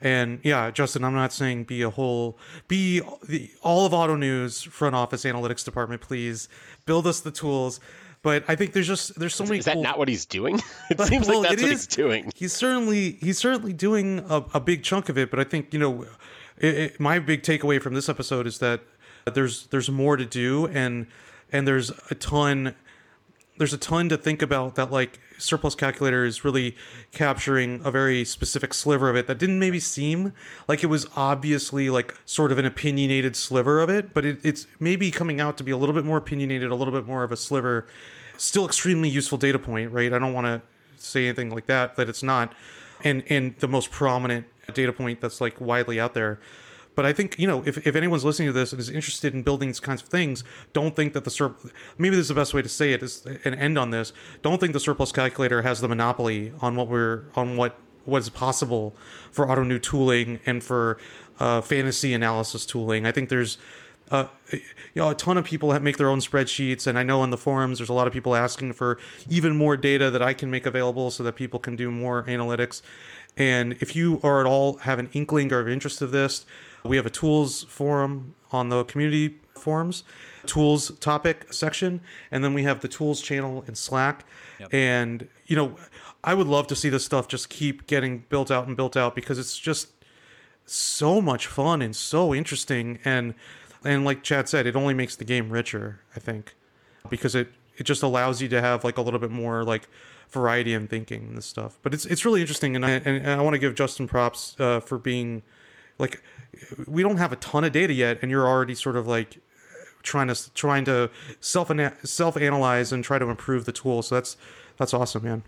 and 0.00 0.40
yeah 0.42 0.70
justin 0.70 1.04
i'm 1.04 1.14
not 1.14 1.32
saying 1.32 1.64
be 1.64 1.82
a 1.82 1.90
whole 1.90 2.36
be 2.68 3.00
the 3.28 3.48
all 3.62 3.86
of 3.86 3.92
Ottoneu's 3.94 4.62
front 4.62 4.94
office 4.94 5.24
analytics 5.24 5.64
department 5.64 6.00
please 6.02 6.48
build 6.86 7.06
us 7.06 7.20
the 7.20 7.30
tools 7.30 7.78
but 8.22 8.42
i 8.48 8.56
think 8.56 8.72
there's 8.72 8.88
just 8.88 9.16
there's 9.20 9.34
so 9.34 9.44
many 9.44 9.58
Is 9.58 9.64
that 9.66 9.74
cool- 9.74 9.82
not 9.84 9.98
what 9.98 10.08
he's 10.08 10.26
doing? 10.26 10.56
It 10.90 10.96
but- 10.98 11.06
seems 11.08 11.28
well, 11.28 11.40
like 11.40 11.50
that's 11.50 11.62
what 11.62 11.70
is- 11.72 11.86
he's 11.86 11.96
doing. 11.96 12.32
He's 12.34 12.52
certainly 12.52 13.12
he's 13.26 13.38
certainly 13.38 13.72
doing 13.72 14.08
a, 14.28 14.38
a 14.54 14.60
big 14.60 14.82
chunk 14.82 15.08
of 15.08 15.16
it, 15.16 15.30
but 15.30 15.38
I 15.40 15.44
think 15.44 15.72
you 15.72 15.78
know, 15.78 16.06
it, 16.58 16.74
it, 16.74 17.00
my 17.00 17.18
big 17.18 17.42
takeaway 17.42 17.80
from 17.80 17.94
this 17.94 18.08
episode 18.08 18.46
is 18.46 18.58
that 18.58 18.80
there's 19.32 19.66
there's 19.68 19.90
more 19.90 20.16
to 20.16 20.24
do, 20.24 20.66
and 20.66 21.06
and 21.52 21.66
there's 21.66 21.90
a 22.10 22.14
ton 22.14 22.74
there's 23.58 23.72
a 23.72 23.78
ton 23.78 24.08
to 24.08 24.16
think 24.16 24.42
about 24.42 24.76
that 24.76 24.90
like 24.90 25.20
surplus 25.38 25.74
calculator 25.74 26.24
is 26.24 26.44
really 26.44 26.74
capturing 27.12 27.80
a 27.84 27.90
very 27.90 28.24
specific 28.24 28.72
sliver 28.72 29.10
of 29.10 29.16
it 29.16 29.26
that 29.26 29.38
didn't 29.38 29.58
maybe 29.58 29.78
seem 29.78 30.32
like 30.68 30.82
it 30.82 30.86
was 30.86 31.06
obviously 31.16 31.90
like 31.90 32.14
sort 32.24 32.50
of 32.50 32.58
an 32.58 32.64
opinionated 32.64 33.36
sliver 33.36 33.80
of 33.80 33.90
it 33.90 34.14
but 34.14 34.24
it, 34.24 34.38
it's 34.42 34.66
maybe 34.80 35.10
coming 35.10 35.40
out 35.40 35.58
to 35.58 35.64
be 35.64 35.70
a 35.70 35.76
little 35.76 35.94
bit 35.94 36.04
more 36.04 36.16
opinionated 36.16 36.70
a 36.70 36.74
little 36.74 36.94
bit 36.94 37.06
more 37.06 37.24
of 37.24 37.30
a 37.30 37.36
sliver. 37.36 37.86
Still 38.38 38.64
extremely 38.64 39.08
useful 39.08 39.36
data 39.36 39.58
point 39.58 39.92
right? 39.92 40.12
I 40.12 40.18
don't 40.18 40.32
want 40.32 40.46
to 40.46 40.62
say 40.96 41.26
anything 41.26 41.50
like 41.50 41.66
that 41.66 41.96
that 41.96 42.08
it's 42.08 42.22
not, 42.22 42.52
and 43.04 43.22
and 43.28 43.56
the 43.58 43.68
most 43.68 43.90
prominent 43.90 44.46
data 44.72 44.92
point 44.92 45.20
that's 45.20 45.40
like 45.40 45.60
widely 45.60 45.98
out 45.98 46.14
there. 46.14 46.38
But 46.94 47.06
I 47.06 47.12
think 47.12 47.38
you 47.38 47.46
know 47.46 47.62
if, 47.64 47.86
if 47.86 47.96
anyone's 47.96 48.24
listening 48.24 48.48
to 48.48 48.52
this 48.52 48.72
and 48.72 48.80
is 48.80 48.90
interested 48.90 49.34
in 49.34 49.42
building 49.42 49.68
these 49.68 49.80
kinds 49.80 50.02
of 50.02 50.08
things, 50.08 50.44
don't 50.72 50.94
think 50.94 51.14
that 51.14 51.24
the 51.24 51.30
sur- 51.30 51.54
maybe 51.98 52.16
this 52.16 52.24
is 52.24 52.28
the 52.28 52.34
best 52.34 52.52
way 52.54 52.62
to 52.62 52.68
say 52.68 52.92
it 52.92 53.02
is 53.02 53.24
an 53.44 53.54
end 53.54 53.78
on 53.78 53.90
this. 53.90 54.12
Don't 54.42 54.60
think 54.60 54.72
the 54.72 54.80
surplus 54.80 55.10
calculator 55.10 55.62
has 55.62 55.80
the 55.80 55.88
monopoly 55.88 56.52
on 56.60 56.76
what 56.76 56.88
we're 56.88 57.24
on 57.34 57.56
what 57.56 57.78
what 58.04 58.18
is 58.18 58.28
possible 58.28 58.94
for 59.30 59.46
Ottoneu 59.46 59.80
tooling 59.80 60.40
and 60.44 60.62
for 60.62 60.98
uh, 61.40 61.60
fantasy 61.60 62.12
analysis 62.12 62.66
tooling. 62.66 63.06
I 63.06 63.12
think 63.12 63.28
there's 63.28 63.58
uh, 64.10 64.26
you 64.52 64.60
know, 64.96 65.08
a 65.08 65.14
ton 65.14 65.38
of 65.38 65.44
people 65.46 65.78
make 65.80 65.96
their 65.96 66.10
own 66.10 66.18
spreadsheets, 66.18 66.86
and 66.86 66.98
I 66.98 67.02
know 67.02 67.22
on 67.22 67.30
the 67.30 67.38
forums 67.38 67.78
there's 67.78 67.88
a 67.88 67.94
lot 67.94 68.06
of 68.06 68.12
people 68.12 68.36
asking 68.36 68.74
for 68.74 68.98
even 69.30 69.56
more 69.56 69.74
data 69.74 70.10
that 70.10 70.20
I 70.20 70.34
can 70.34 70.50
make 70.50 70.66
available 70.66 71.10
so 71.10 71.22
that 71.22 71.34
people 71.34 71.58
can 71.58 71.76
do 71.76 71.90
more 71.90 72.22
analytics. 72.24 72.82
And 73.36 73.74
if 73.80 73.96
you 73.96 74.20
are 74.22 74.40
at 74.40 74.46
all 74.46 74.76
have 74.78 74.98
an 74.98 75.08
inkling 75.12 75.52
or 75.52 75.60
of 75.60 75.68
interest 75.68 76.02
of 76.02 76.10
this, 76.10 76.44
we 76.84 76.96
have 76.96 77.06
a 77.06 77.10
tools 77.10 77.64
forum 77.64 78.34
on 78.50 78.68
the 78.68 78.84
community 78.84 79.38
forums, 79.54 80.04
tools 80.46 80.90
topic 80.98 81.52
section, 81.52 82.00
and 82.30 82.44
then 82.44 82.52
we 82.52 82.64
have 82.64 82.80
the 82.80 82.88
tools 82.88 83.22
channel 83.22 83.64
in 83.66 83.74
Slack. 83.74 84.24
And 84.70 85.28
you 85.46 85.56
know, 85.56 85.76
I 86.24 86.34
would 86.34 86.46
love 86.46 86.66
to 86.68 86.76
see 86.76 86.88
this 86.88 87.04
stuff 87.04 87.28
just 87.28 87.48
keep 87.48 87.86
getting 87.86 88.24
built 88.28 88.50
out 88.50 88.66
and 88.66 88.76
built 88.76 88.96
out 88.96 89.14
because 89.14 89.38
it's 89.38 89.58
just 89.58 89.88
so 90.66 91.20
much 91.20 91.46
fun 91.46 91.82
and 91.82 91.94
so 91.96 92.34
interesting 92.34 92.98
and 93.04 93.34
and 93.84 94.04
like 94.04 94.22
Chad 94.22 94.48
said, 94.48 94.66
it 94.66 94.76
only 94.76 94.94
makes 94.94 95.16
the 95.16 95.24
game 95.24 95.50
richer, 95.50 96.00
I 96.14 96.20
think. 96.20 96.54
Because 97.08 97.34
it 97.34 97.48
it 97.76 97.84
just 97.84 98.02
allows 98.02 98.40
you 98.40 98.48
to 98.48 98.60
have 98.60 98.84
like 98.84 98.98
a 98.98 99.02
little 99.02 99.18
bit 99.18 99.30
more 99.30 99.64
like 99.64 99.88
variety 100.32 100.74
in 100.74 100.88
thinking 100.88 101.22
and 101.28 101.36
this 101.36 101.46
stuff. 101.46 101.78
But 101.82 101.94
it's 101.94 102.06
it's 102.06 102.24
really 102.24 102.40
interesting 102.40 102.74
and 102.74 102.84
I 102.84 102.90
and 102.90 103.26
I 103.26 103.40
want 103.40 103.54
to 103.54 103.58
give 103.58 103.74
Justin 103.74 104.08
props 104.08 104.56
uh, 104.58 104.80
for 104.80 104.98
being 104.98 105.42
like 105.98 106.22
we 106.86 107.02
don't 107.02 107.18
have 107.18 107.32
a 107.32 107.36
ton 107.36 107.64
of 107.64 107.72
data 107.72 107.92
yet 107.92 108.18
and 108.22 108.30
you're 108.30 108.46
already 108.46 108.74
sort 108.74 108.96
of 108.96 109.06
like 109.06 109.38
trying 110.02 110.28
to 110.28 110.54
trying 110.54 110.84
to 110.86 111.10
self 111.40 111.70
self 112.02 112.36
analyze 112.36 112.92
and 112.92 113.04
try 113.04 113.18
to 113.18 113.26
improve 113.26 113.64
the 113.64 113.72
tool. 113.72 114.02
So 114.02 114.14
that's 114.16 114.36
that's 114.76 114.94
awesome, 114.94 115.24
man. 115.24 115.42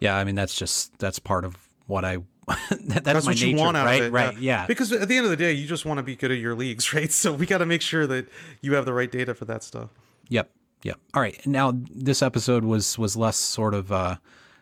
Yeah, 0.00 0.16
I 0.16 0.24
mean 0.24 0.34
that's 0.34 0.54
just 0.54 0.98
that's 0.98 1.18
part 1.18 1.44
of 1.44 1.56
what 1.86 2.04
I 2.04 2.18
that, 2.70 3.04
that's, 3.04 3.24
what 3.24 3.36
nature, 3.36 3.46
you 3.46 3.56
want 3.56 3.76
out 3.76 3.86
right? 3.86 4.00
of 4.00 4.06
it, 4.08 4.12
right? 4.12 4.36
Yeah. 4.36 4.66
Because 4.66 4.92
at 4.92 5.08
the 5.08 5.16
end 5.16 5.24
of 5.24 5.30
the 5.30 5.36
day, 5.36 5.52
you 5.52 5.66
just 5.66 5.84
want 5.84 5.98
to 5.98 6.02
be 6.02 6.16
good 6.16 6.32
at 6.32 6.38
your 6.38 6.56
leagues, 6.56 6.92
right? 6.94 7.10
So 7.10 7.32
we 7.32 7.46
got 7.46 7.58
to 7.58 7.66
make 7.66 7.82
sure 7.82 8.06
that 8.08 8.28
you 8.60 8.74
have 8.74 8.84
the 8.84 8.92
right 8.92 9.10
data 9.10 9.34
for 9.34 9.44
that 9.44 9.62
stuff. 9.62 9.90
Yep. 10.28 10.50
Yep. 10.82 10.98
All 11.14 11.22
right. 11.22 11.44
Now 11.46 11.72
this 11.90 12.22
episode 12.22 12.64
was 12.64 12.98
was 12.98 13.16
less 13.16 13.36
sort 13.36 13.74
of 13.74 13.92
uh, 13.92 14.16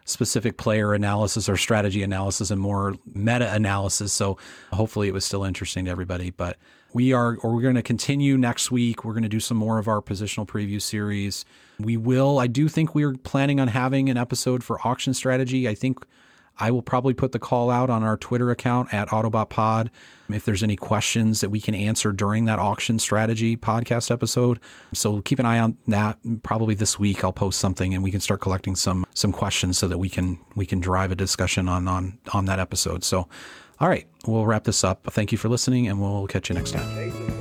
specific 0.05 0.57
player 0.57 0.93
analysis 0.93 1.49
or 1.49 1.57
strategy 1.57 2.03
analysis 2.03 2.51
and 2.51 2.61
more 2.61 2.97
meta 3.15 3.53
analysis. 3.53 4.13
So 4.13 4.37
hopefully 4.73 5.09
it 5.09 5.15
was 5.15 5.25
still 5.25 5.45
interesting 5.45 5.87
to 5.87 5.91
everybody. 5.91 6.31
But 6.31 6.59
we 6.93 7.13
are 7.13 7.37
or 7.37 7.55
we're 7.55 7.63
going 7.63 7.77
to 7.77 7.83
continue 7.83 8.37
next 8.37 8.71
week. 8.71 9.05
We're 9.05 9.13
going 9.13 9.23
to 9.23 9.29
do 9.29 9.41
some 9.41 9.57
more 9.57 9.79
of 9.79 9.89
our 9.89 10.01
positional 10.01 10.47
preview 10.47 10.83
series. 10.83 11.45
We 11.79 11.97
will. 11.97 12.39
I 12.39 12.47
do 12.47 12.69
think 12.69 12.95
we're 12.95 13.15
planning 13.15 13.61
on 13.61 13.69
having 13.69 14.11
an 14.11 14.17
episode 14.17 14.63
for 14.63 14.87
auction 14.87 15.15
strategy. 15.15 15.69
I 15.69 15.75
think 15.75 16.05
I 16.61 16.71
will 16.71 16.83
probably 16.83 17.15
put 17.15 17.33
the 17.33 17.39
call 17.39 17.71
out 17.71 17.91
on 17.91 18.03
our 18.03 18.17
Twitter 18.17 18.51
account 18.51 18.93
at 18.93 19.09
Ottobot 19.09 19.49
Pod. 19.49 19.91
if 20.29 20.45
there's 20.45 20.63
any 20.63 20.77
questions 20.77 21.41
that 21.41 21.51
we 21.51 21.61
can 21.61 21.75
answer 21.75 22.13
during 22.13 22.45
that 22.45 22.59
auction 22.61 22.99
strategy 23.01 23.57
podcast 23.57 24.11
episode. 24.11 24.61
So 24.95 25.21
keep 25.23 25.41
an 25.41 25.47
eye 25.47 25.59
on 25.59 25.77
that. 25.89 26.19
Probably 26.45 26.75
this 26.75 26.99
week 26.99 27.25
I'll 27.25 27.33
post 27.33 27.59
something 27.59 27.95
and 27.95 28.05
we 28.05 28.11
can 28.13 28.21
start 28.21 28.41
collecting 28.41 28.77
some 28.77 29.05
some 29.15 29.33
questions 29.33 29.79
so 29.79 29.89
that 29.89 29.99
we 29.99 30.09
can 30.09 30.39
we 30.55 30.67
can 30.67 30.79
drive 30.81 31.11
a 31.11 31.17
discussion 31.17 31.69
on 31.69 31.89
on 31.89 32.19
on 32.33 32.45
that 32.45 32.61
episode. 32.61 33.03
So 33.03 33.27
all 33.81 33.89
right, 33.89 34.07
we'll 34.27 34.47
wrap 34.47 34.65
this 34.65 34.85
up. 34.85 35.09
Thank 35.11 35.33
you 35.33 35.39
for 35.39 35.49
listening 35.49 35.89
and 35.89 36.01
we'll 36.01 36.27
catch 36.27 36.51
you 36.51 36.55
next 36.55 36.73
time. 36.73 37.40